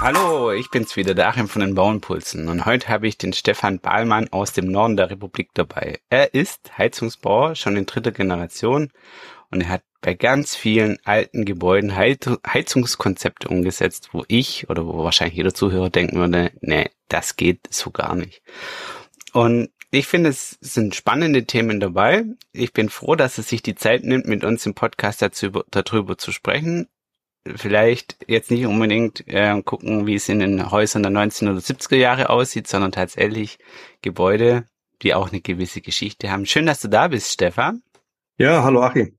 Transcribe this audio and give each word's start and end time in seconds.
Hallo, 0.00 0.50
ich 0.50 0.70
bin's 0.70 0.96
wieder, 0.96 1.14
der 1.14 1.28
Achim 1.28 1.46
von 1.46 1.60
den 1.60 1.74
Bauernpulsen 1.74 2.48
und 2.48 2.64
heute 2.64 2.88
habe 2.88 3.06
ich 3.06 3.18
den 3.18 3.34
Stefan 3.34 3.80
Bahlmann 3.80 4.28
aus 4.30 4.54
dem 4.54 4.64
Norden 4.64 4.96
der 4.96 5.10
Republik 5.10 5.50
dabei. 5.52 6.00
Er 6.08 6.32
ist 6.32 6.78
Heizungsbauer, 6.78 7.54
schon 7.54 7.76
in 7.76 7.84
dritter 7.84 8.10
Generation 8.10 8.92
und 9.50 9.60
er 9.60 9.68
hat 9.68 9.82
bei 10.00 10.14
ganz 10.14 10.56
vielen 10.56 10.96
alten 11.04 11.44
Gebäuden 11.44 11.94
Heizungskonzepte 11.96 13.48
umgesetzt, 13.48 14.08
wo 14.12 14.24
ich 14.26 14.70
oder 14.70 14.86
wo 14.86 15.04
wahrscheinlich 15.04 15.36
jeder 15.36 15.52
Zuhörer 15.52 15.90
denken 15.90 16.16
würde, 16.16 16.50
nee, 16.62 16.88
das 17.08 17.36
geht 17.36 17.68
so 17.68 17.90
gar 17.90 18.14
nicht. 18.14 18.40
Und 19.34 19.68
ich 19.90 20.06
finde, 20.06 20.30
es 20.30 20.56
sind 20.62 20.94
spannende 20.94 21.44
Themen 21.44 21.78
dabei. 21.78 22.24
Ich 22.54 22.72
bin 22.72 22.88
froh, 22.88 23.16
dass 23.16 23.36
er 23.36 23.44
sich 23.44 23.60
die 23.60 23.74
Zeit 23.74 24.02
nimmt, 24.02 24.26
mit 24.26 24.44
uns 24.44 24.64
im 24.64 24.72
Podcast 24.72 25.20
dazu, 25.20 25.50
darüber 25.70 26.16
zu 26.16 26.32
sprechen 26.32 26.88
vielleicht 27.46 28.16
jetzt 28.26 28.50
nicht 28.50 28.66
unbedingt 28.66 29.26
äh, 29.26 29.60
gucken, 29.62 30.06
wie 30.06 30.14
es 30.14 30.28
in 30.28 30.40
den 30.40 30.70
Häusern 30.70 31.02
der 31.02 31.10
19 31.10 31.48
oder 31.48 31.58
70er 31.58 31.96
Jahre 31.96 32.30
aussieht, 32.30 32.66
sondern 32.66 32.92
tatsächlich 32.92 33.58
Gebäude, 34.02 34.66
die 35.02 35.14
auch 35.14 35.30
eine 35.30 35.40
gewisse 35.40 35.80
Geschichte 35.80 36.30
haben. 36.30 36.46
Schön, 36.46 36.66
dass 36.66 36.80
du 36.80 36.88
da 36.88 37.08
bist, 37.08 37.32
Stefan. 37.32 37.82
Ja, 38.36 38.62
hallo 38.62 38.82
Achim. 38.82 39.16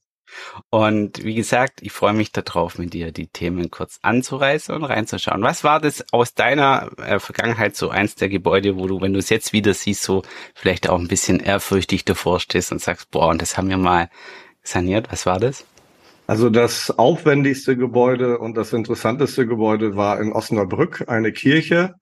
Und 0.70 1.24
wie 1.24 1.36
gesagt, 1.36 1.82
ich 1.82 1.92
freue 1.92 2.14
mich 2.14 2.32
darauf, 2.32 2.78
mit 2.78 2.94
dir 2.94 3.12
die 3.12 3.28
Themen 3.28 3.70
kurz 3.70 4.00
anzureißen 4.02 4.74
und 4.74 4.84
reinzuschauen. 4.84 5.42
Was 5.42 5.64
war 5.64 5.80
das 5.82 6.06
aus 6.14 6.34
deiner 6.34 6.90
äh, 6.98 7.20
Vergangenheit 7.20 7.76
so 7.76 7.90
eins 7.90 8.16
der 8.16 8.30
Gebäude, 8.30 8.78
wo 8.78 8.88
du, 8.88 9.02
wenn 9.02 9.14
du 9.14 9.20
es 9.20 9.30
jetzt 9.30 9.52
wieder 9.52 9.74
siehst, 9.74 10.04
so 10.04 10.24
vielleicht 10.56 10.90
auch 10.90 11.00
ein 11.00 11.10
bisschen 11.10 11.40
ehrfürchtig 11.40 12.06
davor 12.06 12.40
stehst 12.40 12.72
und 12.72 12.82
sagst, 12.82 13.12
boah, 13.12 13.28
und 13.28 13.42
das 13.42 13.58
haben 13.58 13.70
wir 13.70 13.78
mal 13.78 14.10
saniert. 14.64 15.12
Was 15.12 15.26
war 15.26 15.40
das? 15.40 15.66
Also 16.32 16.50
das 16.50 16.98
aufwendigste 16.98 17.76
Gebäude 17.76 18.38
und 18.38 18.56
das 18.56 18.72
interessanteste 18.72 19.46
Gebäude 19.46 19.98
war 19.98 20.22
in 20.22 20.32
Osnabrück 20.32 21.04
eine 21.10 21.34
Kirche. 21.34 21.96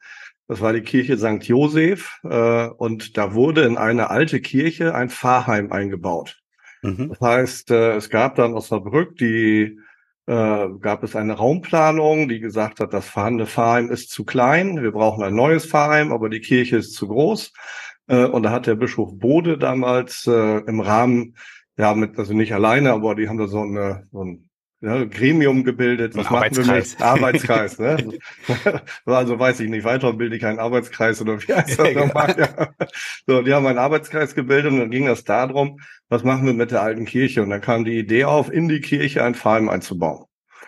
Das 0.48 0.62
war 0.62 0.72
die 0.72 0.84
Kirche 0.84 1.18
St. 1.18 1.44
Josef. 1.46 2.20
Äh, 2.24 2.68
und 2.68 3.18
da 3.18 3.34
wurde 3.34 3.64
in 3.64 3.76
eine 3.76 4.12
alte 4.12 4.40
Kirche 4.40 4.94
ein 4.94 5.10
Pfarrheim 5.10 5.72
eingebaut. 5.72 6.38
Mhm. 6.84 7.10
Das 7.10 7.20
heißt, 7.22 7.72
äh, 7.72 7.96
es 7.96 8.12
gab 8.12 8.36
dann 8.36 8.54
Osnabrück 8.54 9.18
die 9.18 9.80
äh, 10.28 10.68
gab 10.80 11.02
es 11.02 11.16
eine 11.16 11.34
Raumplanung, 11.34 12.30
die 12.30 12.40
gesagt 12.40 12.82
hat, 12.82 12.94
das 12.94 13.10
vorhandene 13.10 13.48
Pfarrheim 13.48 13.90
ist 13.90 14.12
zu 14.12 14.26
klein, 14.26 14.84
wir 14.84 14.92
brauchen 14.92 15.24
ein 15.24 15.34
neues 15.34 15.66
Pfarrheim, 15.66 16.12
aber 16.12 16.30
die 16.30 16.42
Kirche 16.42 16.78
ist 16.78 16.94
zu 16.94 17.08
groß. 17.08 17.52
und 18.06 18.44
da 18.44 18.52
hat 18.52 18.68
der 18.68 18.76
Bischof 18.76 19.10
Bode 19.18 19.58
damals 19.58 20.26
im 20.28 20.80
Rahmen 20.80 21.36
ja, 21.80 21.96
mit, 21.96 22.20
also 22.20 22.34
nicht 22.34 22.54
alleine, 22.54 22.92
aber 22.92 23.16
die 23.16 23.30
haben 23.30 23.38
da 23.38 23.48
so, 23.48 23.62
eine, 23.62 24.04
so 24.12 24.22
ein 24.22 24.50
ja, 24.82 25.06
Gremium 25.06 25.64
gebildet. 25.64 26.14
Was 26.14 26.30
machen 26.30 26.58
wir 26.58 26.76
mit? 26.76 27.02
Arbeitskreis, 27.02 27.80
ne? 27.80 28.20
also 29.06 29.40
weiß 29.40 29.62
ich 29.62 29.70
nicht, 29.70 29.86
weiter 29.86 30.12
bilde 30.12 30.36
ich 30.36 30.46
einen 30.46 30.60
Arbeitskreis 30.60 31.22
oder 31.22 31.42
wie 31.42 31.54
heißt 31.54 31.80
das 31.80 31.94
nochmal? 31.96 32.36
Ja. 32.38 32.70
So, 33.26 33.42
die 33.44 33.54
haben 33.54 33.66
einen 33.66 33.80
Arbeitskreis 33.80 34.36
gebildet 34.36 34.74
und 34.74 34.80
dann 34.80 34.92
ging 34.92 35.06
das 35.06 35.24
darum, 35.24 35.80
was 36.10 36.26
machen 36.26 36.46
wir 36.46 36.54
mit 36.54 36.72
der 36.72 36.82
alten 36.82 37.06
Kirche? 37.06 37.44
Und 37.44 37.50
dann 37.50 37.62
kam 37.62 37.86
die 37.86 37.98
Idee 37.98 38.26
auf, 38.26 38.52
in 38.52 38.68
die 38.68 38.82
Kirche 38.82 39.24
ein 39.24 39.36
Pfarrheim 39.36 39.70
einzubauen. 39.70 40.26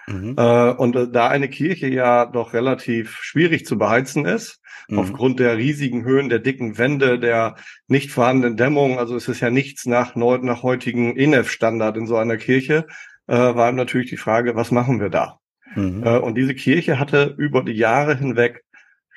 Mhm. 0.07 0.35
Äh, 0.37 0.71
und 0.71 0.95
äh, 0.95 1.07
da 1.09 1.27
eine 1.27 1.49
Kirche 1.49 1.87
ja 1.87 2.25
doch 2.25 2.53
relativ 2.53 3.17
schwierig 3.21 3.65
zu 3.65 3.77
beheizen 3.77 4.25
ist, 4.25 4.61
mhm. 4.87 4.99
aufgrund 4.99 5.39
der 5.39 5.57
riesigen 5.57 6.03
Höhen, 6.03 6.29
der 6.29 6.39
dicken 6.39 6.77
Wände, 6.77 7.19
der 7.19 7.55
nicht 7.87 8.11
vorhandenen 8.11 8.57
Dämmung, 8.57 8.99
also 8.99 9.15
es 9.15 9.27
ist 9.27 9.41
ja 9.41 9.49
nichts 9.49 9.85
nach, 9.85 10.15
nach 10.15 10.63
heutigen 10.63 11.15
ENEF-Standard 11.17 11.97
in 11.97 12.07
so 12.07 12.17
einer 12.17 12.37
Kirche, 12.37 12.87
äh, 13.27 13.35
war 13.35 13.71
natürlich 13.71 14.09
die 14.09 14.17
Frage, 14.17 14.55
was 14.55 14.71
machen 14.71 14.99
wir 14.99 15.09
da? 15.09 15.39
Mhm. 15.75 16.03
Äh, 16.03 16.17
und 16.17 16.35
diese 16.35 16.55
Kirche 16.55 16.99
hatte 16.99 17.35
über 17.37 17.63
die 17.63 17.73
Jahre 17.73 18.17
hinweg 18.17 18.63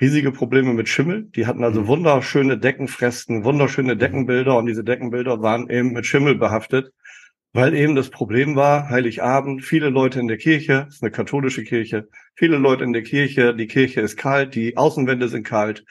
riesige 0.01 0.31
Probleme 0.31 0.73
mit 0.73 0.89
Schimmel. 0.89 1.23
Die 1.35 1.47
hatten 1.47 1.63
also 1.63 1.81
mhm. 1.81 1.87
wunderschöne 1.87 2.57
Deckenfresken, 2.57 3.43
wunderschöne 3.43 3.97
Deckenbilder 3.97 4.57
und 4.57 4.65
diese 4.65 4.83
Deckenbilder 4.83 5.41
waren 5.41 5.69
eben 5.69 5.93
mit 5.93 6.05
Schimmel 6.05 6.35
behaftet 6.35 6.91
weil 7.55 7.73
eben 7.73 7.95
das 7.95 8.09
Problem 8.09 8.57
war, 8.57 8.89
Heiligabend, 8.89 9.63
viele 9.63 9.89
Leute 9.89 10.19
in 10.19 10.27
der 10.27 10.37
Kirche, 10.37 10.87
ist 10.89 11.01
eine 11.01 11.09
katholische 11.09 11.63
Kirche, 11.63 12.09
viele 12.35 12.57
Leute 12.57 12.83
in 12.83 12.91
der 12.91 13.03
Kirche, 13.03 13.55
die 13.55 13.67
Kirche 13.67 14.01
ist 14.01 14.17
kalt, 14.17 14.55
die 14.55 14.75
Außenwände 14.75 15.29
sind 15.29 15.47
kalt 15.47 15.85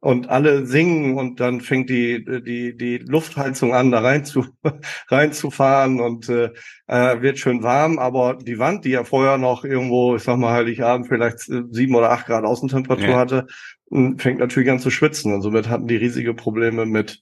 und 0.00 0.28
alle 0.28 0.66
singen 0.66 1.18
und 1.18 1.40
dann 1.40 1.60
fängt 1.60 1.90
die 1.90 2.24
die 2.24 2.76
die 2.76 2.98
Luftheizung 2.98 3.74
an, 3.74 3.90
da 3.90 4.00
rein 4.00 4.24
zu 4.24 4.46
reinzufahren 5.08 6.00
und 6.00 6.28
äh, 6.28 6.50
äh, 6.86 7.20
wird 7.20 7.40
schön 7.40 7.64
warm, 7.64 7.98
aber 7.98 8.36
die 8.36 8.60
Wand, 8.60 8.84
die 8.84 8.90
ja 8.90 9.02
vorher 9.02 9.36
noch 9.36 9.64
irgendwo, 9.64 10.14
ich 10.14 10.22
sag 10.22 10.38
mal 10.38 10.52
Heiligabend 10.52 11.08
vielleicht 11.08 11.40
sieben 11.40 11.96
oder 11.96 12.12
acht 12.12 12.26
Grad 12.26 12.44
Außentemperatur 12.44 13.08
ja. 13.08 13.18
hatte, 13.18 13.46
fängt 14.16 14.38
natürlich 14.38 14.70
an 14.70 14.78
zu 14.78 14.90
schwitzen 14.90 15.34
und 15.34 15.42
somit 15.42 15.68
hatten 15.68 15.88
die 15.88 15.96
riesige 15.96 16.34
Probleme 16.34 16.86
mit 16.86 17.20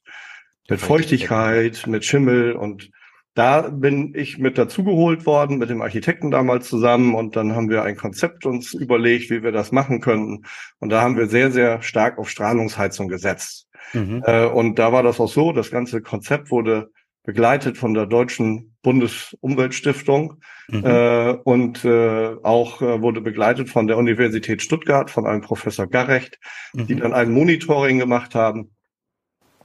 mit 0.68 0.80
Feuchtigkeit, 0.80 1.86
mit 1.86 2.04
Schimmel 2.04 2.52
und 2.52 2.90
da 3.38 3.68
bin 3.68 4.14
ich 4.16 4.38
mit 4.38 4.58
dazugeholt 4.58 5.24
worden, 5.24 5.58
mit 5.58 5.70
dem 5.70 5.80
Architekten 5.80 6.32
damals 6.32 6.68
zusammen 6.68 7.14
und 7.14 7.36
dann 7.36 7.54
haben 7.54 7.70
wir 7.70 7.84
ein 7.84 7.96
Konzept 7.96 8.44
uns 8.44 8.74
überlegt, 8.74 9.30
wie 9.30 9.44
wir 9.44 9.52
das 9.52 9.70
machen 9.70 10.00
könnten. 10.00 10.44
Und 10.80 10.88
da 10.88 11.02
haben 11.02 11.16
wir 11.16 11.28
sehr, 11.28 11.52
sehr 11.52 11.80
stark 11.80 12.18
auf 12.18 12.28
Strahlungsheizung 12.28 13.06
gesetzt. 13.06 13.68
Mhm. 13.92 14.24
Äh, 14.26 14.46
und 14.46 14.80
da 14.80 14.92
war 14.92 15.04
das 15.04 15.20
auch 15.20 15.28
so, 15.28 15.52
das 15.52 15.70
ganze 15.70 16.02
Konzept 16.02 16.50
wurde 16.50 16.90
begleitet 17.22 17.78
von 17.78 17.94
der 17.94 18.06
Deutschen 18.06 18.74
Bundesumweltstiftung 18.82 20.40
mhm. 20.68 20.84
äh, 20.84 21.30
und 21.44 21.84
äh, 21.84 22.34
auch 22.42 22.82
äh, 22.82 23.00
wurde 23.00 23.20
begleitet 23.20 23.68
von 23.68 23.86
der 23.86 23.98
Universität 23.98 24.62
Stuttgart, 24.62 25.12
von 25.12 25.28
einem 25.28 25.42
Professor 25.42 25.86
Garrecht, 25.86 26.40
mhm. 26.72 26.86
die 26.88 26.96
dann 26.96 27.12
ein 27.12 27.30
Monitoring 27.30 28.00
gemacht 28.00 28.34
haben 28.34 28.72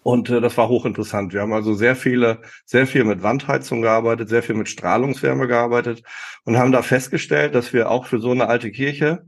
und 0.03 0.29
äh, 0.29 0.41
das 0.41 0.57
war 0.57 0.69
hochinteressant. 0.69 1.33
Wir 1.33 1.41
haben 1.41 1.53
also 1.53 1.73
sehr 1.73 1.95
viele, 1.95 2.41
sehr 2.65 2.87
viel 2.87 3.03
mit 3.03 3.23
Wandheizung 3.23 3.81
gearbeitet, 3.81 4.29
sehr 4.29 4.43
viel 4.43 4.55
mit 4.55 4.69
Strahlungswärme 4.69 5.47
gearbeitet 5.47 6.03
und 6.43 6.57
haben 6.57 6.71
da 6.71 6.81
festgestellt, 6.81 7.55
dass 7.55 7.73
wir 7.73 7.89
auch 7.89 8.05
für 8.05 8.19
so 8.19 8.31
eine 8.31 8.47
alte 8.47 8.71
Kirche 8.71 9.25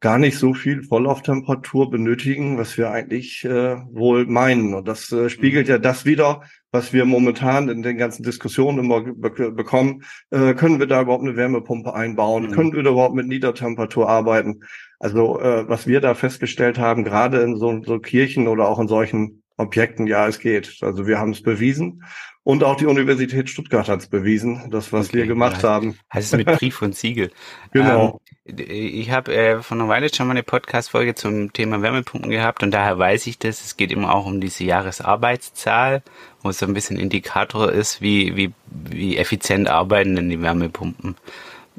gar 0.00 0.18
nicht 0.18 0.36
so 0.36 0.52
viel 0.52 0.82
Volllauftemperatur 0.82 1.90
benötigen, 1.90 2.58
was 2.58 2.76
wir 2.76 2.90
eigentlich 2.90 3.42
äh, 3.44 3.76
wohl 3.90 4.26
meinen. 4.26 4.74
Und 4.74 4.86
das 4.86 5.10
äh, 5.12 5.30
spiegelt 5.30 5.66
ja 5.66 5.78
das 5.78 6.04
wieder, 6.04 6.42
was 6.72 6.92
wir 6.92 7.06
momentan 7.06 7.70
in 7.70 7.82
den 7.82 7.96
ganzen 7.96 8.22
Diskussionen 8.22 8.80
immer 8.80 9.00
be 9.00 9.52
bekommen. 9.52 10.02
Äh, 10.30 10.52
können 10.54 10.78
wir 10.78 10.86
da 10.86 11.00
überhaupt 11.00 11.22
eine 11.22 11.36
Wärmepumpe 11.36 11.94
einbauen? 11.94 12.48
Mhm. 12.48 12.50
Können 12.50 12.72
wir 12.74 12.82
da 12.82 12.90
überhaupt 12.90 13.14
mit 13.14 13.28
Niedertemperatur 13.28 14.06
arbeiten? 14.06 14.60
Also 14.98 15.40
äh, 15.40 15.66
was 15.68 15.86
wir 15.86 16.02
da 16.02 16.14
festgestellt 16.14 16.78
haben, 16.78 17.04
gerade 17.04 17.40
in 17.40 17.56
so, 17.56 17.82
so 17.82 17.98
Kirchen 17.98 18.46
oder 18.46 18.68
auch 18.68 18.80
in 18.80 18.88
solchen 18.88 19.43
Objekten, 19.56 20.06
ja, 20.06 20.26
es 20.26 20.38
geht. 20.38 20.78
Also 20.82 21.06
wir 21.06 21.18
haben 21.18 21.30
es 21.30 21.42
bewiesen. 21.42 22.02
Und 22.42 22.62
auch 22.62 22.76
die 22.76 22.84
Universität 22.84 23.48
Stuttgart 23.48 23.88
hat 23.88 24.00
es 24.00 24.06
bewiesen, 24.06 24.68
das, 24.70 24.92
was 24.92 25.08
okay, 25.08 25.18
wir 25.18 25.26
gemacht 25.26 25.62
ja, 25.62 25.70
haben. 25.70 25.98
Heißt 26.12 26.34
es 26.34 26.36
mit 26.36 26.46
Brief 26.58 26.82
und 26.82 26.94
Siegel. 26.94 27.30
genau. 27.72 28.20
Ähm, 28.46 28.58
ich 28.68 29.10
habe 29.10 29.34
äh, 29.34 29.62
vor 29.62 29.78
einer 29.78 29.88
Weile 29.88 30.12
schon 30.12 30.26
mal 30.26 30.32
eine 30.32 30.42
Podcast-Folge 30.42 31.14
zum 31.14 31.54
Thema 31.54 31.80
Wärmepumpen 31.80 32.30
gehabt 32.30 32.62
und 32.62 32.72
daher 32.72 32.98
weiß 32.98 33.26
ich 33.28 33.38
das. 33.38 33.64
Es 33.64 33.78
geht 33.78 33.90
immer 33.90 34.14
auch 34.14 34.26
um 34.26 34.42
diese 34.42 34.64
Jahresarbeitszahl, 34.64 36.02
wo 36.42 36.50
es 36.50 36.58
so 36.58 36.66
ein 36.66 36.74
bisschen 36.74 36.98
Indikator 36.98 37.72
ist, 37.72 38.02
wie, 38.02 38.36
wie, 38.36 38.52
wie 38.66 39.16
effizient 39.16 39.70
arbeiten 39.70 40.14
denn 40.14 40.28
die 40.28 40.42
Wärmepumpen. 40.42 41.16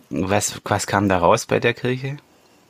Was, 0.09 0.59
was 0.65 0.87
kam 0.87 1.09
da 1.09 1.19
raus 1.19 1.45
bei 1.45 1.59
der 1.59 1.75
Kirche? 1.75 2.17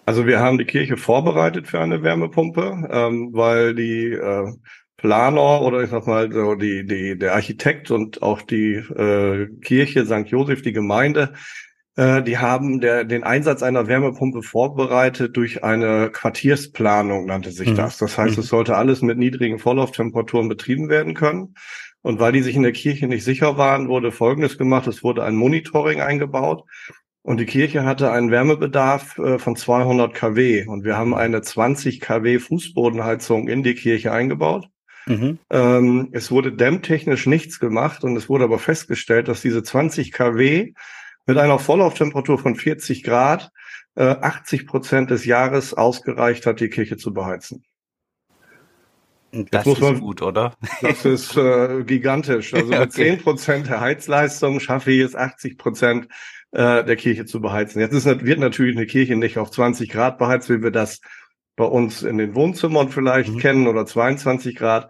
Also 0.05 0.27
wir 0.27 0.39
haben 0.39 0.57
die 0.57 0.65
Kirche 0.65 0.97
vorbereitet 0.97 1.67
für 1.67 1.79
eine 1.79 2.03
Wärmepumpe, 2.03 2.89
ähm, 2.91 3.29
weil 3.31 3.73
die 3.73 4.11
äh, 4.11 4.51
Planer 4.97 5.61
oder 5.61 5.81
ich 5.81 5.89
sag 5.89 6.07
mal 6.07 6.31
so 6.31 6.55
die, 6.55 6.85
die, 6.85 7.17
der 7.17 7.33
Architekt 7.33 7.91
und 7.91 8.21
auch 8.21 8.41
die 8.41 8.75
äh, 8.75 9.47
Kirche 9.61 10.05
St. 10.05 10.27
Josef, 10.27 10.61
die 10.61 10.73
Gemeinde, 10.73 11.33
äh, 11.95 12.21
die 12.23 12.37
haben 12.37 12.81
der, 12.81 13.03
den 13.03 13.23
Einsatz 13.23 13.63
einer 13.63 13.87
Wärmepumpe 13.87 14.41
vorbereitet 14.41 15.35
durch 15.37 15.63
eine 15.63 16.09
Quartiersplanung, 16.11 17.25
nannte 17.25 17.51
sich 17.51 17.69
mhm. 17.69 17.75
das. 17.75 17.97
Das 17.97 18.17
heißt, 18.17 18.37
mhm. 18.37 18.43
es 18.43 18.49
sollte 18.49 18.75
alles 18.75 19.01
mit 19.01 19.17
niedrigen 19.17 19.59
Vorlauftemperaturen 19.59 20.49
betrieben 20.49 20.89
werden 20.89 21.13
können. 21.13 21.55
Und 22.01 22.19
weil 22.19 22.33
die 22.33 22.41
sich 22.41 22.55
in 22.55 22.63
der 22.63 22.71
Kirche 22.71 23.07
nicht 23.07 23.23
sicher 23.23 23.57
waren, 23.57 23.87
wurde 23.87 24.11
Folgendes 24.11 24.57
gemacht. 24.57 24.87
Es 24.87 25.03
wurde 25.03 25.23
ein 25.23 25.35
Monitoring 25.35 26.01
eingebaut. 26.01 26.63
Und 27.23 27.39
die 27.39 27.47
Kirche 27.47 27.83
hatte 27.83 28.11
einen 28.11 28.29
Wärmebedarf 28.29 29.17
äh, 29.17 29.39
von 29.39 29.55
200 29.55 30.13
kW. 30.13 30.67
Und 30.67 30.83
wir 30.83 30.97
haben 30.97 31.15
eine 31.15 31.41
20 31.41 31.99
kW 31.99 32.37
Fußbodenheizung 32.37 33.47
in 33.47 33.63
die 33.63 33.73
Kirche 33.73 34.11
eingebaut. 34.11 34.69
Mhm. 35.05 35.39
Ähm, 35.49 36.09
es 36.11 36.31
wurde 36.31 36.51
dämmtechnisch 36.51 37.25
nichts 37.27 37.59
gemacht 37.59 38.03
und 38.03 38.15
es 38.15 38.29
wurde 38.29 38.45
aber 38.45 38.59
festgestellt, 38.59 39.27
dass 39.27 39.41
diese 39.41 39.63
20 39.63 40.11
kW 40.11 40.73
mit 41.25 41.37
einer 41.37 41.59
Volllauftemperatur 41.59 42.39
von 42.39 42.55
40 42.55 43.03
Grad 43.03 43.51
äh, 43.95 44.03
80 44.03 44.67
Prozent 44.67 45.11
des 45.11 45.25
Jahres 45.25 45.73
ausgereicht 45.73 46.45
hat, 46.45 46.59
die 46.59 46.69
Kirche 46.69 46.97
zu 46.97 47.13
beheizen. 47.13 47.63
Das 49.51 49.67
ist 49.67 49.81
man, 49.81 49.99
gut, 49.99 50.21
oder? 50.21 50.53
Das 50.81 51.03
ist 51.03 51.35
äh, 51.35 51.83
gigantisch. 51.83 52.53
Also 52.53 52.67
okay. 52.71 52.79
mit 52.79 52.93
10 52.93 53.17
Prozent 53.21 53.67
der 53.67 53.81
Heizleistung 53.81 54.59
schaffe 54.59 54.91
ich 54.91 55.01
es 55.01 55.15
80 55.15 55.57
Prozent 55.57 56.07
äh, 56.51 56.83
der 56.83 56.95
Kirche 56.95 57.25
zu 57.25 57.41
beheizen. 57.41 57.81
Jetzt 57.81 57.93
ist, 57.93 58.05
wird 58.05 58.39
natürlich 58.39 58.77
eine 58.77 58.85
Kirche 58.85 59.15
nicht 59.15 59.37
auf 59.37 59.51
20 59.51 59.89
Grad 59.89 60.17
beheizt, 60.17 60.49
wie 60.49 60.63
wir 60.63 60.71
das 60.71 61.01
bei 61.55 61.65
uns 61.65 62.03
in 62.03 62.17
den 62.17 62.35
Wohnzimmern 62.35 62.89
vielleicht 62.89 63.33
mhm. 63.33 63.39
kennen 63.39 63.67
oder 63.67 63.85
22 63.85 64.55
Grad. 64.55 64.89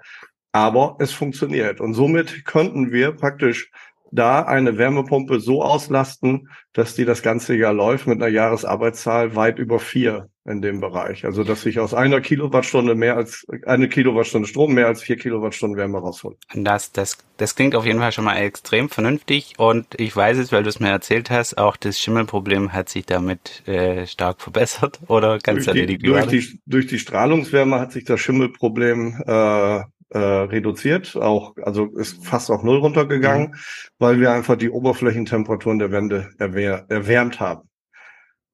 Aber 0.51 0.95
es 0.99 1.11
funktioniert. 1.11 1.81
Und 1.81 1.93
somit 1.93 2.45
könnten 2.45 2.91
wir 2.91 3.11
praktisch 3.11 3.71
da 4.11 4.43
eine 4.43 4.77
Wärmepumpe 4.77 5.39
so 5.39 5.63
auslasten, 5.63 6.49
dass 6.73 6.95
die 6.95 7.05
das 7.05 7.21
ganze 7.21 7.55
Jahr 7.55 7.73
läuft 7.73 8.07
mit 8.07 8.21
einer 8.21 8.31
Jahresarbeitszahl 8.31 9.35
weit 9.35 9.59
über 9.59 9.79
vier 9.79 10.29
in 10.47 10.61
dem 10.61 10.79
Bereich. 10.79 11.25
Also 11.25 11.43
dass 11.43 11.65
ich 11.65 11.79
aus 11.79 11.93
einer 11.93 12.21
Kilowattstunde 12.21 12.93
mehr 12.93 13.17
als 13.17 13.47
eine 13.65 13.89
Kilowattstunde 13.89 14.47
Strom 14.47 14.73
mehr 14.73 14.87
als 14.87 15.01
vier 15.01 15.17
Kilowattstunden 15.17 15.77
Wärme 15.77 15.97
raushole. 15.97 16.35
Das, 16.53 16.91
das, 16.91 17.17
das 17.37 17.55
klingt 17.55 17.75
auf 17.75 17.85
jeden 17.85 17.99
Fall 17.99 18.11
schon 18.11 18.25
mal 18.25 18.37
extrem 18.37 18.89
vernünftig 18.89 19.55
und 19.57 19.87
ich 19.99 20.15
weiß 20.15 20.37
es, 20.37 20.51
weil 20.51 20.61
du 20.61 20.69
es 20.69 20.79
mir 20.79 20.89
erzählt 20.89 21.31
hast, 21.31 21.57
auch 21.57 21.77
das 21.77 21.99
Schimmelproblem 21.99 22.73
hat 22.73 22.89
sich 22.89 23.07
damit 23.07 23.67
äh, 23.67 24.05
stark 24.05 24.41
verbessert 24.41 24.99
oder 25.07 25.39
ganz 25.39 25.65
erledigt. 25.65 26.05
Durch 26.05 26.27
die, 26.27 26.59
durch 26.67 26.87
die 26.87 26.99
Strahlungswärme 26.99 27.79
hat 27.79 27.91
sich 27.91 28.03
das 28.03 28.19
Schimmelproblem 28.19 29.23
äh, 29.25 29.81
äh, 30.15 30.17
reduziert, 30.17 31.17
auch 31.17 31.55
also 31.61 31.87
ist 31.97 32.25
fast 32.25 32.49
auf 32.49 32.63
null 32.63 32.77
runtergegangen, 32.77 33.49
mhm. 33.49 33.55
weil 33.99 34.21
wir 34.21 34.31
einfach 34.31 34.55
die 34.55 34.69
Oberflächentemperaturen 34.69 35.77
der 35.77 35.91
Wände 35.91 36.29
erwär 36.37 36.85
erwärmt 36.87 37.41
haben. 37.41 37.69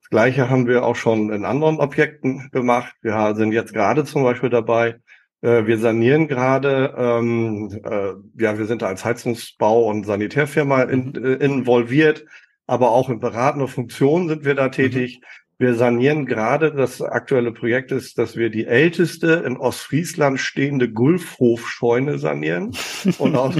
Das 0.01 0.09
Gleiche 0.09 0.49
haben 0.49 0.67
wir 0.67 0.83
auch 0.83 0.95
schon 0.95 1.31
in 1.31 1.45
anderen 1.45 1.79
Objekten 1.79 2.49
gemacht. 2.51 2.95
Wir 3.03 3.35
sind 3.35 3.51
jetzt 3.51 3.73
gerade 3.73 4.05
zum 4.05 4.23
Beispiel 4.23 4.49
dabei. 4.49 4.99
Äh, 5.41 5.67
wir 5.67 5.77
sanieren 5.77 6.27
gerade, 6.27 6.95
ähm, 6.97 7.79
äh, 7.83 8.41
ja, 8.41 8.57
wir 8.57 8.65
sind 8.65 8.81
da 8.81 8.87
als 8.87 9.05
Heizungsbau- 9.05 9.87
und 9.87 10.05
Sanitärfirma 10.05 10.83
in, 10.83 11.09
mhm. 11.09 11.25
äh, 11.25 11.33
involviert, 11.45 12.25
aber 12.65 12.89
auch 12.89 13.09
in 13.09 13.19
beratender 13.19 13.67
Funktion 13.67 14.29
sind 14.29 14.45
wir 14.45 14.55
da 14.55 14.67
mhm. 14.67 14.71
tätig. 14.71 15.19
Mhm. 15.21 15.25
Wir 15.61 15.75
sanieren 15.75 16.25
gerade, 16.25 16.73
das 16.73 17.03
aktuelle 17.03 17.51
Projekt 17.51 17.91
ist, 17.91 18.17
dass 18.17 18.35
wir 18.35 18.49
die 18.49 18.65
älteste 18.65 19.43
in 19.45 19.57
Ostfriesland 19.57 20.39
stehende 20.39 20.89
Gulfhofscheune 20.91 22.17
sanieren. 22.17 22.71
Und 23.19 23.35
auch, 23.35 23.55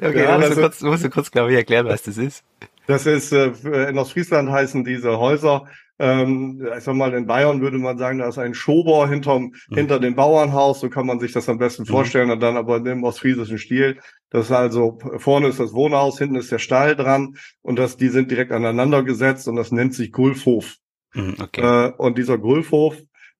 okay, 0.00 0.18
ja, 0.18 0.38
da 0.38 0.38
musst, 0.38 0.56
du 0.56 0.60
kurz, 0.62 0.80
musst 0.80 1.04
du 1.04 1.10
kurz, 1.10 1.30
glaube 1.30 1.50
ich, 1.50 1.58
erklären, 1.58 1.84
was 1.84 2.04
das 2.04 2.16
ist. 2.16 2.42
Das 2.86 3.04
ist, 3.04 3.32
äh, 3.32 3.52
in 3.90 3.98
Ostfriesland 3.98 4.50
heißen 4.50 4.82
diese 4.82 5.18
Häuser, 5.18 5.66
ähm, 5.98 6.66
ich 6.74 6.84
sag 6.84 6.94
mal, 6.94 7.12
in 7.12 7.26
Bayern 7.26 7.60
würde 7.60 7.76
man 7.76 7.98
sagen, 7.98 8.20
da 8.20 8.28
ist 8.28 8.38
ein 8.38 8.54
Schober 8.54 9.06
hinterm, 9.06 9.52
mhm. 9.68 9.74
hinter 9.74 10.00
dem 10.00 10.14
Bauernhaus, 10.14 10.80
so 10.80 10.88
kann 10.88 11.04
man 11.04 11.20
sich 11.20 11.32
das 11.32 11.50
am 11.50 11.58
besten 11.58 11.82
mhm. 11.82 11.88
vorstellen, 11.88 12.30
und 12.30 12.40
dann 12.40 12.56
aber 12.56 12.76
im 12.78 13.04
ostfriesischen 13.04 13.58
Stil. 13.58 13.98
Das 14.30 14.46
ist 14.46 14.52
also, 14.52 14.98
vorne 15.18 15.48
ist 15.48 15.60
das 15.60 15.74
Wohnhaus, 15.74 16.16
hinten 16.18 16.36
ist 16.36 16.50
der 16.50 16.58
Stall 16.58 16.96
dran, 16.96 17.36
und 17.60 17.78
das, 17.78 17.98
die 17.98 18.08
sind 18.08 18.30
direkt 18.30 18.52
aneinander 18.52 19.02
gesetzt, 19.02 19.48
und 19.48 19.56
das 19.56 19.70
nennt 19.70 19.92
sich 19.92 20.10
Gulfhof. 20.10 20.78
Mhm, 21.14 21.36
okay. 21.40 21.88
Äh, 21.88 21.92
und 21.96 22.18
dieser 22.18 22.38
Gulfhof 22.38 22.96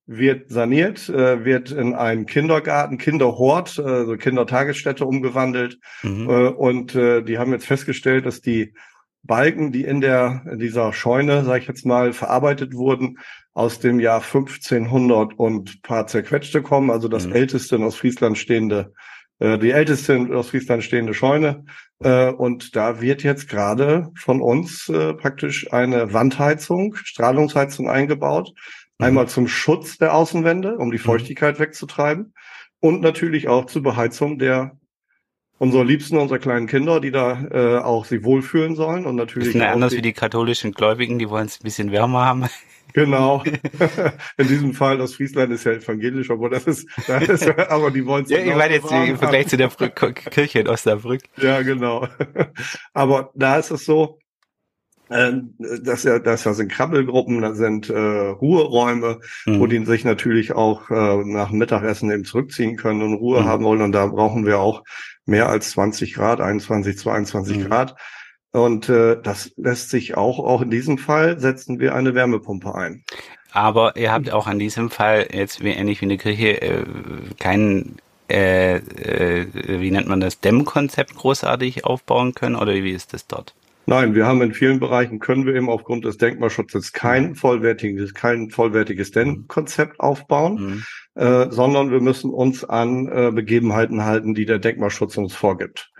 wird 0.06 0.50
saniert, 0.50 1.08
äh, 1.08 1.44
wird 1.44 1.70
in 1.70 1.94
einen 1.94 2.26
Kindergarten, 2.26 2.98
Kinderhort, 2.98 3.78
also 3.78 4.16
Kindertagesstätte 4.16 5.06
umgewandelt. 5.06 5.78
Mhm. 6.02 6.28
Und 6.28 6.94
die 6.94 7.38
haben 7.38 7.52
jetzt 7.52 7.66
festgestellt, 7.66 8.26
dass 8.26 8.42
die 8.42 8.74
Balken, 9.22 9.72
die 9.72 9.84
in 9.84 10.02
der 10.02 10.42
in 10.50 10.58
dieser 10.58 10.92
Scheune, 10.92 11.44
sage 11.44 11.60
ich 11.60 11.68
jetzt 11.68 11.86
mal, 11.86 12.12
verarbeitet 12.12 12.74
wurden, 12.74 13.18
aus 13.54 13.78
dem 13.78 14.00
Jahr 14.00 14.20
1500 14.20 15.38
und 15.38 15.82
paar 15.82 16.06
zerquetschte 16.06 16.60
kommen, 16.60 16.90
also 16.90 17.08
das 17.08 17.26
mhm. 17.26 17.32
älteste 17.32 17.78
aus 17.78 17.96
Friesland 17.96 18.36
stehende, 18.36 18.92
die 19.40 19.70
älteste 19.70 20.28
aus 20.32 20.50
Friesland 20.50 20.84
stehende 20.84 21.12
Scheune. 21.12 21.64
Äh, 22.00 22.30
und 22.30 22.76
da 22.76 23.00
wird 23.00 23.22
jetzt 23.22 23.48
gerade 23.48 24.10
von 24.16 24.40
uns 24.40 24.88
äh, 24.88 25.14
praktisch 25.14 25.72
eine 25.72 26.12
Wandheizung, 26.12 26.94
Strahlungsheizung 26.96 27.88
eingebaut. 27.88 28.52
Mhm. 28.98 29.06
Einmal 29.06 29.28
zum 29.28 29.48
Schutz 29.48 29.98
der 29.98 30.14
Außenwände, 30.14 30.76
um 30.76 30.90
die 30.90 30.98
mhm. 30.98 31.02
Feuchtigkeit 31.02 31.58
wegzutreiben. 31.58 32.34
Und 32.80 33.00
natürlich 33.00 33.48
auch 33.48 33.66
zur 33.66 33.82
Beheizung 33.82 34.38
der 34.38 34.76
unserer 35.58 35.84
Liebsten, 35.84 36.18
unserer 36.18 36.38
kleinen 36.38 36.66
Kinder, 36.66 37.00
die 37.00 37.10
da 37.10 37.44
äh, 37.50 37.78
auch 37.78 38.04
sich 38.04 38.24
wohlfühlen 38.24 38.74
sollen 38.74 39.06
und 39.06 39.16
natürlich. 39.16 39.48
Bisschen 39.48 39.62
anders 39.62 39.94
wie 39.94 40.02
die 40.02 40.12
katholischen 40.12 40.72
Gläubigen, 40.72 41.18
die 41.18 41.30
wollen 41.30 41.46
es 41.46 41.60
ein 41.60 41.64
bisschen 41.64 41.92
wärmer 41.92 42.26
haben. 42.26 42.44
Genau. 42.92 43.42
In 44.36 44.48
diesem 44.48 44.72
Fall, 44.72 44.98
das 44.98 45.14
Friesland 45.14 45.52
ist 45.52 45.64
ja 45.64 45.72
evangelisch, 45.72 46.30
aber 46.30 46.48
das 46.50 46.64
ist, 46.64 46.88
das 47.08 47.28
ist 47.28 47.58
aber 47.58 47.90
die 47.90 48.06
wollen 48.06 48.24
es 48.24 48.30
Ja, 48.30 48.38
ich 48.38 48.54
meine 48.54 48.74
jetzt 48.74 48.90
im 48.90 49.18
Vergleich 49.18 49.48
zu 49.48 49.56
der 49.56 49.68
Kirche 49.68 50.60
in 50.60 50.68
Osnabrück. 50.68 51.22
Ja, 51.36 51.62
genau. 51.62 52.06
Aber 52.92 53.30
da 53.34 53.58
ist 53.58 53.72
es 53.72 53.84
so, 53.84 54.18
äh, 55.08 55.32
das 55.82 56.04
ja, 56.04 56.18
das 56.18 56.44
sind 56.44 56.70
Krabbelgruppen, 56.70 57.42
das 57.42 57.58
sind 57.58 57.90
äh, 57.90 57.98
Ruheräume, 57.98 59.20
mhm. 59.46 59.60
wo 59.60 59.66
die 59.66 59.84
sich 59.84 60.04
natürlich 60.04 60.52
auch 60.52 60.90
äh, 60.90 61.24
nach 61.24 61.50
dem 61.50 61.58
Mittagessen 61.58 62.10
eben 62.10 62.24
zurückziehen 62.24 62.76
können 62.76 63.02
und 63.02 63.14
Ruhe 63.14 63.42
mhm. 63.42 63.46
haben 63.46 63.64
wollen. 63.64 63.82
Und 63.82 63.92
da 63.92 64.06
brauchen 64.06 64.46
wir 64.46 64.60
auch 64.60 64.82
mehr 65.26 65.48
als 65.48 65.70
20 65.70 66.14
Grad, 66.14 66.40
21, 66.40 66.96
22 66.98 67.58
mhm. 67.58 67.64
Grad. 67.64 67.96
Und 68.54 68.88
äh, 68.88 69.20
das 69.20 69.52
lässt 69.56 69.90
sich 69.90 70.16
auch, 70.16 70.38
auch 70.38 70.62
in 70.62 70.70
diesem 70.70 70.96
Fall 70.96 71.40
setzen 71.40 71.80
wir 71.80 71.92
eine 71.96 72.14
Wärmepumpe 72.14 72.72
ein. 72.72 73.02
Aber 73.50 73.96
ihr 73.96 74.12
habt 74.12 74.32
auch 74.32 74.46
an 74.46 74.60
diesem 74.60 74.90
Fall 74.90 75.26
jetzt 75.32 75.64
wie 75.64 75.70
ähnlich 75.70 76.00
wie 76.00 76.06
eine 76.06 76.18
Kirche 76.18 76.62
äh, 76.62 76.84
keinen 77.40 77.96
äh, 78.30 78.76
äh, 78.76 79.46
wie 79.80 79.90
nennt 79.90 80.06
man 80.06 80.20
das, 80.20 80.38
Dämmkonzept 80.38 81.16
großartig 81.16 81.84
aufbauen 81.84 82.34
können 82.34 82.54
oder 82.54 82.72
wie 82.74 82.92
ist 82.92 83.12
das 83.12 83.26
dort? 83.26 83.54
Nein, 83.86 84.14
wir 84.14 84.24
haben 84.24 84.40
in 84.40 84.54
vielen 84.54 84.78
Bereichen 84.78 85.18
können 85.18 85.46
wir 85.46 85.56
eben 85.56 85.68
aufgrund 85.68 86.04
des 86.04 86.16
Denkmalschutzes 86.16 86.92
kein 86.92 87.30
mhm. 87.30 87.34
vollwertiges, 87.34 88.14
kein 88.14 88.50
vollwertiges 88.50 89.10
Dämmkonzept 89.10 89.98
aufbauen. 89.98 90.54
Mhm. 90.54 90.84
Äh, 91.16 91.50
sondern 91.50 91.90
wir 91.90 92.00
müssen 92.00 92.30
uns 92.30 92.64
an 92.64 93.06
äh, 93.06 93.30
Begebenheiten 93.32 94.04
halten, 94.04 94.34
die 94.34 94.46
der 94.46 94.58
Denkmalschutz 94.58 95.16
uns 95.16 95.34
vorgibt. 95.34 95.92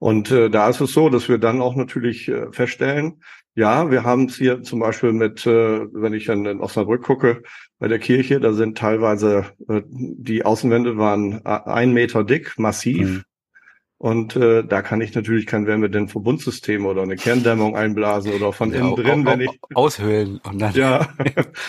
Und 0.00 0.30
äh, 0.30 0.48
da 0.48 0.68
ist 0.70 0.80
es 0.80 0.94
so, 0.94 1.10
dass 1.10 1.28
wir 1.28 1.38
dann 1.38 1.60
auch 1.60 1.76
natürlich 1.76 2.26
äh, 2.28 2.50
feststellen, 2.52 3.22
ja, 3.54 3.90
wir 3.90 4.02
haben 4.02 4.24
es 4.24 4.36
hier 4.36 4.62
zum 4.62 4.80
Beispiel 4.80 5.12
mit, 5.12 5.46
äh, 5.46 5.80
wenn 5.92 6.14
ich 6.14 6.30
an 6.30 6.46
in 6.46 6.60
Osnabrück 6.60 7.02
gucke, 7.02 7.42
bei 7.78 7.86
der 7.86 7.98
Kirche, 7.98 8.40
da 8.40 8.54
sind 8.54 8.78
teilweise, 8.78 9.46
äh, 9.68 9.82
die 9.86 10.44
Außenwände 10.44 10.96
waren 10.96 11.44
ein 11.44 11.92
Meter 11.92 12.24
dick, 12.24 12.58
massiv. 12.58 13.08
Mhm. 13.08 13.22
Und 13.98 14.34
äh, 14.34 14.64
da 14.64 14.80
kann 14.80 15.02
ich 15.02 15.14
natürlich 15.14 15.44
kein 15.44 15.66
Wärmedämmverbundsystem 15.66 16.86
oder 16.86 17.02
eine 17.02 17.16
Kerndämmung 17.16 17.76
einblasen 17.76 18.32
oder 18.32 18.54
von 18.54 18.72
ja, 18.72 18.78
innen 18.78 18.96
drin, 18.96 19.26
wenn 19.26 19.42
ich 19.42 19.50
aushöhlen 19.74 20.40
und 20.42 20.58
dann 20.58 20.72
ja 20.72 21.06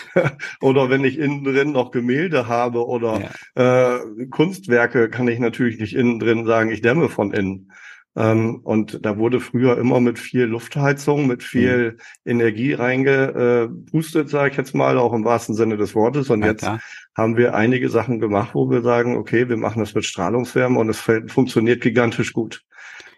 oder 0.62 0.90
wenn 0.90 1.04
ich 1.04 1.20
innen 1.20 1.44
drin 1.44 1.74
noch 1.74 1.92
Gemälde 1.92 2.48
habe 2.48 2.88
oder 2.88 3.30
ja. 3.58 3.98
äh, 3.98 4.28
Kunstwerke, 4.28 5.10
kann 5.10 5.28
ich 5.28 5.40
natürlich 5.40 5.78
nicht 5.78 5.94
innen 5.94 6.20
drin 6.20 6.46
sagen, 6.46 6.72
ich 6.72 6.82
dämme 6.82 7.10
von 7.10 7.34
innen. 7.34 7.74
Ähm, 8.16 8.60
und 8.64 9.06
da 9.06 9.18
wurde 9.18 9.40
früher 9.40 9.78
immer 9.78 10.02
mit 10.02 10.20
viel 10.20 10.44
Luftheizung, 10.44 11.28
mit 11.28 11.44
viel 11.44 11.94
mhm. 12.26 12.32
Energie 12.32 12.74
reingepustet, 12.74 14.30
sage 14.30 14.52
ich 14.52 14.58
jetzt 14.58 14.76
mal, 14.76 14.98
auch 14.98 15.14
im 15.14 15.24
wahrsten 15.24 15.56
Sinne 15.56 15.78
des 15.78 15.96
Wortes. 15.96 16.30
Und 16.30 16.42
ja, 16.42 16.48
jetzt 16.48 16.62
klar. 16.62 16.82
haben 17.16 17.38
wir 17.38 17.56
einige 17.56 17.90
Sachen 17.90 18.20
gemacht, 18.20 18.54
wo 18.54 18.70
wir 18.70 18.82
sagen, 18.82 19.16
okay, 19.16 19.48
wir 19.48 19.58
machen 19.58 19.80
das 19.80 19.96
mit 19.96 20.06
Strahlungswärme 20.06 20.78
und 20.78 20.90
es 20.90 21.00
funktioniert 21.00 21.82
gigantisch 21.82 22.34
gut. 22.34 22.64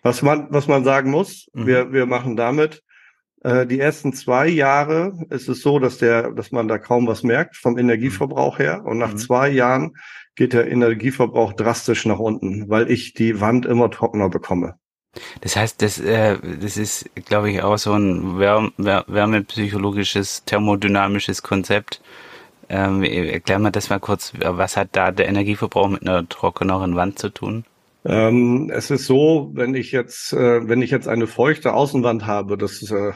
Was 0.03 0.21
man, 0.21 0.47
was 0.49 0.67
man 0.67 0.83
sagen 0.83 1.09
muss, 1.09 1.49
mhm. 1.53 1.67
wir, 1.67 1.91
wir 1.91 2.05
machen 2.05 2.35
damit 2.35 2.83
äh, 3.43 3.67
die 3.67 3.79
ersten 3.79 4.13
zwei 4.13 4.47
Jahre 4.47 5.13
ist 5.29 5.49
es 5.49 5.61
so, 5.61 5.79
dass 5.79 5.97
der, 5.97 6.31
dass 6.31 6.51
man 6.51 6.67
da 6.67 6.77
kaum 6.77 7.07
was 7.07 7.23
merkt 7.23 7.57
vom 7.57 7.77
Energieverbrauch 7.77 8.57
her. 8.57 8.85
Und 8.85 8.97
nach 8.97 9.13
mhm. 9.13 9.17
zwei 9.17 9.49
Jahren 9.49 9.95
geht 10.35 10.53
der 10.53 10.71
Energieverbrauch 10.71 11.53
drastisch 11.53 12.05
nach 12.05 12.19
unten, 12.19 12.69
weil 12.69 12.89
ich 12.89 13.13
die 13.13 13.39
Wand 13.39 13.65
immer 13.65 13.91
trockener 13.91 14.29
bekomme. 14.29 14.75
Das 15.41 15.55
heißt, 15.55 15.81
das, 15.81 15.99
äh, 15.99 16.37
das 16.59 16.77
ist, 16.77 17.09
glaube 17.25 17.51
ich, 17.51 17.61
auch 17.61 17.77
so 17.77 17.93
ein 17.93 18.39
wärm, 18.39 18.73
wärmepsychologisches, 18.77 20.43
thermodynamisches 20.45 21.43
Konzept. 21.43 22.01
Ähm, 22.69 23.03
erklär 23.03 23.59
mal 23.59 23.71
das 23.71 23.89
mal 23.89 23.99
kurz. 23.99 24.33
Was 24.39 24.77
hat 24.77 24.89
da 24.93 25.11
der 25.11 25.27
Energieverbrauch 25.27 25.89
mit 25.89 26.01
einer 26.01 26.27
trockeneren 26.27 26.95
Wand 26.95 27.19
zu 27.19 27.29
tun? 27.29 27.65
Ähm, 28.05 28.71
es 28.73 28.89
ist 28.91 29.05
so, 29.05 29.51
wenn 29.53 29.75
ich 29.75 29.91
jetzt, 29.91 30.33
äh, 30.33 30.67
wenn 30.67 30.81
ich 30.81 30.91
jetzt 30.91 31.07
eine 31.07 31.27
feuchte 31.27 31.73
Außenwand 31.73 32.25
habe, 32.25 32.57
das 32.57 32.81
äh, 32.91 33.13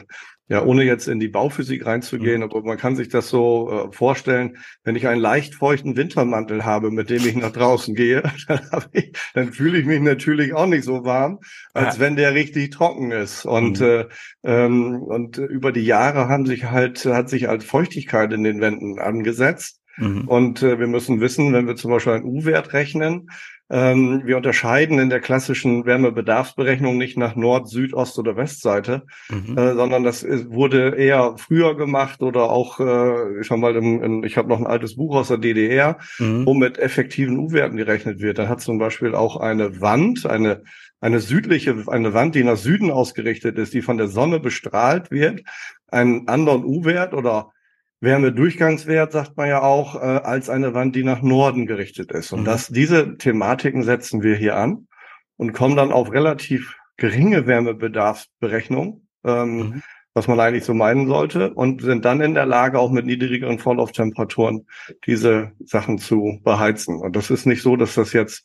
ja, 0.48 0.64
ohne 0.64 0.82
jetzt 0.84 1.08
in 1.08 1.20
die 1.20 1.28
Bauphysik 1.28 1.84
reinzugehen, 1.84 2.38
mhm. 2.38 2.44
aber 2.44 2.62
man 2.62 2.78
kann 2.78 2.96
sich 2.96 3.08
das 3.08 3.28
so 3.28 3.70
äh, 3.70 3.92
vorstellen, 3.94 4.56
wenn 4.82 4.96
ich 4.96 5.06
einen 5.06 5.20
leicht 5.20 5.54
feuchten 5.54 5.96
Wintermantel 5.96 6.64
habe, 6.64 6.90
mit 6.90 7.10
dem 7.10 7.26
ich 7.26 7.36
nach 7.36 7.52
draußen 7.52 7.94
gehe, 7.94 8.22
dann, 8.48 8.84
ich, 8.92 9.12
dann 9.34 9.52
fühle 9.52 9.78
ich 9.78 9.84
mich 9.84 10.00
natürlich 10.00 10.54
auch 10.54 10.66
nicht 10.66 10.84
so 10.84 11.04
warm, 11.04 11.40
als 11.74 11.96
ja. 11.96 12.00
wenn 12.00 12.16
der 12.16 12.34
richtig 12.34 12.70
trocken 12.70 13.10
ist. 13.10 13.44
Und, 13.44 13.80
mhm. 13.80 13.86
äh, 13.86 14.06
ähm, 14.42 15.02
und 15.02 15.36
über 15.36 15.70
die 15.70 15.84
Jahre 15.84 16.28
haben 16.28 16.46
sich 16.46 16.64
halt, 16.64 17.04
hat 17.04 17.28
sich 17.28 17.46
halt 17.46 17.62
Feuchtigkeit 17.62 18.32
in 18.32 18.42
den 18.42 18.60
Wänden 18.60 18.98
angesetzt. 18.98 19.80
Mhm. 19.98 20.28
Und 20.28 20.62
äh, 20.62 20.78
wir 20.78 20.86
müssen 20.86 21.20
wissen, 21.20 21.52
wenn 21.52 21.66
wir 21.66 21.76
zum 21.76 21.90
Beispiel 21.90 22.14
einen 22.14 22.24
U-Wert 22.24 22.72
rechnen, 22.72 23.28
Ähm, 23.70 24.22
wir 24.24 24.36
unterscheiden 24.36 24.98
in 24.98 25.10
der 25.10 25.20
klassischen 25.20 25.84
Wärmebedarfsberechnung 25.84 26.96
nicht 26.96 27.18
nach 27.18 27.36
Nord, 27.36 27.68
Süd, 27.68 27.92
Ost 27.92 28.18
oder 28.18 28.36
Westseite, 28.36 29.02
mhm. 29.28 29.58
äh, 29.58 29.74
sondern 29.74 30.04
das 30.04 30.22
ist, 30.22 30.50
wurde 30.50 30.96
eher 30.96 31.34
früher 31.36 31.76
gemacht 31.76 32.22
oder 32.22 32.50
auch, 32.50 32.80
äh, 32.80 33.40
ich 33.40 33.48
sag 33.48 33.58
mal, 33.58 33.76
im, 33.76 34.02
im, 34.02 34.24
ich 34.24 34.36
habe 34.38 34.48
noch 34.48 34.58
ein 34.58 34.66
altes 34.66 34.96
Buch 34.96 35.16
aus 35.16 35.28
der 35.28 35.38
DDR, 35.38 35.98
mhm. 36.18 36.46
wo 36.46 36.54
mit 36.54 36.78
effektiven 36.78 37.38
U-Werten 37.38 37.76
gerechnet 37.76 38.20
wird. 38.20 38.38
Da 38.38 38.48
hat 38.48 38.60
zum 38.62 38.78
Beispiel 38.78 39.14
auch 39.14 39.36
eine 39.36 39.80
Wand, 39.80 40.24
eine 40.24 40.62
eine 41.00 41.20
südliche, 41.20 41.84
eine 41.86 42.12
Wand, 42.12 42.34
die 42.34 42.42
nach 42.42 42.56
Süden 42.56 42.90
ausgerichtet 42.90 43.56
ist, 43.56 43.72
die 43.72 43.82
von 43.82 43.98
der 43.98 44.08
Sonne 44.08 44.40
bestrahlt 44.40 45.12
wird, 45.12 45.42
einen 45.90 46.26
anderen 46.26 46.64
U-Wert 46.64 47.14
oder 47.14 47.52
Wärmedurchgangswert, 48.00 49.12
sagt 49.12 49.36
man 49.36 49.48
ja 49.48 49.62
auch, 49.62 49.96
äh, 49.96 49.98
als 49.98 50.48
eine 50.48 50.74
Wand, 50.74 50.94
die 50.94 51.04
nach 51.04 51.22
Norden 51.22 51.66
gerichtet 51.66 52.12
ist. 52.12 52.32
Und 52.32 52.40
mhm. 52.40 52.44
das, 52.44 52.68
diese 52.68 53.16
Thematiken 53.16 53.82
setzen 53.82 54.22
wir 54.22 54.36
hier 54.36 54.56
an 54.56 54.86
und 55.36 55.52
kommen 55.52 55.76
dann 55.76 55.92
auf 55.92 56.12
relativ 56.12 56.76
geringe 56.96 57.46
Wärmebedarfsberechnung, 57.46 59.06
ähm, 59.24 59.56
mhm. 59.56 59.82
was 60.14 60.28
man 60.28 60.38
eigentlich 60.38 60.64
so 60.64 60.74
meinen 60.74 61.08
sollte, 61.08 61.52
und 61.54 61.82
sind 61.82 62.04
dann 62.04 62.20
in 62.20 62.34
der 62.34 62.46
Lage, 62.46 62.78
auch 62.78 62.90
mit 62.90 63.06
niedrigeren 63.06 63.58
Vorlauftemperaturen 63.58 64.66
diese 65.06 65.52
Sachen 65.64 65.98
zu 65.98 66.40
beheizen. 66.44 66.96
Und 67.00 67.16
das 67.16 67.30
ist 67.30 67.46
nicht 67.46 67.62
so, 67.62 67.76
dass 67.76 67.94
das 67.94 68.12
jetzt 68.12 68.44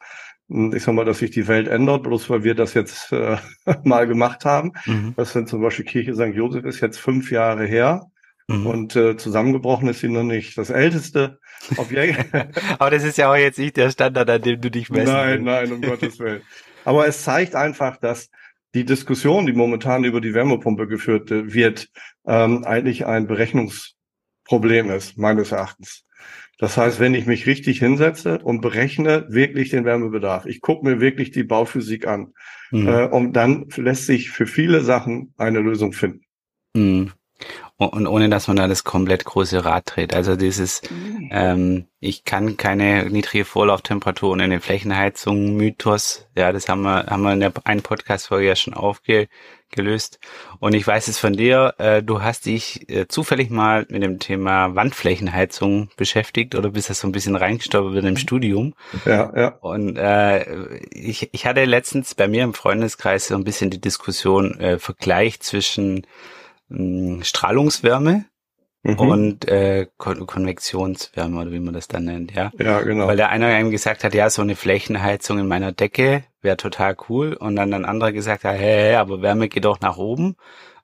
hm, 0.50 0.74
ich 0.76 0.84
sag 0.84 0.94
mal, 0.94 1.06
dass 1.06 1.20
sich 1.20 1.32
die 1.32 1.48
Welt 1.48 1.68
ändert, 1.68 2.04
bloß 2.04 2.30
weil 2.30 2.44
wir 2.44 2.56
das 2.56 2.74
jetzt 2.74 3.12
äh, 3.12 3.38
mal 3.84 4.08
gemacht 4.08 4.46
haben. 4.46 4.74
Mhm. 4.86 5.14
Das 5.16 5.34
sind 5.34 5.48
zum 5.48 5.62
Beispiel 5.62 5.86
Kirche 5.86 6.16
St. 6.16 6.36
Josef 6.36 6.66
ist 6.66 6.82
jetzt 6.82 7.00
fünf 7.00 7.32
Jahre 7.32 7.66
her. 7.66 8.10
Mhm. 8.48 8.68
Und 8.68 8.96
äh, 8.96 9.16
zusammengebrochen 9.18 9.88
ist 9.88 10.00
sie 10.00 10.10
noch 10.10 10.24
nicht. 10.24 10.58
Das 10.58 10.70
älteste 10.70 11.40
Objekt. 11.78 12.26
Aber 12.80 12.92
das 12.92 13.04
ist 13.04 13.18
ja 13.18 13.32
auch 13.32 13.36
jetzt 13.36 13.60
nicht 13.60 13.78
der 13.78 13.92
Standard, 13.92 14.30
an 14.30 14.42
dem 14.42 14.60
du 14.60 14.70
dich 14.70 14.90
messen 14.90 15.14
Nein, 15.14 15.44
nein, 15.44 15.72
um 15.72 15.82
Gottes 15.82 16.20
Willen. 16.20 16.42
Aber 16.86 17.08
es 17.08 17.24
zeigt 17.24 17.56
einfach, 17.56 17.98
dass 17.98 18.30
die 18.74 18.86
Diskussion, 18.86 19.46
die 19.46 19.54
momentan 19.54 20.04
über 20.04 20.20
die 20.20 20.34
Wärmepumpe 20.34 20.88
geführt 20.88 21.30
wird, 21.30 21.90
ähm, 22.26 22.64
eigentlich 22.66 23.06
ein 23.06 23.28
Berechnungsproblem 23.28 24.90
ist, 24.90 25.18
meines 25.18 25.52
Erachtens. 25.52 26.06
Das 26.58 26.78
heißt, 26.78 27.00
wenn 27.00 27.14
ich 27.14 27.26
mich 27.26 27.46
richtig 27.46 27.80
hinsetze 27.80 28.40
und 28.40 28.62
berechne 28.62 29.26
wirklich 29.30 29.70
den 29.70 29.86
Wärmebedarf, 29.86 30.46
ich 30.46 30.62
gucke 30.62 30.86
mir 30.86 31.00
wirklich 31.00 31.32
die 31.32 31.44
Bauphysik 31.44 32.08
an, 32.08 32.34
mhm. 32.72 32.88
äh, 32.88 33.06
und 33.06 33.34
dann 33.34 33.68
lässt 33.76 34.08
sich 34.08 34.32
für 34.32 34.48
viele 34.48 34.82
Sachen 34.82 35.34
eine 35.38 35.60
Lösung 35.60 35.94
finden. 35.94 36.22
Mhm 36.76 37.12
und 37.78 38.08
ohne 38.08 38.30
dass 38.30 38.48
man 38.48 38.58
da 38.58 38.68
das 38.68 38.84
komplett 38.84 39.26
große 39.26 39.66
Rad 39.66 39.96
dreht. 39.96 40.14
Also 40.14 40.36
dieses, 40.36 40.82
mhm. 40.90 41.30
ähm, 41.32 41.86
ich 42.00 42.24
kann 42.24 42.56
keine 42.58 43.10
niedrige 43.10 43.46
Vorlauftemperatur 43.46 44.32
und 44.32 44.42
eine 44.42 44.60
Flächenheizung 44.60 45.56
Mythos, 45.56 46.28
ja, 46.36 46.52
das 46.52 46.70
haben 46.70 46.84
wir, 46.84 47.08
haben 47.08 47.24
wir 47.24 47.34
in 47.34 47.40
der 47.40 47.52
einen 47.64 47.82
Podcast-Folge 47.82 48.48
ja 48.48 48.56
schon 48.56 48.76
aufgelöst. 48.76 50.20
Und 50.60 50.76
ich 50.76 50.86
weiß 50.86 51.08
es 51.08 51.18
von 51.18 51.34
dir, 51.34 51.74
äh, 51.80 52.04
du 52.04 52.22
hast 52.22 52.46
dich 52.46 52.90
äh, 52.90 53.08
zufällig 53.08 53.50
mal 53.50 53.88
mit 53.90 54.04
dem 54.04 54.20
Thema 54.20 54.76
Wandflächenheizung 54.76 55.90
beschäftigt 55.98 56.54
oder 56.54 56.70
bist 56.70 56.92
da 56.92 56.94
so 56.94 57.08
ein 57.08 57.12
bisschen 57.12 57.36
reingestorben 57.36 57.98
in 57.98 58.06
dem 58.06 58.18
Studium. 58.18 58.76
Ja, 59.06 59.32
ja. 59.36 59.48
Und 59.62 59.98
äh, 59.98 60.78
ich, 60.92 61.34
ich 61.34 61.46
hatte 61.48 61.66
letztens 61.66 62.14
bei 62.14 62.28
mir 62.28 62.44
im 62.44 62.54
Freundeskreis 62.54 63.28
so 63.28 63.36
ein 63.36 63.44
bisschen 63.44 63.72
die 63.72 63.82
Diskussion, 63.82 64.60
äh, 64.60 64.78
Vergleich 64.78 65.40
zwischen 65.40 66.06
Strahlungswärme 66.70 68.26
mhm. 68.84 69.00
und 69.00 69.48
äh, 69.48 69.88
Kon 69.98 70.26
Konvektionswärme 70.26 71.42
oder 71.42 71.52
wie 71.52 71.60
man 71.60 71.74
das 71.74 71.88
dann 71.88 72.06
nennt, 72.06 72.34
ja. 72.34 72.52
Ja, 72.58 72.82
genau. 72.82 73.08
Weil 73.08 73.18
der 73.18 73.30
eine 73.30 73.48
einem 73.48 73.72
gesagt 73.72 74.04
hat, 74.04 74.14
ja, 74.14 74.30
so 74.30 74.42
eine 74.42 74.56
Flächenheizung 74.56 75.40
in 75.40 75.48
meiner 75.48 75.72
Decke 75.72 76.24
wäre 76.42 76.58
total 76.58 76.96
cool 77.10 77.34
und 77.34 77.56
dann 77.56 77.74
ein 77.74 77.86
anderer 77.86 78.12
gesagt 78.12 78.44
hat, 78.44 78.56
hey, 78.56 78.96
aber 78.96 79.22
Wärme 79.22 79.50
geht 79.50 79.66
doch 79.66 79.80
nach 79.80 79.98
oben. 79.98 80.36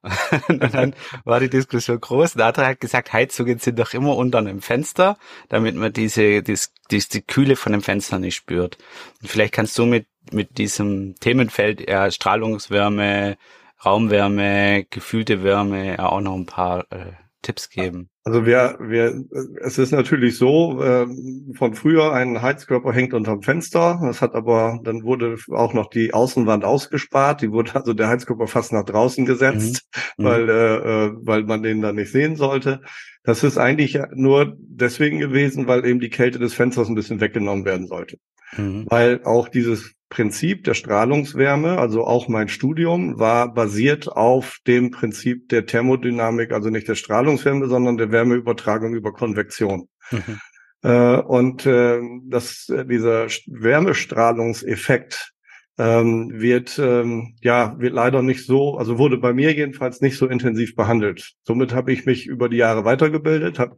und 0.48 0.74
dann 0.74 0.96
war 1.26 1.42
die 1.42 1.50
Diskussion 1.50 2.00
groß. 2.00 2.34
Der 2.34 2.48
andere 2.48 2.68
hat 2.68 2.80
gesagt, 2.80 3.12
Heizungen 3.12 3.60
sind 3.60 3.80
doch 3.80 3.94
immer 3.94 4.16
unter 4.16 4.38
einem 4.38 4.62
Fenster, 4.62 5.18
damit 5.50 5.76
man 5.76 5.92
diese, 5.92 6.42
diese, 6.42 6.70
diese 6.90 7.22
Kühle 7.22 7.58
von 7.58 7.74
dem 7.74 7.82
Fenster 7.82 8.18
nicht 8.18 8.36
spürt. 8.36 8.78
Und 9.22 9.28
vielleicht 9.28 9.54
kannst 9.54 9.78
du 9.78 9.86
mit, 9.86 10.08
mit 10.32 10.58
diesem 10.58 11.16
Themenfeld 11.20 11.90
ja, 11.90 12.10
Strahlungswärme, 12.10 13.38
Raumwärme, 13.86 14.86
gefühlte 14.90 15.44
Wärme 15.44 15.98
ja 15.98 16.10
auch 16.10 16.22
noch 16.22 16.36
ein 16.36 16.46
paar 16.46 16.86
äh, 16.92 17.14
Tipps 17.42 17.70
geben. 17.70 18.10
Also 18.24 18.46
wir, 18.46 18.78
wir, 18.82 19.24
es 19.62 19.78
ist 19.78 19.92
natürlich 19.92 20.38
so, 20.38 20.84
äh, 20.84 21.08
von 21.56 21.74
früher 21.74 22.14
ein 22.14 22.42
Heizkörper 22.42 22.92
hängt 22.92 23.14
unterm 23.14 23.42
Fenster. 23.42 24.00
Das 24.04 24.22
hat 24.22 24.36
aber, 24.36 24.80
dann 24.84 25.04
wurde 25.04 25.38
auch 25.52 25.74
noch 25.74 25.90
die 25.90 26.14
Außenwand 26.14 26.66
ausgespart. 26.66 27.42
Die 27.42 27.52
wurde 27.52 27.76
also 27.76 27.94
der 27.94 28.10
Heizkörper 28.10 28.48
fast 28.48 28.74
nach 28.74 28.84
draußen 28.84 29.26
gesetzt, 29.26 29.88
mhm. 30.18 30.26
mhm. 30.26 30.30
weil, 30.30 30.50
äh, 30.50 30.76
äh, 30.76 31.12
weil 31.22 31.44
man 31.44 31.64
den 31.64 31.82
dann 31.82 31.96
nicht 31.96 32.12
sehen 32.12 32.36
sollte. 32.36 32.82
Das 33.24 33.44
ist 33.44 33.58
eigentlich 33.58 33.98
nur 34.14 34.56
deswegen 34.60 35.20
gewesen, 35.20 35.68
weil 35.68 35.86
eben 35.86 36.00
die 36.00 36.10
Kälte 36.10 36.40
des 36.40 36.54
Fensters 36.54 36.90
ein 36.90 36.96
bisschen 36.96 37.22
weggenommen 37.22 37.66
werden 37.66 37.88
sollte. 37.88 38.18
Mhm. 38.58 38.86
Weil 38.90 39.22
auch 39.24 39.48
dieses 39.48 39.96
Prinzip 40.10 40.64
der 40.64 40.74
Strahlungswärme, 40.74 41.78
also 41.78 42.06
auch 42.06 42.28
mein 42.28 42.48
Studium, 42.48 43.20
war 43.20 43.54
basiert 43.54 44.08
auf 44.08 44.58
dem 44.66 44.90
Prinzip 44.92 45.50
der 45.50 45.66
Thermodynamik, 45.68 46.52
also 46.52 46.70
nicht 46.70 46.88
der 46.88 46.96
Strahlungswärme, 46.96 47.68
sondern 47.68 47.98
der 47.98 48.12
Wärmeübertragung 48.12 48.96
über 48.96 49.14
Konvektion. 49.14 49.88
Mhm. 50.12 50.40
Äh, 50.82 51.18
und 51.18 51.66
äh, 51.66 52.00
das, 52.28 52.66
dieser 52.68 53.28
Wärmestrahlungseffekt 53.48 55.34
ähm, 55.78 56.32
wird 56.34 56.78
ähm, 56.78 57.36
ja 57.42 57.76
wird 57.80 57.94
leider 57.94 58.22
nicht 58.22 58.46
so, 58.46 58.78
also 58.78 58.98
wurde 58.98 59.18
bei 59.18 59.34
mir 59.34 59.54
jedenfalls 59.54 60.02
nicht 60.02 60.18
so 60.18 60.28
intensiv 60.28 60.76
behandelt. 60.76 61.34
Somit 61.44 61.74
habe 61.74 61.94
ich 61.94 62.06
mich 62.06 62.28
über 62.28 62.50
die 62.50 62.58
Jahre 62.58 62.84
weitergebildet, 62.84 63.60
habe 63.60 63.78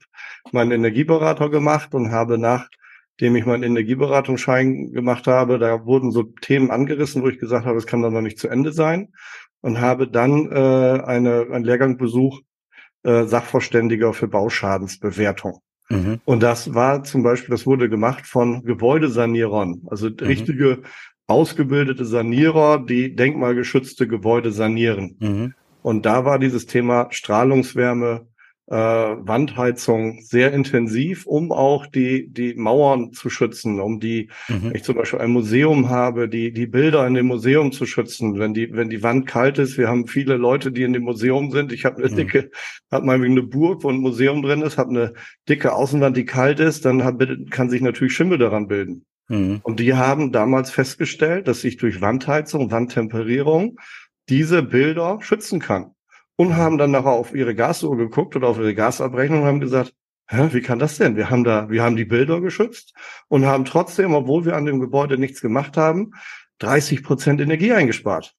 meinen 0.51 0.71
Energieberater 0.71 1.50
gemacht 1.50 1.93
und 1.93 2.11
habe 2.11 2.38
nach 2.38 2.69
dem 3.21 3.35
ich 3.35 3.45
meinen 3.45 3.63
Energieberatungsschein 3.63 4.91
gemacht 4.91 5.27
habe, 5.27 5.59
da 5.59 5.85
wurden 5.85 6.11
so 6.11 6.23
Themen 6.23 6.71
angerissen, 6.71 7.21
wo 7.21 7.29
ich 7.29 7.39
gesagt 7.39 7.65
habe, 7.65 7.77
es 7.77 7.87
kann 7.87 8.01
dann 8.01 8.13
noch 8.13 8.21
nicht 8.21 8.39
zu 8.39 8.47
Ende 8.47 8.73
sein 8.73 9.09
und 9.61 9.79
habe 9.79 10.07
dann 10.07 10.51
äh, 10.51 11.03
eine, 11.03 11.47
einen 11.51 11.63
Lehrgang 11.63 11.97
besucht, 11.97 12.43
äh, 13.03 13.25
Sachverständiger 13.25 14.13
für 14.13 14.27
Bauschadensbewertung. 14.27 15.61
Mhm. 15.89 16.19
Und 16.25 16.41
das 16.41 16.73
war 16.73 17.03
zum 17.03 17.23
Beispiel, 17.23 17.51
das 17.51 17.65
wurde 17.65 17.89
gemacht 17.89 18.25
von 18.25 18.63
Gebäudesanierern, 18.63 19.83
also 19.87 20.09
mhm. 20.09 20.15
richtige 20.21 20.79
ausgebildete 21.27 22.05
Sanierer, 22.05 22.83
die 22.83 23.15
denkmalgeschützte 23.15 24.07
Gebäude 24.07 24.51
sanieren. 24.51 25.17
Mhm. 25.19 25.53
Und 25.81 26.05
da 26.05 26.25
war 26.25 26.39
dieses 26.39 26.65
Thema 26.65 27.07
Strahlungswärme 27.11 28.27
äh, 28.71 28.73
Wandheizung 28.73 30.21
sehr 30.21 30.53
intensiv, 30.53 31.25
um 31.25 31.51
auch 31.51 31.87
die, 31.87 32.29
die 32.29 32.53
Mauern 32.55 33.11
zu 33.11 33.29
schützen, 33.29 33.81
um 33.81 33.99
die, 33.99 34.29
mhm. 34.47 34.71
ich 34.73 34.83
zum 34.83 34.95
Beispiel 34.95 35.19
ein 35.19 35.31
Museum 35.31 35.89
habe, 35.89 36.29
die, 36.29 36.53
die 36.53 36.67
Bilder 36.67 37.05
in 37.05 37.13
dem 37.13 37.25
Museum 37.25 37.73
zu 37.73 37.85
schützen, 37.85 38.39
wenn 38.39 38.53
die, 38.53 38.71
wenn 38.71 38.89
die 38.89 39.03
Wand 39.03 39.27
kalt 39.27 39.57
ist. 39.57 39.77
Wir 39.77 39.89
haben 39.89 40.07
viele 40.07 40.37
Leute, 40.37 40.71
die 40.71 40.83
in 40.83 40.93
dem 40.93 41.03
Museum 41.03 41.51
sind. 41.51 41.73
Ich 41.73 41.83
habe 41.83 41.97
eine 41.97 42.09
mhm. 42.13 42.15
dicke, 42.15 42.49
habe 42.89 43.05
mal 43.05 43.21
eine 43.21 43.43
Burg, 43.43 43.83
wo 43.83 43.89
ein 43.89 43.97
Museum 43.97 44.41
drin 44.41 44.61
ist, 44.61 44.77
habe 44.77 44.91
eine 44.91 45.13
dicke 45.49 45.73
Außenwand, 45.73 46.15
die 46.15 46.25
kalt 46.25 46.61
ist, 46.61 46.85
dann 46.85 47.03
hab, 47.03 47.21
kann 47.49 47.69
sich 47.69 47.81
natürlich 47.81 48.13
Schimmel 48.13 48.37
daran 48.37 48.69
bilden. 48.69 49.05
Mhm. 49.27 49.59
Und 49.63 49.81
die 49.81 49.95
haben 49.95 50.31
damals 50.31 50.71
festgestellt, 50.71 51.49
dass 51.49 51.59
sich 51.59 51.75
durch 51.75 51.99
Wandheizung, 51.99 52.71
Wandtemperierung 52.71 53.77
diese 54.29 54.63
Bilder 54.63 55.17
schützen 55.21 55.59
kann 55.59 55.93
und 56.41 56.55
haben 56.57 56.79
dann 56.79 56.89
nachher 56.89 57.12
auf 57.12 57.36
ihre 57.36 57.53
Gasuhr 57.53 57.95
geguckt 57.95 58.36
oder 58.36 58.48
auf 58.48 58.57
ihre 58.57 58.74
Gasabrechnung 58.74 59.43
und 59.43 59.48
haben 59.48 59.60
gesagt, 59.60 59.93
Hä, 60.27 60.48
wie 60.53 60.62
kann 60.62 60.79
das 60.79 60.98
denn? 60.98 61.15
Wir 61.17 61.29
haben 61.29 61.43
da, 61.43 61.69
wir 61.69 61.83
haben 61.83 61.98
die 61.98 62.05
Bilder 62.05 62.39
geschützt 62.41 62.93
und 63.27 63.45
haben 63.45 63.65
trotzdem, 63.65 64.13
obwohl 64.13 64.45
wir 64.45 64.55
an 64.55 64.65
dem 64.65 64.79
Gebäude 64.79 65.17
nichts 65.17 65.41
gemacht 65.41 65.77
haben, 65.77 66.13
30 66.60 67.03
Prozent 67.03 67.41
Energie 67.41 67.74
eingespart 67.74 68.33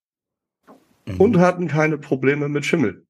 mhm. 1.05 1.21
und 1.21 1.37
hatten 1.37 1.67
keine 1.67 1.97
Probleme 1.97 2.49
mit 2.49 2.65
Schimmel. 2.65 3.05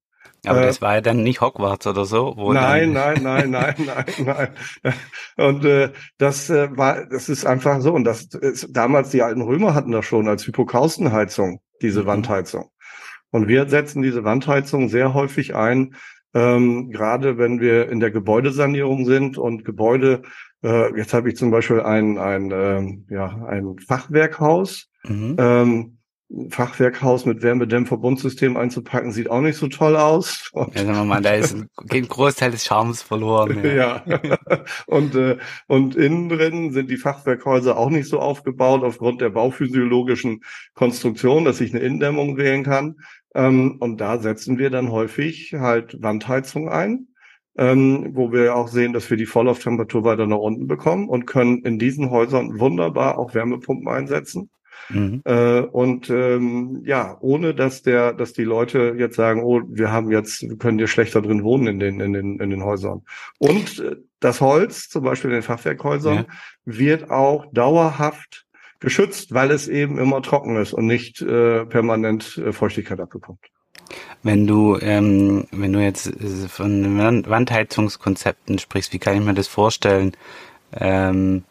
Aber 0.45 0.61
äh, 0.61 0.65
das 0.67 0.81
war 0.81 0.95
ja 0.95 1.01
dann 1.01 1.23
nicht 1.23 1.41
Hogwarts 1.41 1.87
oder 1.87 2.05
so. 2.05 2.35
Nein, 2.53 2.91
nein, 2.91 3.23
nein, 3.23 3.49
nein, 3.49 3.75
nein, 3.85 4.49
nein. 4.83 4.93
Und 5.37 5.65
äh, 5.65 5.91
das 6.19 6.51
äh, 6.51 6.77
war, 6.77 7.05
das 7.05 7.29
ist 7.29 7.45
einfach 7.45 7.81
so. 7.81 7.93
Und 7.93 8.03
das 8.03 8.25
ist, 8.25 8.67
damals 8.71 9.09
die 9.09 9.23
alten 9.23 9.41
Römer 9.41 9.73
hatten 9.73 9.93
das 9.93 10.05
schon 10.05 10.27
als 10.27 10.45
Hypokaustenheizung, 10.45 11.61
diese 11.81 12.03
mhm. 12.03 12.07
Wandheizung. 12.07 12.69
Und 13.33 13.47
wir 13.47 13.67
setzen 13.67 14.03
diese 14.03 14.23
Wandheizung 14.23 14.89
sehr 14.89 15.15
häufig 15.15 15.55
ein, 15.55 15.95
ähm, 16.35 16.91
gerade 16.91 17.39
wenn 17.39 17.59
wir 17.59 17.89
in 17.89 17.99
der 17.99 18.11
Gebäudesanierung 18.11 19.05
sind 19.05 19.39
und 19.39 19.65
Gebäude, 19.65 20.21
äh, 20.63 20.95
jetzt 20.95 21.15
habe 21.15 21.29
ich 21.29 21.35
zum 21.35 21.49
Beispiel 21.49 21.81
ein, 21.81 22.19
ein, 22.19 22.51
äh, 22.51 23.13
ja, 23.13 23.43
ein 23.47 23.77
Fachwerkhaus, 23.79 24.87
mhm. 25.03 25.35
ähm, 25.39 25.97
Fachwerkhaus 26.49 27.25
mit 27.25 27.43
Wärmedämmverbundsystem 27.43 28.57
einzupacken, 28.57 29.11
sieht 29.11 29.29
auch 29.29 29.41
nicht 29.41 29.57
so 29.57 29.67
toll 29.67 29.95
aus. 29.95 30.49
Und 30.53 30.73
ja, 30.73 30.85
sagen 30.85 30.97
wir 30.97 31.05
mal, 31.05 31.21
da 31.21 31.33
ist 31.33 31.53
ein, 31.53 31.69
ein 31.91 32.07
Großteil 32.07 32.51
des 32.51 32.65
Charmes 32.65 33.03
verloren. 33.03 33.63
Ja, 33.63 34.03
ja. 34.05 34.19
und, 34.87 35.13
äh, 35.15 35.37
und 35.67 35.95
innen 35.95 36.29
drin 36.29 36.71
sind 36.71 36.89
die 36.89 36.97
Fachwerkhäuser 36.97 37.77
auch 37.77 37.89
nicht 37.89 38.09
so 38.09 38.19
aufgebaut 38.19 38.83
aufgrund 38.83 39.21
der 39.21 39.29
bauphysiologischen 39.29 40.41
Konstruktion, 40.73 41.45
dass 41.45 41.61
ich 41.61 41.73
eine 41.73 41.83
Innendämmung 41.83 42.37
wählen 42.37 42.63
kann. 42.63 42.95
Ähm, 43.33 43.77
und 43.79 43.99
da 43.99 44.19
setzen 44.19 44.57
wir 44.57 44.69
dann 44.69 44.91
häufig 44.91 45.53
halt 45.53 46.01
Wandheizung 46.01 46.69
ein. 46.69 47.07
Ähm, 47.55 48.13
wo 48.13 48.31
wir 48.31 48.55
auch 48.55 48.67
sehen, 48.67 48.93
dass 48.93 49.11
wir 49.11 49.17
die 49.17 49.27
Vorlauftemperatur 49.27 50.03
weiter 50.03 50.25
nach 50.25 50.37
unten 50.37 50.65
bekommen 50.65 51.07
und 51.07 51.27
können 51.27 51.61
in 51.63 51.77
diesen 51.77 52.09
Häusern 52.09 52.59
wunderbar 52.59 53.19
auch 53.19 53.35
Wärmepumpen 53.35 53.87
einsetzen. 53.87 54.49
Mhm. 54.89 55.21
Äh, 55.25 55.61
und 55.61 56.09
ähm, 56.09 56.81
ja, 56.85 57.17
ohne 57.21 57.53
dass 57.53 57.83
der, 57.83 58.13
dass 58.13 58.33
die 58.33 58.43
Leute 58.43 58.95
jetzt 58.97 59.15
sagen, 59.15 59.43
oh, 59.43 59.61
wir 59.67 59.91
haben 59.91 60.11
jetzt, 60.11 60.41
wir 60.41 60.57
können 60.57 60.77
hier 60.77 60.87
schlechter 60.87 61.21
drin 61.21 61.43
wohnen 61.43 61.67
in 61.67 61.79
den, 61.79 61.99
in 61.99 62.13
den, 62.13 62.39
in 62.39 62.49
den 62.49 62.63
Häusern. 62.63 63.03
Und 63.37 63.79
äh, 63.79 63.97
das 64.19 64.41
Holz, 64.41 64.89
zum 64.89 65.03
Beispiel 65.03 65.29
in 65.29 65.37
den 65.37 65.43
Fachwerkhäusern, 65.43 66.15
ja. 66.15 66.25
wird 66.65 67.09
auch 67.09 67.45
dauerhaft 67.51 68.45
geschützt, 68.83 69.33
weil 69.33 69.49
es 69.49 69.67
eben 69.67 69.97
immer 69.97 70.21
trocken 70.21 70.57
ist 70.57 70.73
und 70.73 70.85
nicht 70.85 71.21
äh, 71.21 71.65
permanent 71.65 72.37
äh, 72.37 72.51
Feuchtigkeit 72.51 72.99
abbekommt. 72.99 73.39
Wenn 74.21 74.45
du, 74.45 74.77
ähm, 74.79 75.47
wenn 75.51 75.73
du 75.73 75.79
jetzt 75.79 76.07
äh, 76.07 76.47
von 76.47 76.97
Wandheizungskonzepten 76.97 78.59
sprichst, 78.59 78.93
wie 78.93 78.99
kann 78.99 79.15
ich 79.15 79.23
mir 79.23 79.33
das 79.33 79.47
vorstellen? 79.47 80.15
Ähm, 80.73 81.43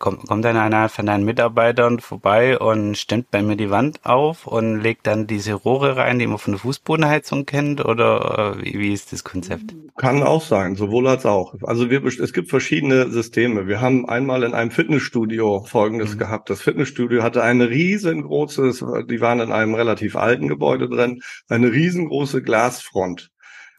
kommt, 0.00 0.26
kommt 0.26 0.44
dann 0.44 0.56
einer 0.56 0.88
von 0.88 1.06
deinen 1.06 1.24
Mitarbeitern 1.24 2.00
vorbei 2.00 2.58
und 2.58 2.96
stemmt 2.96 3.30
bei 3.30 3.42
mir 3.42 3.54
die 3.54 3.70
Wand 3.70 4.04
auf 4.04 4.48
und 4.48 4.80
legt 4.80 5.06
dann 5.06 5.28
diese 5.28 5.54
Rohre 5.54 5.96
rein, 5.96 6.18
die 6.18 6.26
man 6.26 6.38
von 6.38 6.54
der 6.54 6.60
Fußbodenheizung 6.60 7.46
kennt? 7.46 7.84
Oder 7.84 8.56
äh, 8.58 8.64
wie, 8.64 8.78
wie 8.80 8.92
ist 8.92 9.12
das 9.12 9.22
Konzept? 9.22 9.76
Kann 9.96 10.24
auch 10.24 10.42
sein, 10.42 10.74
sowohl 10.74 11.06
als 11.06 11.26
auch. 11.26 11.54
Also 11.62 11.90
wir, 11.90 12.04
es 12.04 12.32
gibt 12.32 12.50
verschiedene 12.50 13.10
Systeme. 13.10 13.68
Wir 13.68 13.80
haben 13.80 14.08
einmal 14.08 14.42
in 14.42 14.54
einem 14.54 14.72
Fitnessstudio 14.72 15.64
Folgendes 15.64 16.14
mhm. 16.14 16.18
gehabt. 16.18 16.50
Das 16.50 16.62
Fitnessstudio 16.62 17.22
hatte 17.22 17.44
eine 17.44 17.68
riesengroße, 17.68 19.04
die 19.08 19.20
waren 19.20 19.40
in 19.40 19.52
einem 19.52 19.74
relativ 19.74 20.16
alten 20.16 20.48
Gebäude 20.48 20.88
drin, 20.88 21.20
eine 21.48 21.70
riesengroße 21.70 22.42
Glasfront. 22.42 23.30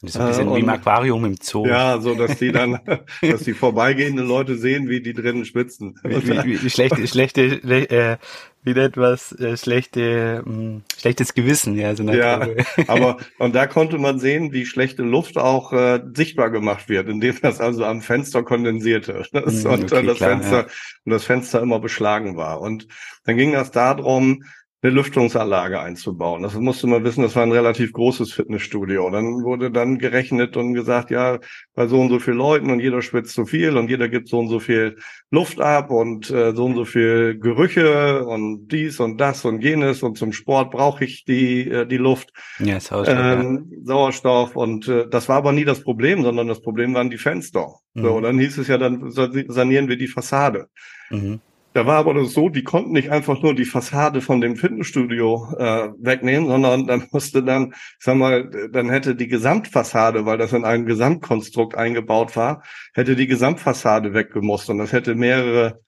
Das 0.02 0.16
ist 0.16 0.20
ein 0.20 0.28
bisschen 0.28 0.50
äh, 0.50 0.56
wie 0.56 0.60
im 0.62 0.70
Aquarium 0.70 1.26
im 1.26 1.36
Zoo. 1.40 1.68
Ja, 1.68 2.00
so 2.00 2.16
dass 2.16 2.38
die 2.40 2.52
dann, 2.52 2.80
dass 3.22 3.44
die 3.44 3.54
vorbeigehenden 3.54 4.28
Leute 4.28 4.58
sehen, 4.58 4.90
wie 4.90 5.00
die 5.00 5.14
drinnen 5.14 5.46
schwitzen. 5.46 6.00
Wie, 6.04 6.28
wie, 6.28 6.64
wie 6.64 6.70
schlechte, 6.72 7.08
schlechte, 7.08 7.42
äh, 7.42 8.18
wie 8.64 8.72
etwas 8.72 9.32
äh, 9.34 9.58
schlechte, 9.58 10.42
mh, 10.44 10.54
hm, 10.54 10.82
schlechtes 10.98 11.36
Gewissen, 11.36 11.78
ja. 11.78 11.96
So 11.96 12.04
ja, 12.04 12.48
aber 12.88 13.18
und 13.38 13.54
da 13.54 13.68
konnte 13.68 14.00
man 14.00 14.18
sehen, 14.18 14.52
wie 14.52 14.66
schlechte 14.66 15.04
Luft 15.04 15.38
auch 15.38 15.72
äh, 15.72 16.02
sichtbar 16.16 16.50
gemacht 16.50 16.90
wird, 16.90 17.08
indem 17.08 17.36
das 17.40 17.60
also 17.60 17.86
am 17.86 18.02
Fenster 18.02 18.42
kondensierte 18.42 19.24
das, 19.34 19.64
mm, 19.64 19.68
und 19.68 19.94
okay, 19.94 20.06
das 20.06 20.18
klar, 20.18 20.30
Fenster 20.32 20.58
ja. 20.58 20.68
und 21.06 21.12
das 21.12 21.24
Fenster 21.26 21.62
immer 21.62 21.80
beschlagen 21.80 22.38
war. 22.38 22.60
Und 22.60 22.88
dann 23.26 23.38
ging 23.38 23.52
das 23.52 23.70
darum, 23.70 24.44
eine 24.84 24.94
Lüftungsanlage 24.94 25.80
einzubauen. 25.80 26.42
Das 26.42 26.56
musste 26.56 26.88
man 26.88 27.04
wissen, 27.04 27.22
das 27.22 27.36
war 27.36 27.44
ein 27.44 27.52
relativ 27.52 27.94
großes 27.94 28.34
Fitnessstudio. 28.34 29.10
Dann 29.12 29.44
wurde 29.44 29.70
dann 29.70 30.00
gerechnet 30.00 30.58
und 30.58 30.74
gesagt, 30.74 31.12
ja, 31.12 31.40
bei 31.76 31.86
so 31.86 32.02
und 32.02 32.10
so 32.10 32.20
vielen 32.20 32.38
Leuten 32.38 32.72
und 32.72 32.80
jeder 32.80 33.02
schwitzt 33.04 33.36
so 33.36 33.46
viel 33.46 33.78
und 33.78 33.90
jeder 33.90 34.10
gibt 34.10 34.28
so 34.28 34.40
und 34.40 34.48
so 34.48 34.60
viel 34.60 34.98
Luft 35.30 35.62
ab 35.62 35.92
und 35.92 36.32
äh, 36.32 36.56
so 36.56 36.66
und 36.66 36.76
so 36.76 36.86
viel 36.86 37.38
Gerüche 37.38 38.26
und 38.26 38.70
dies 38.70 39.00
und 39.00 39.22
das 39.22 39.46
und 39.46 39.62
jenes 39.64 40.02
und 40.02 40.18
zum 40.18 40.34
Sport 40.34 40.72
brauche 40.72 41.06
ich 41.06 41.26
die 41.26 41.70
äh, 41.70 41.86
die 41.86 41.98
Luft. 41.98 42.32
Ja, 42.58 42.80
Sauerstoff. 42.80 43.18
Ähm, 43.18 43.68
ja. 43.70 43.78
Sauerstoff 43.84 44.56
und 44.56 44.88
äh, 44.88 45.08
das 45.10 45.30
war 45.30 45.38
aber 45.38 45.52
nie 45.52 45.66
das 45.66 45.84
Problem, 45.84 46.24
sondern 46.24 46.48
das 46.48 46.62
Problem 46.62 46.96
waren 46.96 47.12
die 47.12 47.20
Fenster. 47.20 47.68
Mhm. 47.94 48.02
So, 48.02 48.14
und 48.14 48.24
dann 48.24 48.40
hieß 48.40 48.58
es 48.58 48.68
ja, 48.68 48.80
dann 48.80 49.12
sanieren 49.12 49.88
wir 49.88 49.98
die 49.98 50.08
Fassade. 50.08 50.68
Mhm. 51.12 51.40
Da 51.74 51.86
war 51.86 51.98
aber 51.98 52.26
so, 52.26 52.50
die 52.50 52.64
konnten 52.64 52.92
nicht 52.92 53.12
einfach 53.12 53.42
nur 53.42 53.56
die 53.56 53.66
Fassade 53.66 54.20
von 54.20 54.42
dem 54.42 54.58
Fitnessstudio 54.58 55.54
äh, 55.58 55.90
wegnehmen, 56.00 56.50
sondern 56.50 56.86
dann 56.88 57.08
musste 57.12 57.44
dann, 57.44 57.72
ich 57.72 57.96
sag 58.00 58.18
mal, 58.18 58.50
dann 58.72 58.90
hätte 58.90 59.16
die 59.16 59.28
Gesamtfassade, 59.28 60.26
weil 60.26 60.38
das 60.38 60.52
in 60.52 60.66
einem 60.66 60.86
Gesamtkonstrukt 60.86 61.76
eingebaut 61.76 62.36
war, 62.36 62.64
hätte 62.94 63.16
die 63.16 63.28
Gesamtfassade 63.28 64.14
weggemusst 64.14 64.70
und 64.70 64.80
das 64.80 64.92
hätte 64.92 65.16
mehrere 65.16 65.80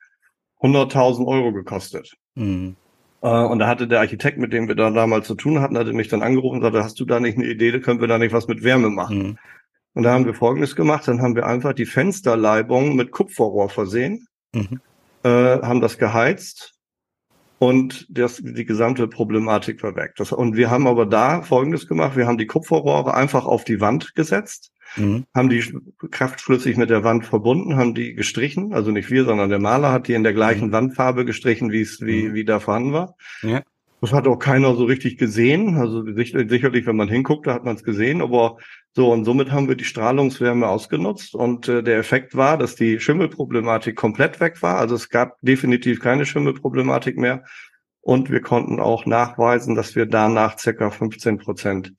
hunderttausend 0.61 1.27
Euro 1.27 1.51
gekostet. 1.51 2.13
Mhm. 2.35 2.77
Äh, 3.21 3.27
und 3.27 3.59
da 3.59 3.67
hatte 3.67 3.87
der 3.87 3.99
Architekt, 3.99 4.37
mit 4.37 4.53
dem 4.53 4.69
wir 4.69 4.75
da 4.75 4.89
damals 4.89 5.27
zu 5.27 5.35
tun 5.35 5.59
hatten, 5.59 5.77
hatte 5.77 5.91
mich 5.91 6.07
dann 6.07 6.21
angerufen 6.21 6.57
und 6.57 6.63
sagte, 6.63 6.81
hast 6.81 6.99
du 7.01 7.05
da 7.05 7.19
nicht 7.19 7.37
eine 7.37 7.47
Idee, 7.47 7.77
können 7.81 7.99
wir 7.99 8.07
da 8.07 8.17
nicht 8.17 8.33
was 8.33 8.47
mit 8.47 8.63
Wärme 8.63 8.89
machen? 8.89 9.17
Mhm. 9.17 9.37
Und 9.95 10.03
da 10.03 10.13
haben 10.13 10.25
wir 10.25 10.33
Folgendes 10.33 10.77
gemacht, 10.77 11.09
dann 11.09 11.21
haben 11.21 11.35
wir 11.35 11.45
einfach 11.45 11.73
die 11.73 11.85
Fensterleibung 11.85 12.95
mit 12.95 13.11
Kupferrohr 13.11 13.69
versehen. 13.69 14.25
Mhm 14.55 14.79
äh, 15.23 15.61
haben 15.61 15.81
das 15.81 15.97
geheizt 15.97 16.73
und 17.59 18.05
das, 18.09 18.41
die 18.43 18.65
gesamte 18.65 19.07
Problematik 19.07 19.83
war 19.83 19.95
weg. 19.95 20.13
Das, 20.17 20.31
und 20.31 20.55
wir 20.57 20.69
haben 20.69 20.85
aber 20.85 21.05
da 21.05 21.41
Folgendes 21.43 21.87
gemacht. 21.87 22.17
Wir 22.17 22.27
haben 22.27 22.37
die 22.37 22.45
Kupferrohre 22.45 23.13
einfach 23.13 23.45
auf 23.45 23.63
die 23.63 23.79
Wand 23.79 24.15
gesetzt, 24.15 24.71
mhm. 24.97 25.25
haben 25.33 25.49
die 25.49 25.63
kraftschlüssig 26.11 26.75
mit 26.75 26.89
der 26.89 27.03
Wand 27.05 27.25
verbunden, 27.25 27.77
haben 27.77 27.95
die 27.95 28.15
gestrichen. 28.15 28.73
Also 28.73 28.91
nicht 28.91 29.09
wir, 29.09 29.23
sondern 29.23 29.49
der 29.49 29.59
Maler 29.59 29.91
hat 29.93 30.09
die 30.09 30.13
in 30.13 30.23
der 30.23 30.33
gleichen 30.33 30.67
mhm. 30.67 30.71
Wandfarbe 30.73 31.23
gestrichen, 31.23 31.71
wie 31.71 31.81
es 31.81 32.01
wie, 32.01 32.23
mhm. 32.23 32.33
wie 32.33 32.43
da 32.43 32.59
vorhanden 32.59 32.93
war. 32.93 33.15
Ja. 33.41 33.61
Das 34.01 34.11
hat 34.11 34.27
auch 34.27 34.35
keiner 34.37 34.75
so 34.75 34.83
richtig 34.83 35.17
gesehen. 35.17 35.77
Also 35.77 36.03
sicherlich, 36.03 36.85
wenn 36.85 36.97
man 36.97 37.07
hinguckt, 37.07 37.47
da 37.47 37.53
hat 37.53 37.63
man 37.63 37.77
es 37.77 37.85
gesehen. 37.85 38.21
Aber 38.21 38.57
so, 38.95 39.11
und 39.11 39.25
somit 39.25 39.51
haben 39.51 39.67
wir 39.67 39.75
die 39.75 39.85
Strahlungswärme 39.85 40.67
ausgenutzt. 40.67 41.33
Und 41.33 41.67
äh, 41.67 41.81
der 41.81 41.97
Effekt 41.97 42.35
war, 42.35 42.57
dass 42.57 42.75
die 42.75 42.99
Schimmelproblematik 42.99 43.95
komplett 43.95 44.39
weg 44.39 44.61
war. 44.61 44.77
Also 44.77 44.95
es 44.95 45.09
gab 45.09 45.37
definitiv 45.41 45.99
keine 45.99 46.27
Schimmelproblematik 46.27 47.17
mehr. 47.17 47.43
Und 48.01 48.29
wir 48.29 48.41
konnten 48.41 48.79
auch 48.79 49.05
nachweisen, 49.05 49.75
dass 49.75 49.95
wir 49.95 50.05
danach 50.05 50.59
circa 50.59 50.91
15 50.91 51.39
Prozent 51.39 51.93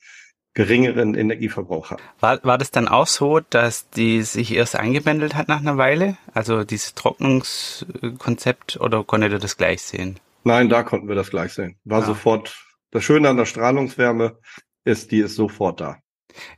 geringeren 0.52 1.16
Energieverbrauch 1.16 1.90
haben. 1.90 2.02
War, 2.20 2.38
war 2.44 2.58
das 2.58 2.70
dann 2.70 2.86
auch 2.86 3.08
so, 3.08 3.40
dass 3.40 3.90
die 3.90 4.22
sich 4.22 4.54
erst 4.54 4.76
eingebändelt 4.76 5.34
hat 5.34 5.48
nach 5.48 5.60
einer 5.60 5.76
Weile? 5.76 6.16
Also 6.32 6.62
dieses 6.62 6.94
Trocknungskonzept 6.94 8.80
oder 8.80 9.02
konntet 9.02 9.32
ihr 9.32 9.38
das 9.40 9.56
gleich 9.56 9.82
sehen? 9.82 10.20
Nein, 10.44 10.68
da 10.68 10.84
konnten 10.84 11.08
wir 11.08 11.16
das 11.16 11.30
gleich 11.30 11.54
sehen. 11.54 11.76
War 11.84 12.00
ja. 12.00 12.06
sofort, 12.06 12.64
das 12.92 13.02
Schöne 13.02 13.30
an 13.30 13.36
der 13.36 13.46
Strahlungswärme 13.46 14.38
ist, 14.84 15.10
die 15.10 15.20
ist 15.20 15.34
sofort 15.34 15.80
da. 15.80 15.96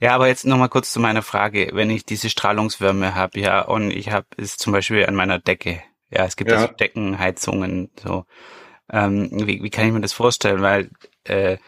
Ja, 0.00 0.14
aber 0.14 0.28
jetzt 0.28 0.46
nochmal 0.46 0.68
kurz 0.68 0.92
zu 0.92 1.00
meiner 1.00 1.22
Frage. 1.22 1.70
Wenn 1.72 1.90
ich 1.90 2.04
diese 2.04 2.30
Strahlungswärme 2.30 3.14
habe, 3.14 3.40
ja, 3.40 3.62
und 3.62 3.90
ich 3.90 4.10
habe 4.10 4.26
es 4.36 4.56
zum 4.56 4.72
Beispiel 4.72 5.06
an 5.06 5.14
meiner 5.14 5.38
Decke. 5.38 5.82
Ja, 6.10 6.24
es 6.24 6.36
gibt 6.36 6.50
ja 6.50 6.58
also 6.58 6.72
Deckenheizungen, 6.72 7.90
so. 8.02 8.24
Ähm, 8.92 9.30
wie, 9.32 9.62
wie 9.62 9.70
kann 9.70 9.86
ich 9.86 9.92
mir 9.92 10.00
das 10.00 10.12
vorstellen? 10.12 10.62
Weil 10.62 10.90
äh, 11.24 11.58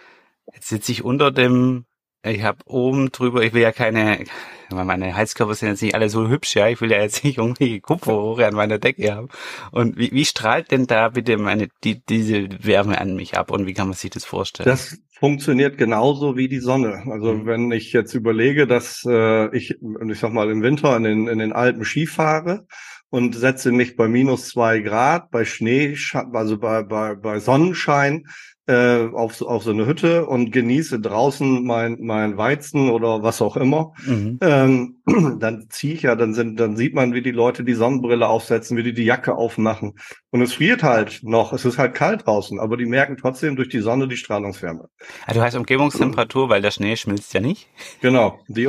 jetzt 0.53 0.69
sitze 0.69 0.93
ich 0.93 1.05
unter 1.05 1.33
dem 1.33 1.87
ich 2.25 2.43
habe 2.43 2.59
oben 2.67 3.13
drüber, 3.13 3.43
ich 3.43 3.53
will 3.53 3.63
ja 3.63 3.71
keine, 3.71 4.25
meine 4.71 5.15
Heizkörper 5.15 5.55
sind 5.55 5.69
jetzt 5.69 5.83
nicht 5.83 5.95
alle 5.95 6.09
so 6.09 6.29
hübsch, 6.29 6.57
ja, 6.57 6.69
ich 6.69 6.81
will 6.81 6.91
ja 6.91 7.01
jetzt 7.01 7.25
nicht 7.25 7.39
irgendwie 7.39 7.81
Kupferrohre 7.81 8.47
an 8.47 8.55
meiner 8.55 8.79
Decke 8.79 9.15
haben. 9.15 9.29
Und 9.71 9.97
wie, 9.97 10.11
wie 10.13 10.25
strahlt 10.25 10.71
denn 10.71 10.87
da 10.87 11.11
bitte 11.11 11.37
meine, 11.37 11.69
die, 11.85 12.05
diese 12.05 12.49
Wärme 12.65 13.01
an 13.01 13.15
mich 13.15 13.39
ab 13.39 13.51
und 13.51 13.67
wie 13.67 13.75
kann 13.75 13.89
man 13.89 13.97
sich 13.97 14.11
das 14.11 14.25
vorstellen? 14.25 14.69
Das 14.69 14.99
funktioniert 15.19 15.79
genauso 15.79 16.37
wie 16.37 16.49
die 16.49 16.61
Sonne. 16.61 17.03
Also 17.11 17.35
mhm. 17.35 17.47
wenn 17.47 17.73
ich 17.73 17.93
jetzt 17.93 18.15
überlege, 18.15 18.67
dass 18.67 19.05
äh, 19.07 19.55
ich, 19.57 19.79
ich 19.81 20.19
sag 20.19 20.33
mal, 20.33 20.51
im 20.51 20.63
Winter 20.63 20.97
in 20.97 21.03
den, 21.03 21.29
in 21.29 21.39
den 21.39 21.53
Alpen 21.53 21.85
Ski 21.85 22.07
fahre 22.07 22.67
und 23.11 23.35
setze 23.35 23.73
mich 23.73 23.97
bei 23.97 24.07
minus 24.07 24.49
zwei 24.49 24.81
Grad, 24.81 25.31
bei 25.31 25.45
Schnee, 25.45 25.97
also 26.33 26.59
bei, 26.59 26.83
bei, 26.83 27.15
bei 27.15 27.41
Sonnenschein, 27.41 28.25
äh, 28.69 29.09
auf, 29.15 29.41
auf 29.41 29.63
so 29.63 29.71
eine 29.71 29.87
Hütte 29.87 30.27
und 30.27 30.53
genieße 30.53 31.01
draußen 31.01 31.65
mein, 31.65 31.97
mein 32.01 32.37
Weizen 32.37 32.91
oder 32.91 33.23
was 33.23 33.41
auch 33.41 33.57
immer, 33.57 33.93
mhm. 34.05 34.39
ähm, 34.43 34.97
dann 35.41 35.69
ziehe 35.71 35.95
ich 35.95 36.03
ja, 36.03 36.15
dann 36.15 36.35
sind, 36.35 36.61
dann 36.61 36.77
sieht 36.77 36.95
man, 36.95 37.15
wie 37.15 37.23
die 37.23 37.31
Leute 37.31 37.65
die 37.65 37.73
Sonnenbrille 37.73 38.29
aufsetzen, 38.29 38.77
wie 38.77 38.83
die 38.83 38.93
die 38.93 39.05
Jacke 39.05 39.37
aufmachen. 39.37 39.95
Und 40.31 40.43
es 40.43 40.53
friert 40.53 40.83
halt 40.83 41.21
noch, 41.23 41.55
es 41.55 41.65
ist 41.65 41.79
halt 41.79 41.95
kalt 41.95 42.27
draußen, 42.27 42.61
aber 42.61 42.77
die 42.77 42.85
merken 42.85 43.17
trotzdem 43.17 43.57
durch 43.57 43.71
die 43.71 43.81
Sonne 43.81 44.07
die 44.07 44.19
Strahlungswärme. 44.19 44.89
Also 45.27 45.41
du 45.41 45.47
hast 45.47 45.55
Umgebungstemperatur, 45.55 46.51
weil 46.51 46.61
der 46.61 46.71
Schnee 46.71 46.97
schmilzt 46.97 47.33
ja 47.35 47.41
nicht? 47.41 47.69
Genau. 48.01 48.39
Die, 48.49 48.69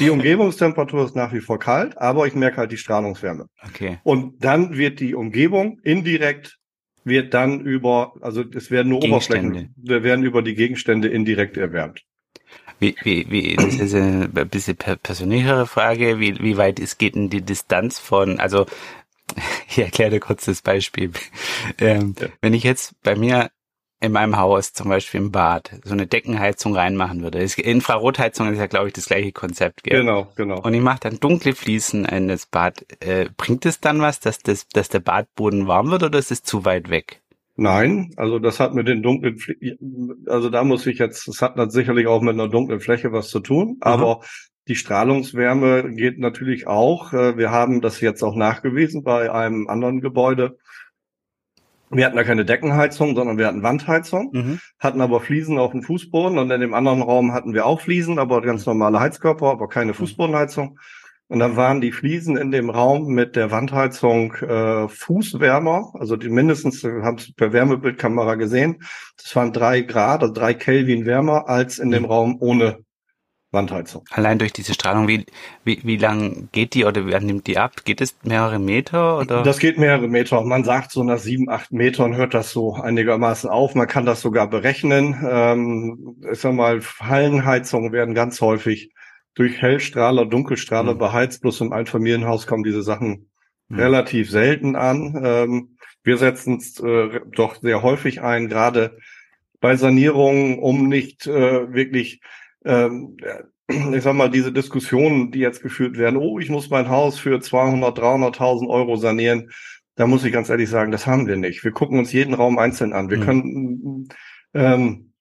die 0.00 0.10
Umgebungstemperatur 0.10 1.04
ist 1.04 1.16
nach 1.16 1.32
wie 1.32 1.40
vor 1.40 1.58
kalt, 1.58 1.96
aber 1.98 2.26
ich 2.26 2.34
merke 2.34 2.58
halt 2.58 2.72
die 2.72 2.76
Strahlungswärme. 2.76 3.46
Okay. 3.64 3.98
Und 4.02 4.44
dann 4.44 4.76
wird 4.76 5.00
die 5.00 5.14
Umgebung 5.14 5.78
indirekt 5.82 6.58
wird 7.06 7.32
dann 7.32 7.60
über, 7.60 8.14
also 8.20 8.44
es 8.54 8.70
werden 8.70 8.88
nur 8.88 9.02
Oberflächen, 9.02 9.72
werden 9.76 10.24
über 10.24 10.42
die 10.42 10.54
Gegenstände 10.54 11.08
indirekt 11.08 11.56
erwärmt. 11.56 12.04
Wie, 12.78 12.94
wie, 13.02 13.30
wie, 13.30 13.56
das 13.56 13.76
ist 13.76 13.94
eine 13.94 14.28
bisschen 14.28 14.76
persönlichere 14.76 15.66
Frage, 15.66 16.20
wie, 16.20 16.38
wie 16.40 16.58
weit 16.58 16.78
es 16.78 16.98
geht 16.98 17.14
denn 17.14 17.30
die 17.30 17.40
Distanz 17.40 17.98
von, 17.98 18.38
also 18.38 18.66
ich 19.68 19.78
erkläre 19.78 20.10
dir 20.10 20.20
kurz 20.20 20.44
das 20.44 20.60
Beispiel. 20.60 21.12
Ähm, 21.78 22.14
ja. 22.20 22.28
Wenn 22.42 22.52
ich 22.52 22.64
jetzt 22.64 23.00
bei 23.02 23.16
mir 23.16 23.50
in 24.00 24.12
meinem 24.12 24.36
Haus, 24.36 24.72
zum 24.72 24.88
Beispiel 24.88 25.20
im 25.20 25.32
Bad, 25.32 25.80
so 25.84 25.92
eine 25.92 26.06
Deckenheizung 26.06 26.74
reinmachen 26.74 27.22
würde. 27.22 27.38
Infrarotheizung 27.38 28.52
ist 28.52 28.58
ja, 28.58 28.66
glaube 28.66 28.88
ich, 28.88 28.92
das 28.92 29.06
gleiche 29.06 29.32
Konzept. 29.32 29.82
Gell? 29.84 30.00
Genau, 30.00 30.28
genau. 30.36 30.60
Und 30.60 30.74
ich 30.74 30.82
mache 30.82 31.00
dann 31.00 31.18
dunkle 31.18 31.54
Fliesen 31.54 32.04
in 32.04 32.28
das 32.28 32.46
Bad. 32.46 32.84
Äh, 33.00 33.30
bringt 33.36 33.64
es 33.64 33.80
dann 33.80 34.00
was, 34.00 34.20
dass, 34.20 34.38
das, 34.38 34.68
dass 34.68 34.88
der 34.88 35.00
Badboden 35.00 35.66
warm 35.66 35.90
wird 35.90 36.02
oder 36.02 36.18
ist 36.18 36.30
es 36.30 36.42
zu 36.42 36.64
weit 36.64 36.90
weg? 36.90 37.22
Nein, 37.58 38.12
also 38.16 38.38
das 38.38 38.60
hat 38.60 38.74
mit 38.74 38.86
den 38.86 39.02
dunklen, 39.02 39.38
also 40.26 40.50
da 40.50 40.62
muss 40.62 40.86
ich 40.86 40.98
jetzt, 40.98 41.26
das 41.26 41.40
hat 41.40 41.58
dann 41.58 41.70
sicherlich 41.70 42.06
auch 42.06 42.20
mit 42.20 42.34
einer 42.34 42.48
dunklen 42.48 42.80
Fläche 42.80 43.12
was 43.12 43.30
zu 43.30 43.40
tun, 43.40 43.78
Aha. 43.80 43.94
aber 43.94 44.20
die 44.68 44.74
Strahlungswärme 44.74 45.94
geht 45.94 46.18
natürlich 46.18 46.66
auch. 46.66 47.12
Äh, 47.12 47.38
wir 47.38 47.50
haben 47.50 47.80
das 47.80 48.00
jetzt 48.00 48.22
auch 48.22 48.36
nachgewiesen 48.36 49.02
bei 49.02 49.32
einem 49.32 49.68
anderen 49.68 50.00
Gebäude. 50.00 50.58
Wir 51.90 52.06
hatten 52.06 52.16
da 52.16 52.24
keine 52.24 52.44
Deckenheizung, 52.44 53.14
sondern 53.14 53.38
wir 53.38 53.46
hatten 53.46 53.62
Wandheizung, 53.62 54.30
mhm. 54.32 54.60
hatten 54.78 55.00
aber 55.00 55.20
Fliesen 55.20 55.58
auf 55.58 55.72
dem 55.72 55.82
Fußboden 55.82 56.38
und 56.38 56.50
in 56.50 56.60
dem 56.60 56.74
anderen 56.74 57.02
Raum 57.02 57.32
hatten 57.32 57.54
wir 57.54 57.66
auch 57.66 57.80
Fliesen, 57.80 58.18
aber 58.18 58.42
ganz 58.42 58.66
normale 58.66 58.98
Heizkörper, 58.98 59.46
aber 59.50 59.68
keine 59.68 59.92
mhm. 59.92 59.96
Fußbodenheizung. 59.96 60.78
Und 61.28 61.40
dann 61.40 61.56
waren 61.56 61.80
die 61.80 61.90
Fliesen 61.90 62.36
in 62.36 62.52
dem 62.52 62.70
Raum 62.70 63.08
mit 63.08 63.34
der 63.34 63.50
Wandheizung 63.50 64.34
äh, 64.34 64.88
fußwärmer, 64.88 65.92
also 65.94 66.16
die 66.16 66.28
mindestens, 66.28 66.84
wir 66.84 67.02
haben 67.02 67.18
es 67.18 67.32
per 67.34 67.52
Wärmebildkamera 67.52 68.36
gesehen, 68.36 68.82
das 69.16 69.34
waren 69.34 69.52
drei 69.52 69.80
Grad, 69.80 70.22
also 70.22 70.32
drei 70.32 70.54
Kelvin 70.54 71.04
wärmer 71.04 71.48
als 71.48 71.78
in 71.78 71.90
dem 71.90 72.04
mhm. 72.04 72.08
Raum 72.08 72.36
ohne 72.38 72.78
Wandheizung. 73.56 74.04
Allein 74.10 74.38
durch 74.38 74.52
diese 74.52 74.74
Strahlung, 74.74 75.08
wie, 75.08 75.26
wie, 75.64 75.80
wie 75.82 75.96
lang 75.96 76.48
geht 76.52 76.74
die 76.74 76.84
oder 76.84 77.06
wie 77.06 77.24
nimmt 77.24 77.48
die 77.48 77.58
ab? 77.58 77.84
Geht 77.84 78.00
es 78.00 78.16
mehrere 78.22 78.60
Meter 78.60 79.18
oder? 79.18 79.42
Das 79.42 79.58
geht 79.58 79.78
mehrere 79.78 80.06
Meter. 80.06 80.40
Man 80.42 80.62
sagt 80.62 80.92
so 80.92 81.02
nach 81.02 81.18
sieben, 81.18 81.50
acht 81.50 81.72
Metern 81.72 82.14
hört 82.14 82.34
das 82.34 82.52
so 82.52 82.74
einigermaßen 82.74 83.50
auf. 83.50 83.74
Man 83.74 83.88
kann 83.88 84.06
das 84.06 84.20
sogar 84.20 84.48
berechnen. 84.48 85.16
Ähm, 85.28 86.16
ich 86.30 86.38
sag 86.38 86.54
mal, 86.54 86.80
Hallenheizungen 87.00 87.90
werden 87.90 88.14
ganz 88.14 88.40
häufig 88.40 88.92
durch 89.34 89.60
Hellstrahler, 89.60 90.26
Dunkelstrahler 90.26 90.94
mhm. 90.94 90.98
beheizt. 90.98 91.42
Bloß 91.42 91.62
im 91.62 91.72
Einfamilienhaus 91.72 92.46
kommen 92.46 92.62
diese 92.62 92.82
Sachen 92.82 93.30
mhm. 93.68 93.78
relativ 93.78 94.30
selten 94.30 94.76
an. 94.76 95.20
Ähm, 95.24 95.76
wir 96.04 96.18
setzen 96.18 96.58
es 96.58 96.78
äh, 96.78 97.20
doch 97.32 97.56
sehr 97.56 97.82
häufig 97.82 98.22
ein, 98.22 98.48
gerade 98.48 98.96
bei 99.60 99.76
Sanierungen, 99.76 100.58
um 100.58 100.88
nicht 100.88 101.26
äh, 101.26 101.72
wirklich, 101.72 102.20
ähm, 102.66 103.16
ich 103.68 104.02
sag 104.02 104.14
mal, 104.14 104.30
diese 104.30 104.52
Diskussionen, 104.52 105.30
die 105.32 105.40
jetzt 105.40 105.62
geführt 105.62 105.96
werden, 105.96 106.16
oh, 106.16 106.38
ich 106.38 106.50
muss 106.50 106.70
mein 106.70 106.88
Haus 106.88 107.18
für 107.18 107.40
200, 107.40 107.98
300.000 107.98 108.68
Euro 108.68 108.96
sanieren. 108.96 109.50
Da 109.94 110.06
muss 110.06 110.24
ich 110.24 110.32
ganz 110.32 110.50
ehrlich 110.50 110.68
sagen, 110.68 110.92
das 110.92 111.06
haben 111.06 111.26
wir 111.26 111.36
nicht. 111.36 111.64
Wir 111.64 111.72
gucken 111.72 111.98
uns 111.98 112.12
jeden 112.12 112.34
Raum 112.34 112.58
einzeln 112.58 112.92
an. 112.92 113.08
Wir 113.08 113.18
mhm. 113.18 113.22
können 113.22 114.08
ähm, 114.52 115.12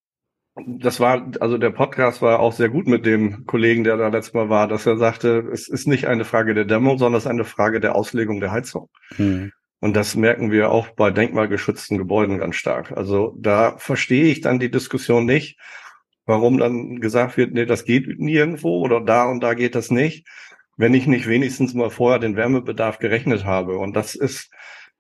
das 0.56 1.02
war, 1.02 1.32
also 1.42 1.58
der 1.58 1.72
Podcast 1.72 2.22
war 2.22 2.40
auch 2.40 2.54
sehr 2.54 2.70
gut 2.70 2.88
mit 2.88 3.06
dem 3.06 3.46
Kollegen, 3.46 3.84
der 3.84 3.98
da 3.98 4.08
letztes 4.08 4.34
Mal 4.34 4.50
war, 4.50 4.68
dass 4.68 4.86
er 4.86 4.98
sagte, 4.98 5.50
es 5.52 5.68
ist 5.68 5.86
nicht 5.86 6.08
eine 6.08 6.24
Frage 6.24 6.54
der 6.54 6.64
Dämmung, 6.64 6.98
sondern 6.98 7.18
es 7.18 7.26
ist 7.26 7.30
eine 7.30 7.44
Frage 7.44 7.82
der 7.82 7.96
Auslegung 7.96 8.40
der 8.40 8.52
Heizung. 8.52 8.90
Mhm. 9.18 9.52
Und 9.82 9.96
das 9.96 10.16
merken 10.16 10.52
wir 10.52 10.72
auch 10.72 10.88
bei 10.90 11.12
denkmalgeschützten 11.12 11.98
Gebäuden 11.98 12.38
ganz 12.38 12.56
stark. 12.56 12.94
Also 12.94 13.36
da 13.38 13.78
verstehe 13.78 14.32
ich 14.32 14.40
dann 14.40 14.60
die 14.60 14.72
Diskussion 14.72 15.26
nicht, 15.26 15.60
warum 16.26 16.58
dann 16.58 17.00
gesagt 17.00 17.38
wird, 17.38 17.54
nee, 17.54 17.66
das 17.66 17.86
geht 17.86 18.20
nirgendwo 18.20 18.80
oder 18.80 19.02
da 19.02 19.26
und 19.26 19.42
da 19.42 19.54
geht 19.54 19.76
das 19.76 19.92
nicht, 19.92 20.28
wenn 20.78 20.94
ich 20.94 21.08
nicht 21.08 21.28
wenigstens 21.28 21.74
mal 21.74 21.90
vorher 21.90 22.20
den 22.20 22.36
Wärmebedarf 22.36 23.00
gerechnet 23.00 23.46
habe. 23.46 23.78
Und 23.78 23.96
das 23.96 24.16
ist 24.16 24.52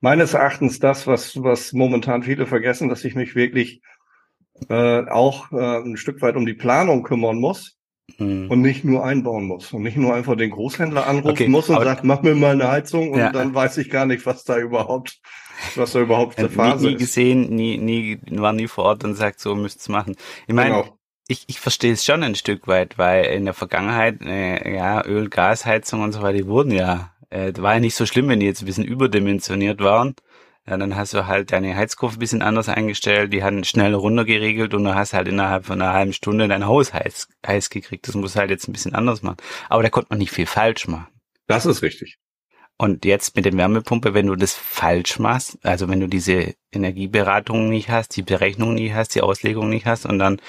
meines 0.01 0.33
Erachtens 0.33 0.79
das, 0.79 1.07
was, 1.07 1.41
was 1.41 1.73
momentan 1.73 2.23
viele 2.23 2.45
vergessen, 2.45 2.89
dass 2.89 3.03
ich 3.05 3.15
mich 3.15 3.35
wirklich 3.35 3.81
äh, 4.69 5.05
auch 5.07 5.51
äh, 5.51 5.79
ein 5.79 5.97
Stück 5.97 6.21
weit 6.21 6.35
um 6.35 6.45
die 6.45 6.53
Planung 6.53 7.03
kümmern 7.03 7.37
muss 7.37 7.77
hm. 8.17 8.49
und 8.49 8.61
nicht 8.61 8.85
nur 8.85 9.03
einbauen 9.03 9.45
muss 9.45 9.73
und 9.73 9.83
nicht 9.83 9.97
nur 9.97 10.13
einfach 10.13 10.35
den 10.35 10.51
Großhändler 10.51 11.07
anrufen 11.07 11.31
okay, 11.31 11.47
muss 11.47 11.69
und 11.69 11.83
sagt, 11.83 12.03
mach 12.03 12.21
mir 12.21 12.35
mal 12.35 12.53
eine 12.53 12.69
Heizung 12.69 13.11
und 13.11 13.19
ja. 13.19 13.31
dann 13.31 13.53
weiß 13.53 13.77
ich 13.77 13.89
gar 13.89 14.05
nicht, 14.05 14.25
was 14.25 14.43
da 14.43 14.57
überhaupt 14.57 15.19
was 15.75 15.93
da 15.93 16.01
überhaupt 16.01 16.37
der 16.37 16.49
Phase 16.49 16.85
nie, 16.85 16.91
nie 16.91 16.97
gesehen, 16.97 17.49
nie, 17.49 17.77
nie, 17.77 18.19
war 18.29 18.53
nie 18.53 18.67
vor 18.67 18.85
Ort 18.85 19.03
und 19.03 19.15
sagt, 19.15 19.39
so 19.39 19.55
müsst's 19.55 19.89
machen. 19.89 20.15
Ich 20.47 20.53
meine, 20.53 20.75
genau. 20.75 20.97
Ich, 21.27 21.45
ich 21.47 21.59
verstehe 21.59 21.93
es 21.93 22.05
schon 22.05 22.23
ein 22.23 22.35
Stück 22.35 22.67
weit, 22.67 22.97
weil 22.97 23.25
in 23.25 23.45
der 23.45 23.53
Vergangenheit, 23.53 24.21
äh, 24.21 24.75
ja, 24.75 25.03
Öl, 25.05 25.29
Gasheizung 25.29 26.01
und 26.01 26.11
so 26.11 26.21
weiter, 26.21 26.37
die 26.37 26.47
wurden 26.47 26.71
ja, 26.71 27.11
äh, 27.29 27.51
war 27.57 27.75
ja 27.75 27.79
nicht 27.79 27.95
so 27.95 28.05
schlimm, 28.05 28.29
wenn 28.29 28.39
die 28.39 28.45
jetzt 28.45 28.61
ein 28.61 28.65
bisschen 28.65 28.85
überdimensioniert 28.85 29.79
waren. 29.79 30.15
Ja, 30.67 30.77
dann 30.77 30.95
hast 30.95 31.13
du 31.13 31.27
halt 31.27 31.51
deine 31.51 31.75
Heizkurve 31.75 32.15
ein 32.15 32.19
bisschen 32.19 32.41
anders 32.41 32.69
eingestellt, 32.69 33.31
die 33.33 33.43
hatten 33.43 33.63
schnell 33.63 33.93
runtergeregelt 33.93 34.73
und 34.73 34.83
du 34.83 34.95
hast 34.95 35.13
halt 35.13 35.27
innerhalb 35.27 35.65
von 35.65 35.79
einer 35.79 35.93
halben 35.93 36.13
Stunde 36.13 36.47
dein 36.47 36.65
Haus 36.65 36.91
heiß, 36.91 37.27
heiß 37.45 37.69
gekriegt. 37.69 38.07
Das 38.07 38.15
muss 38.15 38.35
halt 38.35 38.49
jetzt 38.49 38.67
ein 38.67 38.73
bisschen 38.73 38.95
anders 38.95 39.21
machen. 39.21 39.37
Aber 39.69 39.83
da 39.83 39.89
konnte 39.89 40.07
man 40.09 40.19
nicht 40.19 40.31
viel 40.31 40.47
falsch 40.47 40.87
machen. 40.87 41.07
Das 41.45 41.67
ist 41.67 41.83
richtig. 41.83 42.17
Und 42.77 43.05
jetzt 43.05 43.35
mit 43.35 43.45
der 43.45 43.53
Wärmepumpe, 43.53 44.13
wenn 44.13 44.27
du 44.27 44.35
das 44.35 44.53
falsch 44.53 45.19
machst, 45.19 45.59
also 45.63 45.87
wenn 45.87 45.99
du 45.99 46.07
diese 46.07 46.55
Energieberatung 46.73 47.69
nicht 47.69 47.89
hast, 47.89 48.15
die 48.17 48.23
Berechnung 48.23 48.73
nicht 48.73 48.93
hast, 48.93 49.15
die 49.15 49.21
Auslegung 49.21 49.69
nicht 49.69 49.85
hast 49.85 50.05
und 50.05 50.19
dann 50.19 50.41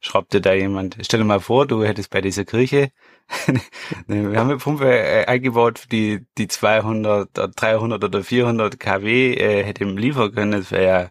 schraubt 0.00 0.32
dir 0.32 0.40
da 0.40 0.52
jemand, 0.52 0.96
stell 1.02 1.20
dir 1.20 1.26
mal 1.26 1.40
vor, 1.40 1.66
du 1.66 1.84
hättest 1.84 2.10
bei 2.10 2.20
dieser 2.20 2.44
Kirche 2.44 2.90
eine 4.08 4.32
Wärmepumpe 4.32 4.90
äh, 4.90 5.26
eingebaut, 5.26 5.86
die 5.92 6.26
die 6.38 6.48
200, 6.48 7.28
300 7.56 8.02
oder 8.02 8.24
400 8.24 8.80
kW 8.80 9.34
äh, 9.34 9.64
hätte 9.64 9.84
liefern 9.84 10.34
können. 10.34 10.52
Das 10.52 10.70
wäre 10.70 10.84
ja 10.84 11.10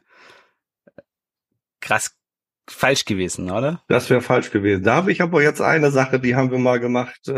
krass 1.79 2.15
falsch 2.67 3.05
gewesen, 3.05 3.49
oder? 3.51 3.83
Das 3.87 4.09
wäre 4.09 4.21
falsch 4.21 4.51
gewesen. 4.51 4.83
Da 4.83 4.95
habe 4.95 5.11
ich 5.11 5.21
aber 5.21 5.41
jetzt 5.41 5.61
eine 5.61 5.91
Sache, 5.91 6.19
die 6.19 6.35
haben 6.35 6.51
wir 6.51 6.59
mal 6.59 6.79
gemacht. 6.79 7.27
Äh, 7.27 7.33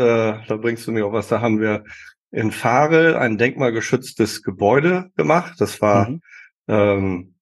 da 0.46 0.56
bringst 0.56 0.86
du 0.86 0.92
mir 0.92 1.06
auch 1.06 1.12
was. 1.12 1.28
Da 1.28 1.40
haben 1.40 1.60
wir 1.60 1.84
in 2.30 2.50
Fahre 2.50 3.18
ein 3.18 3.38
denkmalgeschütztes 3.38 4.42
Gebäude 4.42 5.10
gemacht. 5.16 5.54
Das 5.58 5.80
war 5.80 6.08
mhm. 6.08 6.20
ähm, 6.68 7.34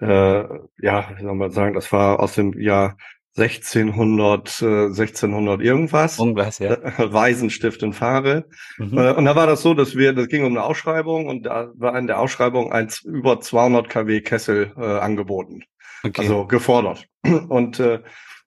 äh, 0.00 0.44
ja, 0.78 1.10
wie 1.16 1.22
soll 1.22 1.34
man 1.34 1.50
sagen, 1.52 1.74
das 1.74 1.92
war 1.92 2.20
aus 2.20 2.34
dem 2.34 2.58
Jahr 2.58 2.96
1600, 3.36 4.62
äh, 4.62 4.64
1600 4.88 5.62
irgendwas. 5.62 6.18
Irgendwas, 6.18 6.58
ja. 6.58 6.76
Waisenstift 6.98 7.82
in 7.82 7.92
Fahre. 7.92 8.44
Mhm. 8.78 8.98
Äh, 8.98 9.12
und 9.12 9.24
da 9.24 9.34
war 9.34 9.46
das 9.46 9.62
so, 9.62 9.72
dass 9.74 9.96
wir, 9.96 10.12
das 10.12 10.28
ging 10.28 10.44
um 10.44 10.52
eine 10.52 10.64
Ausschreibung 10.64 11.26
und 11.26 11.46
da 11.46 11.70
war 11.74 11.98
in 11.98 12.06
der 12.06 12.18
Ausschreibung 12.18 12.72
ein 12.72 12.88
über 13.04 13.40
200 13.40 13.88
kW 13.88 14.20
Kessel 14.20 14.72
äh, 14.76 14.82
angeboten. 14.82 15.62
Okay. 16.04 16.22
Also 16.22 16.46
gefordert. 16.46 17.08
Und 17.48 17.80
äh, 17.80 18.00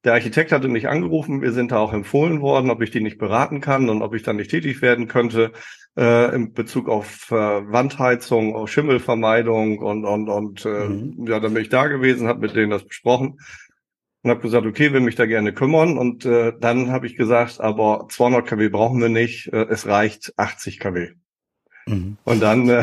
der 0.03 0.13
Architekt 0.13 0.51
hatte 0.51 0.67
mich 0.67 0.87
angerufen, 0.87 1.41
wir 1.41 1.51
sind 1.51 1.71
da 1.71 1.79
auch 1.79 1.91
empfohlen 1.91 2.41
worden, 2.41 2.69
ob 2.69 2.83
ich 2.83 2.91
die 2.91 3.01
nicht 3.01 3.17
beraten 3.17 3.59
kann 3.59 3.89
und 3.89 4.03
ob 4.03 4.13
ich 4.13 4.21
dann 4.21 4.35
nicht 4.35 4.51
tätig 4.51 4.83
werden 4.83 5.07
könnte 5.07 5.51
äh, 5.97 6.35
in 6.35 6.53
Bezug 6.53 6.89
auf 6.89 7.31
äh, 7.31 7.35
Wandheizung, 7.35 8.55
auf 8.55 8.69
Schimmelvermeidung 8.69 9.79
und 9.79 10.05
und 10.05 10.29
und 10.29 10.63
äh, 10.65 10.87
mhm. 10.87 11.25
ja, 11.27 11.39
dann 11.39 11.55
bin 11.55 11.63
ich 11.63 11.69
da 11.69 11.87
gewesen, 11.87 12.27
habe 12.27 12.41
mit 12.41 12.55
denen 12.55 12.69
das 12.69 12.85
besprochen 12.85 13.39
und 14.25 14.31
habe 14.31 14.41
gesagt, 14.41 14.65
okay, 14.65 14.91
will 14.91 15.01
mich 15.01 15.13
da 15.13 15.27
gerne 15.27 15.53
kümmern. 15.53 15.99
Und 15.99 16.25
äh, 16.25 16.51
dann 16.59 16.89
habe 16.89 17.05
ich 17.05 17.15
gesagt, 17.15 17.61
aber 17.61 18.07
200 18.09 18.47
kW 18.47 18.69
brauchen 18.69 18.99
wir 18.99 19.07
nicht, 19.07 19.53
äh, 19.53 19.67
es 19.69 19.85
reicht 19.85 20.33
80 20.35 20.79
kW. 20.79 21.11
Mhm. 21.85 22.17
Und 22.23 22.41
dann, 22.41 22.67
äh, 22.67 22.81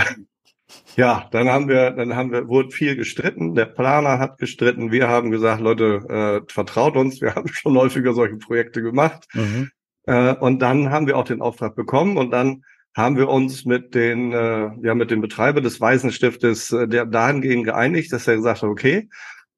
ja, 0.97 1.29
dann 1.33 1.49
haben 1.49 1.67
wir, 1.67 1.91
dann 1.91 2.15
haben 2.15 2.31
wir, 2.31 2.47
wurde 2.47 2.71
viel 2.71 2.95
gestritten. 2.95 3.57
Der 3.57 3.67
Planer 3.67 4.21
hat 4.21 4.39
gestritten. 4.39 4.93
Wir 4.93 5.09
haben 5.09 5.33
gesagt, 5.33 5.61
Leute, 5.61 6.45
äh, 6.47 6.53
vertraut 6.53 6.97
uns. 6.97 7.21
Wir 7.21 7.35
haben 7.35 7.49
schon 7.49 7.77
häufiger 7.77 8.15
solche 8.15 8.37
Projekte 8.37 8.81
gemacht. 8.81 9.27
Mhm. 9.35 9.73
Äh, 10.07 10.37
und 10.37 10.63
dann 10.63 10.91
haben 10.91 11.09
wir 11.09 11.19
auch 11.19 11.25
den 11.25 11.43
Auftrag 11.43 11.75
bekommen 11.75 12.19
und 12.19 12.31
dann 12.31 12.63
haben 12.95 13.17
wir 13.17 13.29
uns 13.29 13.65
mit 13.65 13.97
den, 13.97 14.33
äh, 14.33 14.71
ja, 14.81 14.95
mit 14.95 15.11
dem 15.11 15.21
Betreiber 15.21 15.61
des 15.61 15.81
Waisenstiftes 15.81 16.71
äh, 16.71 16.87
der 16.87 17.05
dahingehend 17.05 17.65
geeinigt, 17.65 18.13
dass 18.13 18.29
er 18.29 18.37
gesagt 18.37 18.63
hat, 18.63 18.69
okay, 18.69 19.09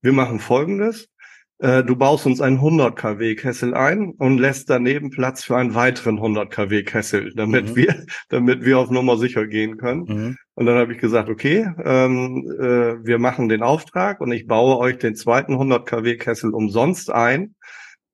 wir 0.00 0.14
machen 0.14 0.40
Folgendes. 0.40 1.10
Äh, 1.64 1.82
du 1.82 1.96
baust 1.96 2.26
uns 2.26 2.42
einen 2.42 2.56
100 2.56 2.94
kW 2.94 3.36
Kessel 3.36 3.72
ein 3.72 4.10
und 4.18 4.36
lässt 4.36 4.68
daneben 4.68 5.08
Platz 5.08 5.44
für 5.44 5.56
einen 5.56 5.74
weiteren 5.74 6.16
100 6.16 6.50
kW 6.50 6.82
Kessel, 6.82 7.32
damit 7.34 7.70
mhm. 7.70 7.76
wir, 7.76 8.06
damit 8.28 8.66
wir 8.66 8.78
auf 8.78 8.90
Nummer 8.90 9.16
sicher 9.16 9.46
gehen 9.46 9.78
können. 9.78 10.04
Mhm. 10.04 10.36
Und 10.56 10.66
dann 10.66 10.76
habe 10.76 10.92
ich 10.92 10.98
gesagt, 10.98 11.30
okay, 11.30 11.66
ähm, 11.82 12.44
äh, 12.60 13.06
wir 13.06 13.18
machen 13.18 13.48
den 13.48 13.62
Auftrag 13.62 14.20
und 14.20 14.30
ich 14.30 14.46
baue 14.46 14.76
euch 14.76 14.98
den 14.98 15.16
zweiten 15.16 15.54
100 15.54 15.86
kW 15.86 16.18
Kessel 16.18 16.52
umsonst 16.52 17.10
ein, 17.10 17.54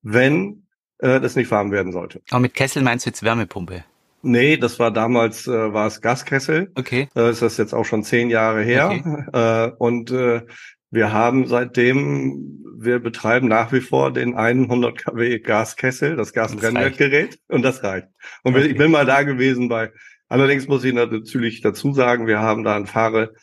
wenn 0.03 0.67
äh, 0.99 1.21
das 1.21 1.35
nicht 1.35 1.51
warm 1.51 1.73
werden 1.73 1.91
sollte. 1.91 2.21
Aber 2.31 2.41
mit 2.41 2.55
Kessel 2.55 2.85
meinst 2.85 3.05
du 3.05 3.11
jetzt 3.11 3.25
Wärmepumpe? 3.25 3.83
Nee, 4.23 4.59
das 4.59 4.79
war 4.79 4.91
damals 4.91 5.47
äh, 5.47 5.73
war 5.73 5.87
es 5.87 6.01
Gaskessel. 6.01 6.71
Okay. 6.75 7.09
Das 7.15 7.41
ist 7.41 7.59
jetzt 7.59 7.73
auch 7.73 7.85
schon 7.85 8.05
zehn 8.05 8.29
Jahre 8.29 8.63
her. 8.63 8.91
Okay. 8.91 9.03
Äh, 9.33 9.71
und 9.79 10.11
äh, 10.11 10.43
wir 10.91 11.13
haben 11.13 11.47
seitdem, 11.47 12.65
wir 12.77 12.99
betreiben 12.99 13.49
nach 13.49 13.73
wie 13.73 13.81
vor 13.81 14.13
den 14.13 14.35
100 14.35 14.99
kW 14.99 15.39
Gaskessel, 15.39 16.17
das 16.17 16.33
Gasbrennwerkgerät 16.33 17.39
und 17.49 17.63
das 17.63 17.83
reicht. 17.83 18.09
Und 18.43 18.57
okay. 18.57 18.67
ich 18.67 18.77
bin 18.77 18.91
mal 18.91 19.07
da 19.07 19.23
gewesen 19.23 19.69
bei, 19.69 19.93
allerdings 20.29 20.67
muss 20.67 20.85
ich 20.85 20.93
natürlich 20.93 21.61
dazu 21.61 21.93
sagen, 21.93 22.27
wir 22.27 22.41
haben 22.41 22.65
da 22.65 22.77
ein 22.77 22.87
Fahre 22.87 23.35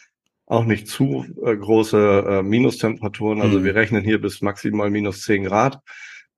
auch 0.46 0.66
nicht 0.66 0.88
zu 0.88 1.26
äh, 1.44 1.56
große 1.56 2.26
äh, 2.28 2.44
Minustemperaturen. 2.44 3.42
Also 3.42 3.60
mhm. 3.60 3.66
wir 3.66 3.76
rechnen 3.76 4.04
hier 4.04 4.20
bis 4.20 4.42
maximal 4.42 4.90
minus 4.90 5.22
10 5.24 5.44
Grad. 5.44 5.80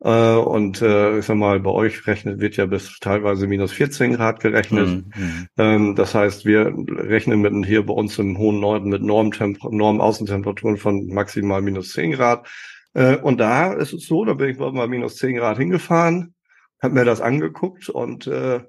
Äh, 0.02 0.36
und 0.36 0.82
äh, 0.82 1.20
ich 1.20 1.26
sag 1.26 1.36
mal, 1.36 1.60
bei 1.60 1.72
euch 1.72 2.08
rechnet, 2.08 2.40
wird 2.40 2.56
ja 2.56 2.66
bis 2.66 3.00
teilweise 3.00 3.48
minus 3.48 3.74
14 3.74 4.14
Grad 4.14 4.40
gerechnet. 4.40 4.88
Mhm. 4.88 5.12
mhm. 5.16 5.48
Ähm, 5.58 5.96
das 5.96 6.16
heißt, 6.16 6.46
wir 6.46 6.74
rechnen 6.88 7.42
mit 7.42 7.66
hier 7.66 7.86
bei 7.86 7.94
uns 7.94 8.18
im 8.18 8.38
hohen 8.38 8.60
Norden 8.60 8.90
mit 8.90 9.02
Normtemper 9.02 9.70
Norm 9.72 10.00
Außentemperaturen 10.00 10.78
von 10.78 11.08
maximal 11.08 11.62
minus 11.62 11.92
10 11.94 12.14
Grad. 12.14 12.48
Äh, 12.94 13.18
und 13.18 13.40
da 13.40 13.74
ist 13.74 13.94
es 13.94 14.06
so, 14.08 14.24
da 14.24 14.34
bin 14.34 14.50
ich 14.50 14.58
mal 14.58 14.88
minus 14.88 15.18
10 15.18 15.36
Grad 15.36 15.58
hingefahren, 15.58 16.34
habe 16.82 16.94
mir 16.94 17.06
das 17.06 17.20
angeguckt 17.20 17.90
und 17.90 18.26
äh, 18.28 18.62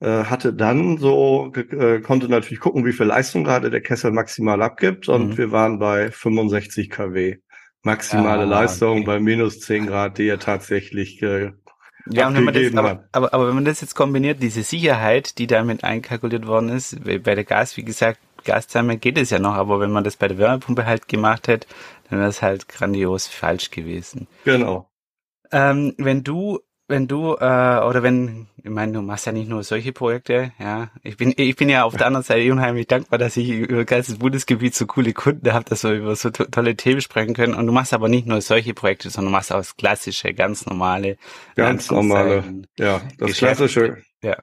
äh, 0.00 0.24
hatte 0.24 0.54
dann 0.54 0.98
so, 0.98 1.52
äh, 1.54 2.00
konnte 2.00 2.28
natürlich 2.28 2.60
gucken, 2.60 2.86
wie 2.86 2.92
viel 2.92 3.06
Leistung 3.06 3.44
gerade 3.44 3.70
der 3.70 3.82
Kessel 3.82 4.12
maximal 4.12 4.62
abgibt 4.62 5.08
und 5.08 5.30
mhm. 5.30 5.38
wir 5.38 5.52
waren 5.52 5.78
bei 5.78 6.10
65 6.10 6.90
kW. 6.90 7.38
Maximale 7.82 8.42
ah, 8.42 8.46
Leistung 8.46 8.98
okay. 8.98 9.06
bei 9.06 9.20
minus 9.20 9.60
10 9.60 9.86
Grad, 9.86 10.18
die 10.18 10.28
er 10.28 10.38
tatsächlich 10.38 11.22
äh, 11.22 11.52
ja, 12.06 12.26
und 12.26 12.34
wenn 12.34 12.44
man 12.44 12.54
das, 12.54 12.74
aber, 12.74 13.04
aber, 13.12 13.34
aber 13.34 13.48
wenn 13.48 13.54
man 13.54 13.64
das 13.64 13.82
jetzt 13.82 13.94
kombiniert, 13.94 14.42
diese 14.42 14.62
Sicherheit, 14.62 15.38
die 15.38 15.46
damit 15.46 15.84
einkalkuliert 15.84 16.46
worden 16.46 16.70
ist, 16.70 17.04
bei 17.04 17.34
der 17.34 17.44
Gas, 17.44 17.76
wie 17.76 17.84
gesagt, 17.84 18.18
Gaszahme 18.44 18.96
geht 18.96 19.18
es 19.18 19.30
ja 19.30 19.38
noch, 19.38 19.54
aber 19.54 19.80
wenn 19.80 19.90
man 19.90 20.04
das 20.04 20.16
bei 20.16 20.28
der 20.28 20.38
Wärmepumpe 20.38 20.86
halt 20.86 21.08
gemacht 21.08 21.46
hätte, 21.46 21.68
dann 22.08 22.18
wäre 22.18 22.30
es 22.30 22.42
halt 22.42 22.68
grandios 22.68 23.26
falsch 23.26 23.70
gewesen. 23.70 24.28
Genau. 24.44 24.88
Ähm, 25.52 25.94
wenn 25.98 26.24
du 26.24 26.60
wenn 26.90 27.08
du 27.08 27.34
äh, 27.34 27.80
oder 27.84 28.02
wenn, 28.02 28.48
ich 28.62 28.68
meine, 28.68 28.92
du 28.92 29.00
machst 29.00 29.24
ja 29.24 29.32
nicht 29.32 29.48
nur 29.48 29.62
solche 29.62 29.92
Projekte, 29.92 30.52
ja. 30.58 30.90
Ich 31.02 31.16
bin, 31.16 31.32
ich 31.36 31.56
bin 31.56 31.68
ja 31.68 31.84
auf 31.84 31.96
der 31.96 32.06
anderen 32.06 32.24
Seite 32.24 32.52
unheimlich 32.52 32.88
dankbar, 32.88 33.18
dass 33.18 33.36
ich 33.36 33.48
über 33.48 33.84
ganzes 33.84 34.18
Bundesgebiet 34.18 34.74
so 34.74 34.86
coole 34.86 35.12
Kunden 35.12 35.52
habe, 35.52 35.64
dass 35.64 35.84
wir 35.84 35.92
über 35.92 36.14
so 36.16 36.30
to 36.30 36.44
tolle 36.44 36.76
Themen 36.76 37.00
sprechen 37.00 37.32
können. 37.32 37.54
Und 37.54 37.66
du 37.66 37.72
machst 37.72 37.94
aber 37.94 38.08
nicht 38.08 38.26
nur 38.26 38.40
solche 38.40 38.74
Projekte, 38.74 39.08
sondern 39.08 39.32
du 39.32 39.36
machst 39.36 39.52
auch 39.52 39.58
das 39.58 39.76
klassische, 39.76 40.34
ganz 40.34 40.66
normale, 40.66 41.16
ganz 41.54 41.90
normale, 41.90 42.44
ja, 42.78 43.00
das 43.18 43.28
Geschäft. 43.28 43.56
klassische, 43.56 44.02
ja. 44.22 44.36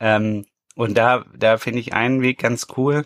Ähm, 0.00 0.44
und 0.74 0.98
da, 0.98 1.24
da 1.34 1.56
finde 1.56 1.78
ich 1.78 1.94
einen 1.94 2.20
Weg 2.20 2.38
ganz 2.38 2.66
cool 2.76 3.04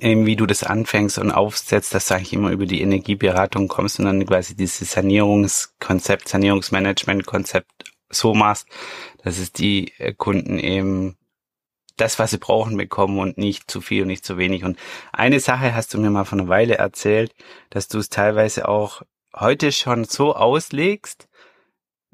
wie 0.00 0.36
du 0.36 0.46
das 0.46 0.64
anfängst 0.64 1.18
und 1.18 1.30
aufsetzt, 1.30 1.94
dass 1.94 2.08
du 2.08 2.14
eigentlich 2.14 2.32
immer 2.32 2.50
über 2.50 2.66
die 2.66 2.80
Energieberatung 2.80 3.68
kommst 3.68 3.98
und 3.98 4.06
dann 4.06 4.26
quasi 4.26 4.56
dieses 4.56 4.90
Sanierungskonzept, 4.90 6.28
Sanierungsmanagementkonzept 6.28 7.84
so 8.10 8.34
machst, 8.34 8.66
dass 9.22 9.38
es 9.38 9.52
die 9.52 9.92
äh, 9.98 10.12
Kunden 10.12 10.58
eben 10.58 11.16
das, 11.96 12.18
was 12.18 12.30
sie 12.32 12.38
brauchen, 12.38 12.76
bekommen 12.76 13.18
und 13.18 13.38
nicht 13.38 13.70
zu 13.70 13.80
viel 13.80 14.02
und 14.02 14.08
nicht 14.08 14.24
zu 14.24 14.36
wenig. 14.36 14.64
Und 14.64 14.78
eine 15.12 15.40
Sache 15.40 15.74
hast 15.74 15.94
du 15.94 15.98
mir 15.98 16.10
mal 16.10 16.24
von 16.24 16.40
einer 16.40 16.48
Weile 16.48 16.74
erzählt, 16.76 17.34
dass 17.70 17.88
du 17.88 17.98
es 17.98 18.10
teilweise 18.10 18.68
auch 18.68 19.02
heute 19.34 19.72
schon 19.72 20.04
so 20.04 20.34
auslegst, 20.34 21.28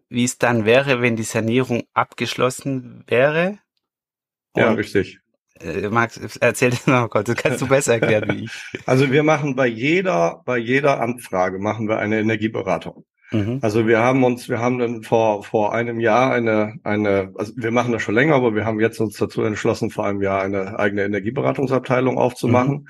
wie 0.08 0.24
es 0.24 0.38
dann 0.38 0.64
wäre, 0.64 1.00
wenn 1.00 1.16
die 1.16 1.22
Sanierung 1.22 1.84
abgeschlossen 1.94 3.04
wäre. 3.06 3.58
Und 4.52 4.62
ja, 4.62 4.72
richtig. 4.72 5.21
Äh, 5.60 5.88
Max, 5.88 6.18
erzähl 6.40 6.70
das 6.70 6.86
noch 6.86 7.08
kurz, 7.10 7.26
das 7.26 7.36
kannst 7.36 7.60
du 7.60 7.68
besser 7.68 7.94
erklären 7.94 8.28
wie 8.32 8.44
ich. 8.44 8.52
Also 8.86 9.10
wir 9.10 9.22
machen 9.22 9.54
bei 9.54 9.66
jeder, 9.66 10.42
bei 10.44 10.58
jeder 10.58 11.00
Anfrage 11.00 11.58
machen 11.58 11.88
wir 11.88 11.98
eine 11.98 12.20
Energieberatung. 12.20 13.04
Mhm. 13.32 13.58
Also 13.62 13.86
wir 13.86 14.00
haben 14.00 14.22
uns, 14.24 14.48
wir 14.48 14.58
haben 14.58 14.78
dann 14.78 15.02
vor, 15.02 15.42
vor 15.42 15.72
einem 15.72 16.00
Jahr 16.00 16.32
eine, 16.32 16.74
eine, 16.84 17.32
also 17.36 17.52
wir 17.56 17.70
machen 17.70 17.92
das 17.92 18.02
schon 18.02 18.14
länger, 18.14 18.34
aber 18.34 18.54
wir 18.54 18.64
haben 18.64 18.80
jetzt 18.80 19.00
uns 19.00 19.16
dazu 19.16 19.42
entschlossen, 19.42 19.90
vor 19.90 20.06
einem 20.06 20.22
Jahr 20.22 20.42
eine 20.42 20.78
eigene 20.78 21.04
Energieberatungsabteilung 21.04 22.18
aufzumachen. 22.18 22.72
Mhm. 22.72 22.88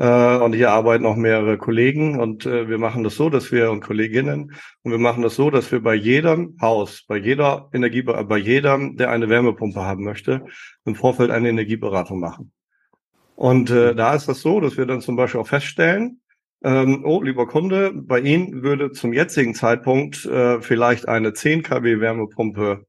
Äh, 0.00 0.38
und 0.38 0.54
hier 0.54 0.70
arbeiten 0.70 1.04
auch 1.04 1.16
mehrere 1.16 1.58
Kollegen 1.58 2.18
und 2.18 2.46
äh, 2.46 2.70
wir 2.70 2.78
machen 2.78 3.04
das 3.04 3.16
so, 3.16 3.28
dass 3.28 3.52
wir 3.52 3.70
und 3.70 3.82
Kolleginnen 3.82 4.54
und 4.82 4.92
wir 4.92 4.98
machen 4.98 5.22
das 5.22 5.34
so, 5.34 5.50
dass 5.50 5.70
wir 5.70 5.82
bei 5.82 5.94
jedem 5.94 6.56
Haus, 6.58 7.04
bei 7.06 7.18
jeder 7.18 7.68
Energie, 7.74 8.00
bei 8.00 8.38
jedem, 8.38 8.96
der 8.96 9.10
eine 9.10 9.28
Wärmepumpe 9.28 9.82
haben 9.82 10.04
möchte, 10.04 10.46
im 10.86 10.94
Vorfeld 10.94 11.30
eine 11.30 11.50
Energieberatung 11.50 12.18
machen. 12.18 12.50
Und 13.36 13.68
äh, 13.68 13.94
da 13.94 14.14
ist 14.14 14.26
das 14.26 14.40
so, 14.40 14.58
dass 14.60 14.78
wir 14.78 14.86
dann 14.86 15.02
zum 15.02 15.16
Beispiel 15.16 15.40
auch 15.40 15.46
feststellen, 15.46 16.22
ähm, 16.62 17.02
oh, 17.04 17.22
lieber 17.22 17.46
Kunde, 17.46 17.92
bei 17.94 18.20
Ihnen 18.20 18.62
würde 18.62 18.92
zum 18.92 19.12
jetzigen 19.12 19.54
Zeitpunkt 19.54 20.24
äh, 20.24 20.62
vielleicht 20.62 21.08
eine 21.08 21.34
10 21.34 21.62
kW 21.62 22.00
Wärmepumpe 22.00 22.86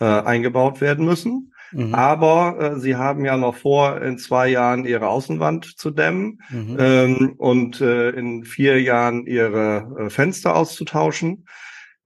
äh, 0.00 0.04
eingebaut 0.04 0.80
werden 0.80 1.04
müssen. 1.04 1.52
Mhm. 1.72 1.94
Aber 1.94 2.56
äh, 2.60 2.80
sie 2.80 2.96
haben 2.96 3.24
ja 3.24 3.36
noch 3.36 3.56
vor, 3.56 4.00
in 4.00 4.18
zwei 4.18 4.48
Jahren 4.48 4.84
ihre 4.84 5.08
Außenwand 5.08 5.78
zu 5.78 5.90
dämmen 5.90 6.40
mhm. 6.50 6.76
ähm, 6.78 7.34
und 7.36 7.80
äh, 7.80 8.10
in 8.10 8.44
vier 8.44 8.80
Jahren 8.80 9.26
ihre 9.26 10.06
äh, 10.06 10.10
Fenster 10.10 10.56
auszutauschen. 10.56 11.46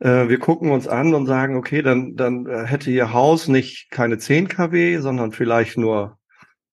Äh, 0.01 0.29
wir 0.29 0.38
gucken 0.38 0.70
uns 0.70 0.88
an 0.88 1.14
und 1.14 1.27
sagen, 1.27 1.57
okay, 1.57 1.83
dann, 1.83 2.16
dann 2.16 2.46
äh, 2.46 2.64
hätte 2.66 2.90
ihr 2.90 3.12
Haus 3.12 3.48
nicht 3.48 3.90
keine 3.90 4.18
10 4.18 4.48
kW, 4.48 4.98
sondern 4.98 5.33
vielleicht 5.33 5.79
nur 5.79 6.18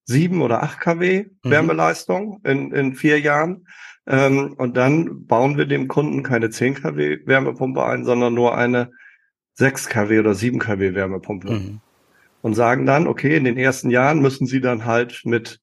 7 0.06 0.42
oder 0.42 0.64
8 0.64 0.80
kW 0.80 1.26
mhm. 1.44 1.50
Wärmeleistung 1.50 2.42
in, 2.44 2.72
in 2.72 2.96
vier 2.96 3.20
Jahren. 3.20 3.68
Ähm, 4.08 4.54
und 4.58 4.76
dann 4.76 5.28
bauen 5.28 5.58
wir 5.58 5.68
dem 5.68 5.88
Kunden 5.88 6.24
keine 6.24 6.50
10 6.50 6.76
kW 6.76 7.20
Wärmepumpe 7.26 7.86
ein, 7.86 8.06
sondern 8.06 8.34
nur 8.34 8.58
eine 8.58 8.90
6 9.54 9.90
kW 9.90 10.20
oder 10.20 10.34
7 10.34 10.58
kW 10.58 10.96
Wärmepumpe. 10.96 11.52
Mhm 11.52 11.82
und 12.42 12.54
sagen 12.54 12.86
dann, 12.86 13.08
okay, 13.08 13.36
in 13.36 13.44
den 13.44 13.58
ersten 13.58 13.90
Jahren 13.90 14.20
müssen 14.20 14.48
sie 14.48 14.62
dann 14.62 14.86
halt 14.86 15.22
mit 15.26 15.60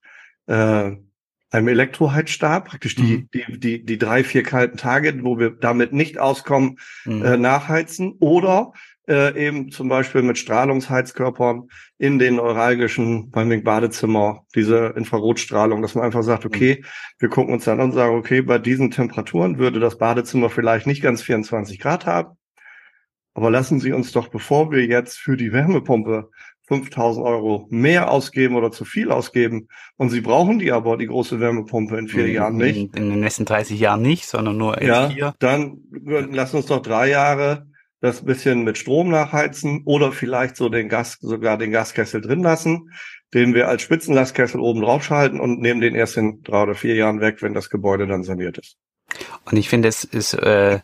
äh, 0.47 0.93
einem 1.51 1.69
Elektroheizstab, 1.69 2.69
praktisch 2.69 2.97
die, 2.97 3.03
mhm. 3.03 3.29
die, 3.33 3.59
die, 3.59 3.85
die 3.85 3.99
drei, 3.99 4.25
vier 4.25 4.43
kalten 4.43 4.77
Tage, 4.77 5.23
wo 5.23 5.39
wir 5.39 5.51
damit 5.51 5.93
nicht 5.93 6.19
auskommen, 6.19 6.79
mhm. 7.05 7.25
äh, 7.25 7.37
nachheizen 7.37 8.15
oder 8.19 8.73
äh, 9.09 9.47
eben 9.47 9.71
zum 9.71 9.89
Beispiel 9.89 10.23
mit 10.23 10.39
Strahlungsheizkörpern 10.39 11.69
in 11.99 12.19
den 12.19 12.37
neuralgischen, 12.37 13.31
beim 13.31 13.63
Badezimmer, 13.63 14.45
diese 14.55 14.95
Infrarotstrahlung, 14.97 15.81
dass 15.81 15.95
man 15.95 16.05
einfach 16.05 16.25
sagt, 16.25 16.45
mhm. 16.45 16.51
okay, 16.53 16.79
mhm. 16.81 16.87
wir 17.21 17.29
gucken 17.29 17.55
uns 17.55 17.65
dann 17.65 17.81
an 17.81 17.87
und 17.87 17.93
sagen, 17.93 18.17
okay, 18.17 18.43
bei 18.43 18.59
diesen 18.59 18.91
Temperaturen 18.91 19.59
würde 19.59 19.81
das 19.81 19.99
Badezimmer 19.99 20.51
vielleicht 20.51 20.87
nicht 20.87 21.03
ganz 21.03 21.23
24 21.23 21.79
Grad 21.79 22.07
haben, 22.07 22.37
aber 23.35 23.51
lassen 23.51 23.81
Sie 23.81 23.93
uns 23.93 24.13
doch, 24.13 24.29
bevor 24.29 24.73
wir 24.73 24.87
jetzt 24.87 25.19
für 25.19 25.37
die 25.37 25.53
Wärmepumpe 25.53 26.31
5000 26.67 27.25
Euro 27.25 27.67
mehr 27.71 28.11
ausgeben 28.11 28.57
oder 28.57 28.73
zu 28.73 28.85
viel 28.85 29.11
ausgeben 29.11 29.69
und 29.97 30.11
sie 30.11 30.21
brauchen 30.21 30.59
die 30.59 30.73
aber, 30.73 30.97
die 30.97 31.07
große 31.07 31.39
Wärmepumpe 31.41 31.97
in 31.97 32.09
vier 32.09 32.27
in, 32.27 32.35
Jahren 32.35 32.57
nicht. 32.57 32.77
In, 32.77 33.03
in, 33.05 33.11
den 33.11 33.21
nächsten 33.21 33.45
30 33.45 33.79
Jahren 33.79 34.03
nicht, 34.03 34.27
sondern 34.27 34.57
nur 34.57 34.81
in 34.81 34.89
ja, 34.89 35.09
vier. 35.09 35.35
Dann 35.39 35.79
lass 35.91 36.55
uns 36.55 36.67
doch 36.67 36.83
drei 36.83 37.09
Jahre 37.09 37.67
das 38.01 38.25
bisschen 38.25 38.63
mit 38.63 38.79
Strom 38.79 39.09
nachheizen 39.09 39.83
oder 39.85 40.13
vielleicht 40.13 40.57
so 40.57 40.69
den 40.69 40.89
Gas, 40.89 41.19
sogar 41.21 41.57
den 41.59 41.71
Gaskessel 41.71 42.21
drin 42.21 42.43
lassen, 42.43 42.91
den 43.33 43.55
wir 43.55 43.69
als 43.69 43.83
Spitzenlastkessel 43.83 44.61
oben 44.61 44.83
drauf 44.83 45.03
schalten 45.03 45.41
und 45.41 45.61
nehmen 45.61 45.81
den 45.81 45.95
erst 45.95 46.17
in 46.17 46.43
drei 46.43 46.63
oder 46.63 46.75
vier 46.75 46.95
Jahren 46.95 47.21
weg, 47.21 47.43
wenn 47.43 47.55
das 47.55 47.71
Gebäude 47.71 48.07
dann 48.07 48.23
saniert 48.23 48.59
ist. 48.59 48.77
Und 49.45 49.57
ich 49.57 49.69
finde, 49.69 49.89
es 49.89 50.05
ist 50.05 50.35
äh, 50.35 50.81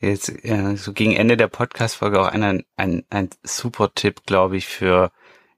jetzt 0.00 0.44
äh, 0.44 0.76
so 0.76 0.92
gegen 0.92 1.14
Ende 1.14 1.36
der 1.36 1.48
Podcast-Folge 1.48 2.20
auch 2.20 2.28
ein, 2.28 2.64
ein, 2.76 3.04
ein 3.10 3.30
super 3.42 3.92
Tipp, 3.94 4.22
glaube 4.26 4.56
ich, 4.56 4.66
für 4.66 5.10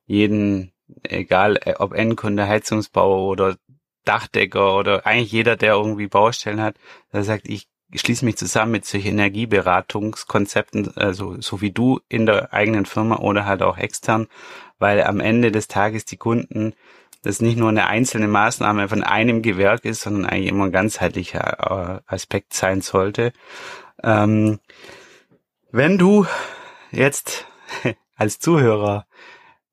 jeden, 0.07 0.73
egal 1.03 1.59
äh, 1.65 1.75
ob 1.79 1.93
Endkunde, 1.93 2.47
Heizungsbauer 2.47 3.29
oder 3.29 3.57
Dachdecker 4.05 4.77
oder 4.77 5.07
eigentlich 5.07 5.33
jeder, 5.33 5.57
der 5.57 5.75
irgendwie 5.75 6.09
Baustellen 6.09 6.61
hat, 6.61 6.77
der 7.13 7.23
sagt, 7.23 7.49
ich 7.49 7.69
schließe 7.95 8.25
mich 8.25 8.37
zusammen 8.37 8.73
mit 8.73 8.85
solchen 8.85 9.09
Energieberatungskonzepten, 9.09 10.97
also 10.97 11.41
so 11.41 11.61
wie 11.61 11.73
du 11.73 12.01
in 12.09 12.25
der 12.27 12.53
eigenen 12.53 12.87
Firma 12.87 13.17
oder 13.17 13.47
halt 13.47 13.63
auch 13.63 13.79
extern, 13.79 14.29
weil 14.79 15.03
am 15.03 15.21
Ende 15.21 15.51
des 15.51 15.69
Tages 15.69 16.05
die 16.05 16.17
Kunden 16.17 16.75
das 17.23 17.43
nicht 17.43 17.59
nur 17.59 17.69
eine 17.69 17.87
einzelne 17.87 18.29
Maßnahme 18.29 18.89
von 18.89 19.03
einem 19.03 19.43
Gewerk 19.43 19.85
ist, 19.85 20.01
sondern 20.01 20.25
eigentlich 20.25 20.49
immer 20.49 20.65
ein 20.65 20.73
ganzheitlicher 20.73 22.01
äh, 22.09 22.13
Aspekt 22.15 22.55
sein 22.55 22.81
sollte. 22.81 23.33
Ähm, 24.03 24.61
wenn 25.73 25.99
du 25.99 26.27
jetzt 26.91 27.47
als 28.17 28.39
Zuhörer 28.39 29.07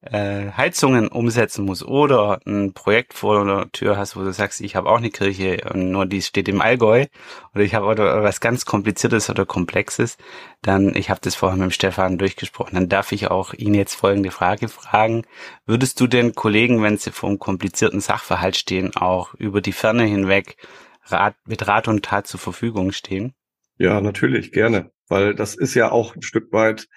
äh, 0.02 0.52
Heizungen 0.56 1.08
umsetzen 1.08 1.66
muss 1.66 1.84
oder 1.84 2.40
ein 2.46 2.74
Projekt 2.74 3.14
vor 3.14 3.44
der 3.46 3.72
Tür 3.72 3.98
hast, 3.98 4.16
wo 4.16 4.22
du 4.22 4.32
sagst, 4.32 4.62
ich 4.62 4.76
habe 4.76 4.90
auch 4.90 4.98
eine 4.98 5.10
Kirche 5.10 5.62
und 5.74 5.92
nur 5.92 6.06
die 6.06 6.22
steht 6.22 6.48
im 6.48 6.62
Allgäu 6.62 7.06
oder 7.54 7.64
ich 7.64 7.74
habe 7.74 7.88
was 8.24 8.40
ganz 8.40 8.66
Kompliziertes 8.66 9.30
oder 9.30 9.46
Komplexes, 9.46 10.18
dann, 10.62 10.96
ich 10.96 11.10
habe 11.10 11.20
das 11.22 11.36
vorher 11.36 11.58
mit 11.58 11.66
dem 11.66 11.72
Stefan 11.72 12.18
durchgesprochen, 12.18 12.76
dann 12.76 12.90
darf 12.90 13.12
ich 13.12 13.30
auch 13.30 13.54
ihn 13.54 13.74
jetzt 13.74 13.96
folgende 13.96 14.32
Frage 14.32 14.68
fragen. 14.68 15.24
Würdest 15.66 16.00
du 16.00 16.08
den 16.08 16.36
Kollegen, 16.36 16.84
wenn 16.84 16.98
sie 16.98 17.12
vor 17.12 17.30
einem 17.30 17.40
komplizierten 17.40 18.00
Sachverhalt 18.00 18.56
stehen, 18.56 18.96
auch 18.96 19.34
über 19.34 19.62
die 19.62 19.74
Ferne 19.74 20.04
hinweg 20.04 20.58
Rat, 21.06 21.36
mit 21.46 21.68
Rat 21.68 21.88
und 21.88 22.06
Tat 22.06 22.28
zur 22.28 22.40
Verfügung 22.40 22.92
stehen? 22.92 23.34
Ja, 23.78 24.02
natürlich, 24.02 24.52
gerne. 24.52 24.92
Weil 25.08 25.36
das 25.36 25.56
ist 25.56 25.74
ja 25.74 25.92
auch 25.92 26.16
ein 26.16 26.22
Stück 26.22 26.52
weit 26.52 26.88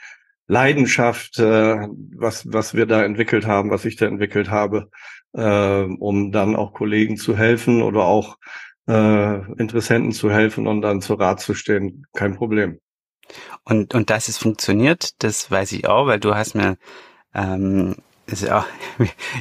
Leidenschaft, 0.47 1.39
äh, 1.39 1.89
was, 2.17 2.53
was 2.53 2.75
wir 2.75 2.87
da 2.87 3.05
entwickelt 3.05 3.47
haben, 3.47 3.71
was 3.71 3.85
ich 3.85 3.97
da 3.97 4.07
entwickelt 4.07 4.51
habe. 4.51 4.91
äh, 5.33 5.83
um 5.83 6.33
dann 6.33 6.57
auch 6.57 6.73
Kollegen 6.73 7.17
zu 7.17 7.37
helfen 7.37 7.83
oder 7.83 8.05
auch 8.05 8.37
äh, 8.89 9.53
Interessenten 9.61 10.13
zu 10.13 10.31
helfen 10.31 10.67
und 10.67 10.83
dann 10.83 11.01
zur 11.01 11.21
Rat 11.21 11.41
zu 11.41 11.55
stehen. 11.55 12.07
Kein 12.15 12.35
Problem. 12.37 12.81
Und, 13.65 13.95
und 13.95 14.11
dass 14.11 14.29
es 14.29 14.39
funktioniert, 14.39 15.23
das 15.23 15.51
weiß 15.51 15.73
ich 15.73 15.87
auch, 15.87 16.07
weil 16.07 16.19
du 16.19 16.35
hast 16.35 16.55
mir 16.55 16.77
ähm, 17.35 17.97
ja, 18.33 18.67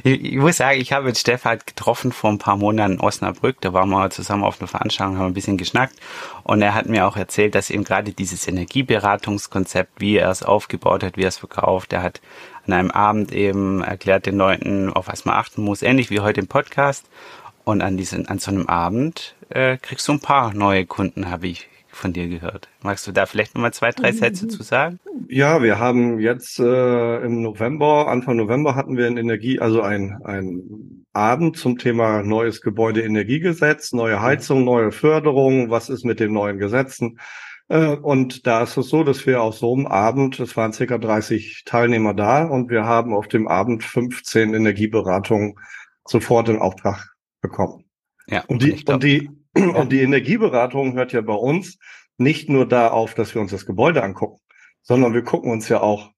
ich, 0.04 0.36
muss 0.36 0.58
sagen, 0.58 0.80
ich 0.80 0.94
habe 0.94 1.06
mit 1.06 1.18
Stefan 1.18 1.52
halt 1.52 1.68
getroffen 1.68 2.12
vor 2.12 2.30
ein 2.30 2.38
paar 2.38 2.58
Monaten 2.58 2.94
in 2.94 3.00
Osnabrück. 3.00 3.62
Da 3.62 3.74
waren 3.74 3.90
wir 3.90 4.10
zusammen 4.10 4.44
auf 4.44 4.60
einer 4.60 4.68
Veranstaltung, 4.68 5.18
haben 5.18 5.28
ein 5.28 5.34
bisschen 5.34 5.58
geschnackt. 5.58 5.96
Und 6.44 6.62
er 6.62 6.74
hat 6.74 6.88
mir 6.88 7.08
auch 7.08 7.18
erzählt, 7.18 7.56
dass 7.56 7.70
eben 7.70 7.84
gerade 7.84 8.12
dieses 8.14 8.48
Energieberatungskonzept, 8.48 10.00
wie 10.00 10.18
er 10.18 10.30
es 10.30 10.44
aufgebaut 10.44 11.04
hat, 11.04 11.18
wie 11.18 11.24
er 11.24 11.30
es 11.30 11.38
verkauft, 11.38 11.94
er 11.94 12.04
hat 12.04 12.22
an 12.66 12.74
einem 12.74 12.92
Abend 12.92 13.32
eben 13.32 13.82
erklärt 13.84 14.26
den 14.26 14.38
Leuten, 14.38 14.92
auf 14.92 15.08
was 15.08 15.26
man 15.26 15.36
achten 15.36 15.64
muss, 15.64 15.82
ähnlich 15.82 16.10
wie 16.10 16.20
heute 16.20 16.40
im 16.40 16.48
Podcast. 16.48 17.06
Und 17.64 17.82
an 17.82 17.98
diesen, 17.98 18.28
an 18.28 18.40
so 18.40 18.52
einem 18.52 18.68
Abend 18.68 19.36
äh, 19.50 19.78
kriegst 19.78 20.08
du 20.08 20.14
ein 20.14 20.20
paar 20.20 20.54
neue 20.54 20.86
Kunden, 20.86 21.30
habe 21.30 21.48
ich 21.48 21.68
von 22.00 22.14
dir 22.14 22.28
gehört. 22.28 22.70
Magst 22.82 23.06
du 23.06 23.12
da 23.12 23.26
vielleicht 23.26 23.54
nochmal 23.54 23.74
zwei, 23.74 23.92
drei 23.92 24.12
Sätze 24.12 24.48
zu 24.48 24.64
sagen? 24.64 25.00
Ja, 25.28 25.62
wir 25.62 25.78
haben 25.78 26.20
jetzt 26.20 26.60
äh, 26.60 27.18
im 27.24 27.42
November, 27.42 28.08
Anfang 28.08 28.38
November 28.38 28.76
hatten 28.76 28.98
wir 28.98 29.06
ein 29.06 29.18
Energie, 29.18 29.60
also 29.60 29.82
ein, 29.82 30.18
ein 30.24 31.06
Abend 31.14 31.58
zum 31.58 31.78
Thema 31.78 32.24
neues 32.24 32.62
Gebäudeenergiegesetz, 32.62 33.94
neue 33.94 34.22
Heizung, 34.22 34.64
neue 34.64 34.92
Förderung, 34.92 35.70
was 35.70 35.90
ist 35.90 36.06
mit 36.06 36.20
den 36.20 36.34
neuen 36.34 36.58
Gesetzen? 36.58 37.20
Äh, 37.68 37.96
und 37.96 38.48
da 38.48 38.64
ist 38.64 38.78
es 38.78 38.90
so, 38.90 39.04
dass 39.04 39.26
wir 39.26 39.42
auf 39.42 39.58
so 39.58 39.74
einem 39.76 39.86
Abend, 39.86 40.40
es 40.40 40.58
waren 40.58 40.74
circa 40.74 40.98
30 40.98 41.64
Teilnehmer 41.66 42.14
da 42.14 42.46
und 42.46 42.70
wir 42.70 42.86
haben 42.86 43.14
auf 43.14 43.28
dem 43.28 43.48
Abend 43.48 43.84
15 43.84 44.54
Energieberatungen 44.54 45.56
sofort 46.06 46.50
in 46.50 46.58
Auftrag 46.58 47.14
bekommen. 47.42 47.86
Ja, 48.28 48.44
und 48.48 48.62
die, 48.62 48.84
und 48.86 49.04
die, 49.04 49.30
und 49.56 49.92
die 49.92 50.02
Energieberatung 50.02 50.94
hört 50.94 51.14
ja 51.14 51.22
bei 51.22 51.34
uns 51.34 51.78
nicht 52.18 52.50
nur 52.50 52.68
da 52.68 52.90
auf, 52.90 53.14
dass 53.14 53.34
wir 53.34 53.42
uns 53.42 53.52
das 53.52 53.66
Gebäude 53.66 54.04
angucken, 54.04 54.40
sondern 54.82 55.14
wir 55.14 55.24
gucken 55.24 55.52
uns 55.52 55.70
ja 55.70 55.82
auch 55.82 56.12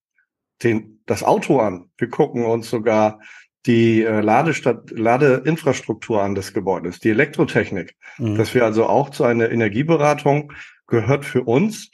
den, 0.64 1.02
das 1.06 1.24
Auto 1.24 1.60
an. 1.60 1.92
Wir 1.98 2.10
gucken 2.10 2.46
uns 2.46 2.70
sogar 2.70 3.20
die 3.66 4.02
äh, 4.02 4.22
Ladestadt, 4.22 4.90
Ladeinfrastruktur 4.92 6.22
an 6.22 6.36
des 6.36 6.54
Gebäudes, 6.54 7.00
die 7.00 7.10
Elektrotechnik. 7.10 7.96
Mhm. 8.18 8.36
Dass 8.36 8.54
wir 8.54 8.66
also 8.66 8.88
auch 8.88 9.12
zu 9.12 9.24
einer 9.24 9.52
Energieberatung 9.52 10.52
gehört 10.88 11.26
für 11.26 11.44
uns 11.44 11.92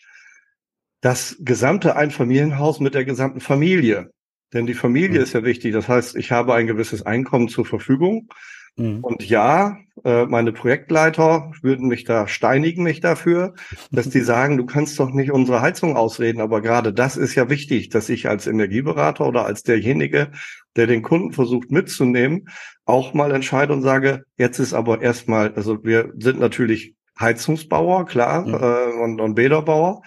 das 1.01 1.35
gesamte 1.39 1.95
Einfamilienhaus 1.95 2.79
mit 2.79 2.95
der 2.95 3.05
gesamten 3.05 3.41
Familie. 3.41 4.11
Denn 4.53 4.65
die 4.65 4.73
Familie 4.73 5.19
mhm. 5.19 5.23
ist 5.23 5.33
ja 5.33 5.43
wichtig. 5.43 5.73
Das 5.73 5.89
heißt, 5.89 6.15
ich 6.15 6.31
habe 6.31 6.53
ein 6.53 6.67
gewisses 6.67 7.05
Einkommen 7.05 7.49
zur 7.49 7.65
Verfügung. 7.65 8.29
Mhm. 8.77 9.03
Und 9.03 9.27
ja, 9.27 9.77
äh, 10.03 10.25
meine 10.25 10.53
Projektleiter 10.53 11.51
würden 11.61 11.87
mich 11.87 12.03
da 12.03 12.27
steinigen 12.27 12.83
mich 12.83 12.99
dafür, 12.99 13.55
dass 13.91 14.09
die 14.09 14.21
sagen, 14.21 14.57
du 14.57 14.65
kannst 14.65 14.99
doch 14.99 15.11
nicht 15.11 15.31
unsere 15.31 15.61
Heizung 15.61 15.97
ausreden. 15.97 16.41
Aber 16.41 16.61
gerade 16.61 16.93
das 16.93 17.17
ist 17.17 17.35
ja 17.35 17.49
wichtig, 17.49 17.89
dass 17.89 18.09
ich 18.09 18.29
als 18.29 18.47
Energieberater 18.47 19.27
oder 19.27 19.45
als 19.45 19.63
derjenige, 19.63 20.31
der 20.75 20.87
den 20.87 21.01
Kunden 21.01 21.33
versucht 21.33 21.71
mitzunehmen, 21.71 22.49
auch 22.85 23.13
mal 23.13 23.31
entscheide 23.31 23.73
und 23.73 23.81
sage, 23.81 24.23
jetzt 24.37 24.59
ist 24.59 24.73
aber 24.73 25.01
erstmal, 25.01 25.53
also 25.55 25.83
wir 25.83 26.13
sind 26.17 26.39
natürlich 26.39 26.95
Heizungsbauer, 27.19 28.05
klar, 28.05 28.45
mhm. 28.45 28.53
äh, 28.53 29.03
und, 29.03 29.21
und 29.21 29.35
Bäderbauer. 29.35 30.03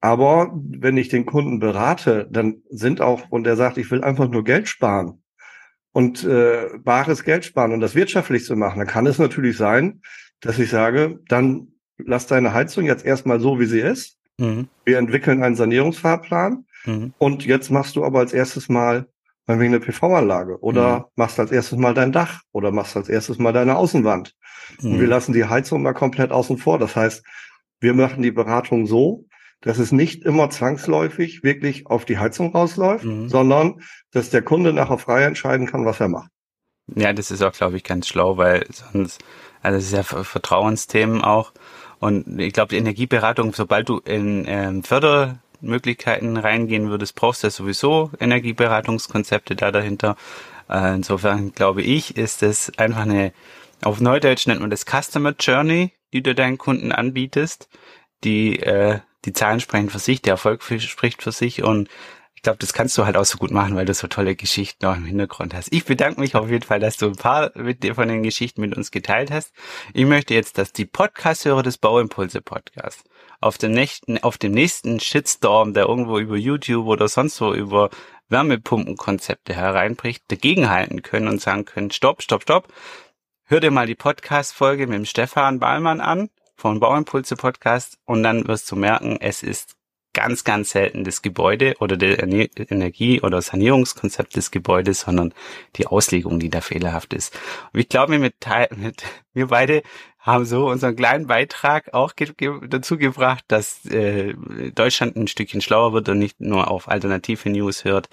Aber 0.00 0.50
wenn 0.52 0.96
ich 0.96 1.08
den 1.08 1.26
Kunden 1.26 1.60
berate, 1.60 2.26
dann 2.28 2.62
sind 2.68 3.00
auch, 3.00 3.30
und 3.30 3.46
er 3.46 3.54
sagt, 3.54 3.78
ich 3.78 3.88
will 3.92 4.02
einfach 4.02 4.28
nur 4.28 4.42
Geld 4.42 4.66
sparen, 4.66 5.21
und 5.92 6.24
äh, 6.24 6.68
bares 6.78 7.24
Geld 7.24 7.44
sparen 7.44 7.72
und 7.72 7.80
das 7.80 7.94
wirtschaftlich 7.94 8.44
zu 8.44 8.56
machen, 8.56 8.78
dann 8.78 8.88
kann 8.88 9.06
es 9.06 9.18
natürlich 9.18 9.56
sein, 9.56 10.00
dass 10.40 10.58
ich 10.58 10.70
sage, 10.70 11.20
dann 11.28 11.68
lass 11.98 12.26
deine 12.26 12.52
Heizung 12.52 12.84
jetzt 12.84 13.04
erstmal 13.04 13.40
so, 13.40 13.60
wie 13.60 13.66
sie 13.66 13.80
ist. 13.80 14.18
Mhm. 14.38 14.68
Wir 14.84 14.98
entwickeln 14.98 15.42
einen 15.42 15.56
Sanierungsfahrplan 15.56 16.64
mhm. 16.86 17.14
und 17.18 17.44
jetzt 17.44 17.70
machst 17.70 17.96
du 17.96 18.04
aber 18.04 18.20
als 18.20 18.32
erstes 18.32 18.68
mal 18.68 19.06
meinetwegen 19.46 19.74
eine 19.74 19.84
PV-Anlage 19.84 20.60
oder 20.62 20.98
mhm. 20.98 21.04
machst 21.16 21.38
als 21.38 21.52
erstes 21.52 21.78
mal 21.78 21.94
dein 21.94 22.12
Dach 22.12 22.40
oder 22.52 22.70
machst 22.70 22.96
als 22.96 23.08
erstes 23.08 23.38
mal 23.38 23.52
deine 23.52 23.76
Außenwand. 23.76 24.34
Und 24.82 24.92
wir 24.94 25.02
mhm. 25.02 25.06
lassen 25.06 25.32
die 25.32 25.44
Heizung 25.44 25.82
mal 25.82 25.92
komplett 25.92 26.30
außen 26.30 26.58
vor. 26.58 26.78
Das 26.78 26.96
heißt, 26.96 27.24
wir 27.80 27.94
machen 27.94 28.22
die 28.22 28.30
Beratung 28.30 28.86
so, 28.86 29.26
dass 29.60 29.78
es 29.78 29.92
nicht 29.92 30.24
immer 30.24 30.50
zwangsläufig 30.50 31.42
wirklich 31.42 31.86
auf 31.86 32.04
die 32.04 32.18
Heizung 32.18 32.52
rausläuft, 32.52 33.04
mhm. 33.04 33.28
sondern 33.28 33.80
dass 34.12 34.30
der 34.30 34.42
Kunde 34.42 34.72
nachher 34.72 34.98
frei 34.98 35.24
entscheiden 35.24 35.66
kann, 35.66 35.84
was 35.84 36.00
er 36.00 36.08
macht. 36.08 36.30
Ja, 36.94 37.12
das 37.12 37.30
ist 37.30 37.42
auch, 37.42 37.52
glaube 37.52 37.76
ich, 37.76 37.84
ganz 37.84 38.08
schlau, 38.08 38.36
weil 38.36 38.66
sonst, 38.70 39.22
also 39.62 39.78
das 39.78 39.84
ist 39.84 39.92
ja 39.92 40.02
Vertrauensthemen 40.02 41.22
auch. 41.22 41.52
Und 41.98 42.40
ich 42.40 42.52
glaube, 42.52 42.70
die 42.70 42.78
Energieberatung, 42.78 43.54
sobald 43.54 43.88
du 43.88 43.98
in 43.98 44.44
ähm, 44.48 44.82
Fördermöglichkeiten 44.82 46.36
reingehen 46.36 46.90
würdest, 46.90 47.14
brauchst 47.14 47.42
du 47.42 47.46
ja 47.46 47.50
sowieso 47.50 48.10
Energieberatungskonzepte 48.18 49.54
da 49.54 49.70
dahinter. 49.70 50.16
Äh, 50.68 50.94
insofern 50.94 51.52
glaube 51.52 51.82
ich, 51.82 52.16
ist 52.16 52.42
es 52.42 52.76
einfach 52.76 53.02
eine, 53.02 53.32
auf 53.82 54.00
Neudeutsch 54.00 54.46
nennt 54.46 54.60
man 54.60 54.70
das 54.70 54.84
Customer 54.84 55.34
Journey, 55.38 55.92
die 56.12 56.22
du 56.22 56.34
deinen 56.34 56.58
Kunden 56.58 56.92
anbietest, 56.92 57.68
die 58.24 58.58
äh, 58.58 58.98
die 59.24 59.32
Zahlen 59.32 59.60
sprechen 59.60 59.90
für 59.90 60.00
sich, 60.00 60.22
der 60.22 60.32
Erfolg 60.32 60.62
spricht 60.62 61.22
für 61.22 61.32
sich 61.32 61.62
und 61.62 61.88
ich 62.42 62.44
glaube, 62.44 62.58
das 62.58 62.72
kannst 62.72 62.98
du 62.98 63.04
halt 63.04 63.16
auch 63.16 63.24
so 63.24 63.38
gut 63.38 63.52
machen, 63.52 63.76
weil 63.76 63.84
du 63.84 63.94
so 63.94 64.08
tolle 64.08 64.34
Geschichten 64.34 64.84
auch 64.84 64.96
im 64.96 65.04
Hintergrund 65.04 65.54
hast. 65.54 65.72
Ich 65.72 65.84
bedanke 65.84 66.18
mich 66.18 66.34
auf 66.34 66.50
jeden 66.50 66.64
Fall, 66.64 66.80
dass 66.80 66.96
du 66.96 67.06
ein 67.06 67.14
paar 67.14 67.52
von 67.52 68.08
den 68.08 68.24
Geschichten 68.24 68.60
mit 68.62 68.76
uns 68.76 68.90
geteilt 68.90 69.30
hast. 69.30 69.52
Ich 69.94 70.04
möchte 70.06 70.34
jetzt, 70.34 70.58
dass 70.58 70.72
die 70.72 70.84
Podcast-Hörer 70.84 71.62
des 71.62 71.78
Bauimpulse 71.78 72.40
Podcast 72.40 73.04
auf 73.40 73.58
dem 73.58 73.70
nächsten, 73.70 74.18
auf 74.24 74.38
dem 74.38 74.50
nächsten 74.50 74.98
Shitstorm, 74.98 75.72
der 75.72 75.86
irgendwo 75.86 76.18
über 76.18 76.34
YouTube 76.36 76.88
oder 76.88 77.06
sonst 77.06 77.40
wo 77.40 77.54
über 77.54 77.90
Wärmepumpenkonzepte 78.28 79.54
hereinbricht, 79.54 80.24
dagegenhalten 80.26 81.02
können 81.02 81.28
und 81.28 81.40
sagen 81.40 81.64
können, 81.64 81.92
stopp, 81.92 82.22
stopp, 82.22 82.42
stopp. 82.42 82.66
Hör 83.44 83.60
dir 83.60 83.70
mal 83.70 83.86
die 83.86 83.94
Podcast-Folge 83.94 84.88
mit 84.88 84.96
dem 84.96 85.04
Stefan 85.04 85.60
Ballmann 85.60 86.00
an 86.00 86.28
vom 86.56 86.80
Bauimpulse 86.80 87.36
Podcast 87.36 87.98
und 88.04 88.24
dann 88.24 88.48
wirst 88.48 88.68
du 88.72 88.74
merken, 88.74 89.18
es 89.20 89.44
ist 89.44 89.76
ganz, 90.14 90.44
ganz 90.44 90.70
selten 90.70 91.04
das 91.04 91.22
Gebäude 91.22 91.74
oder 91.80 91.96
der 91.96 92.22
Energie- 92.22 93.20
oder 93.20 93.40
Sanierungskonzept 93.40 94.36
des 94.36 94.50
Gebäudes, 94.50 95.00
sondern 95.00 95.32
die 95.76 95.86
Auslegung, 95.86 96.38
die 96.38 96.50
da 96.50 96.60
fehlerhaft 96.60 97.14
ist. 97.14 97.38
Und 97.72 97.80
ich 97.80 97.88
glaube, 97.88 98.18
mit, 98.18 98.34
mit 98.76 99.02
wir 99.32 99.46
beide 99.48 99.82
haben 100.18 100.44
so 100.44 100.68
unseren 100.68 100.94
kleinen 100.94 101.26
Beitrag 101.26 101.92
auch 101.94 102.14
ge 102.14 102.32
dazu 102.68 102.96
gebracht, 102.96 103.44
dass 103.48 103.84
äh, 103.86 104.34
Deutschland 104.74 105.16
ein 105.16 105.26
Stückchen 105.26 105.60
schlauer 105.60 105.92
wird 105.92 106.08
und 106.08 106.18
nicht 106.18 106.40
nur 106.40 106.70
auf 106.70 106.88
alternative 106.88 107.50
News 107.50 107.84
hört. 107.84 108.08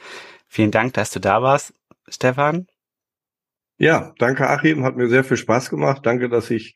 Vielen 0.47 0.71
Dank, 0.71 0.93
dass 0.93 1.11
du 1.11 1.19
da 1.19 1.43
warst, 1.43 1.73
Stefan. 2.07 2.67
Ja, 3.77 4.13
danke 4.17 4.49
Achim, 4.49 4.83
hat 4.83 4.97
mir 4.97 5.07
sehr 5.07 5.23
viel 5.23 5.37
Spaß 5.37 5.69
gemacht. 5.69 6.01
Danke, 6.03 6.29
dass 6.29 6.49
ich 6.49 6.75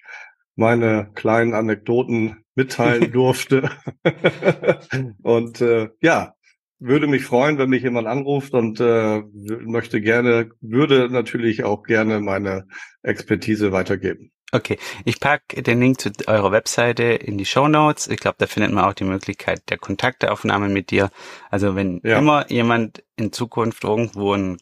meine 0.55 1.11
kleinen 1.15 1.53
Anekdoten 1.55 2.42
mitteilen 2.55 3.11
durfte. 3.13 3.69
und 5.23 5.61
äh, 5.61 5.89
ja, 6.01 6.33
würde 6.79 7.07
mich 7.07 7.23
freuen, 7.23 7.57
wenn 7.57 7.69
mich 7.69 7.83
jemand 7.83 8.07
anruft 8.07 8.53
und 8.53 8.79
äh, 8.79 9.21
möchte 9.65 10.01
gerne, 10.01 10.49
würde 10.59 11.09
natürlich 11.09 11.63
auch 11.63 11.83
gerne 11.83 12.19
meine 12.19 12.67
Expertise 13.03 13.71
weitergeben. 13.71 14.31
Okay, 14.51 14.77
ich 15.03 15.19
packe 15.19 15.63
den 15.63 15.79
Link 15.79 15.99
zu 15.99 16.11
eurer 16.27 16.51
Webseite 16.51 17.03
in 17.03 17.39
die 17.39 17.45
Show 17.45 17.67
Notes. 17.67 18.07
Ich 18.07 18.19
glaube, 18.19 18.35
da 18.37 18.45
findet 18.45 18.71
man 18.71 18.83
auch 18.83 18.93
die 18.93 19.03
Möglichkeit 19.03 19.67
der 19.69 19.79
Kontakteaufnahme 19.79 20.69
mit 20.69 20.91
dir. 20.91 21.09
Also 21.49 21.75
wenn 21.75 22.01
ja. 22.03 22.19
immer 22.19 22.51
jemand 22.51 23.03
in 23.15 23.33
Zukunft 23.33 23.83
irgendwo 23.83 24.33
ein 24.33 24.57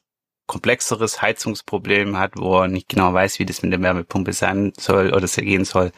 komplexeres 0.48 1.22
Heizungsproblem 1.22 2.18
hat, 2.18 2.34
wo 2.38 2.62
er 2.62 2.68
nicht 2.70 2.88
genau 2.88 3.14
weiß, 3.14 3.40
wie 3.40 3.46
das 3.46 3.64
mit 3.64 3.74
der 3.74 3.82
Wärmepumpe 3.82 4.32
sein 4.32 4.72
soll 4.78 5.14
oder 5.14 5.28
gehen 5.28 5.66
soll, 5.66 5.92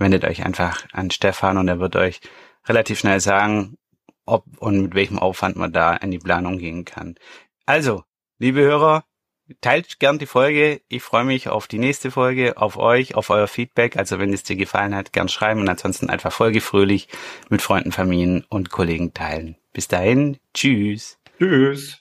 wendet 0.00 0.24
euch 0.24 0.44
einfach 0.44 0.86
an 0.92 1.10
Stefan 1.10 1.58
und 1.58 1.68
er 1.68 1.78
wird 1.78 1.96
euch 1.96 2.20
relativ 2.66 2.98
schnell 2.98 3.20
sagen, 3.20 3.76
ob 4.26 4.44
und 4.58 4.80
mit 4.82 4.94
welchem 4.94 5.18
Aufwand 5.18 5.56
man 5.56 5.72
da 5.72 5.94
in 5.96 6.10
die 6.10 6.18
Planung 6.18 6.58
gehen 6.58 6.84
kann. 6.84 7.16
Also, 7.66 8.04
liebe 8.38 8.60
Hörer, 8.60 9.04
teilt 9.60 9.98
gern 9.98 10.18
die 10.18 10.26
Folge. 10.26 10.80
Ich 10.88 11.02
freue 11.02 11.24
mich 11.24 11.48
auf 11.48 11.66
die 11.66 11.78
nächste 11.78 12.10
Folge, 12.10 12.56
auf 12.56 12.76
euch, 12.76 13.14
auf 13.14 13.30
euer 13.30 13.48
Feedback. 13.48 13.96
Also 13.96 14.18
wenn 14.18 14.32
es 14.32 14.42
dir 14.42 14.56
gefallen 14.56 14.94
hat, 14.94 15.12
gern 15.12 15.28
schreiben 15.28 15.60
und 15.60 15.68
ansonsten 15.68 16.10
einfach 16.10 16.32
folgefröhlich 16.32 17.08
mit 17.48 17.62
Freunden, 17.62 17.92
Familien 17.92 18.44
und 18.48 18.70
Kollegen 18.70 19.12
teilen. 19.14 19.56
Bis 19.72 19.88
dahin, 19.88 20.38
tschüss. 20.54 21.18
Tschüss. 21.38 22.00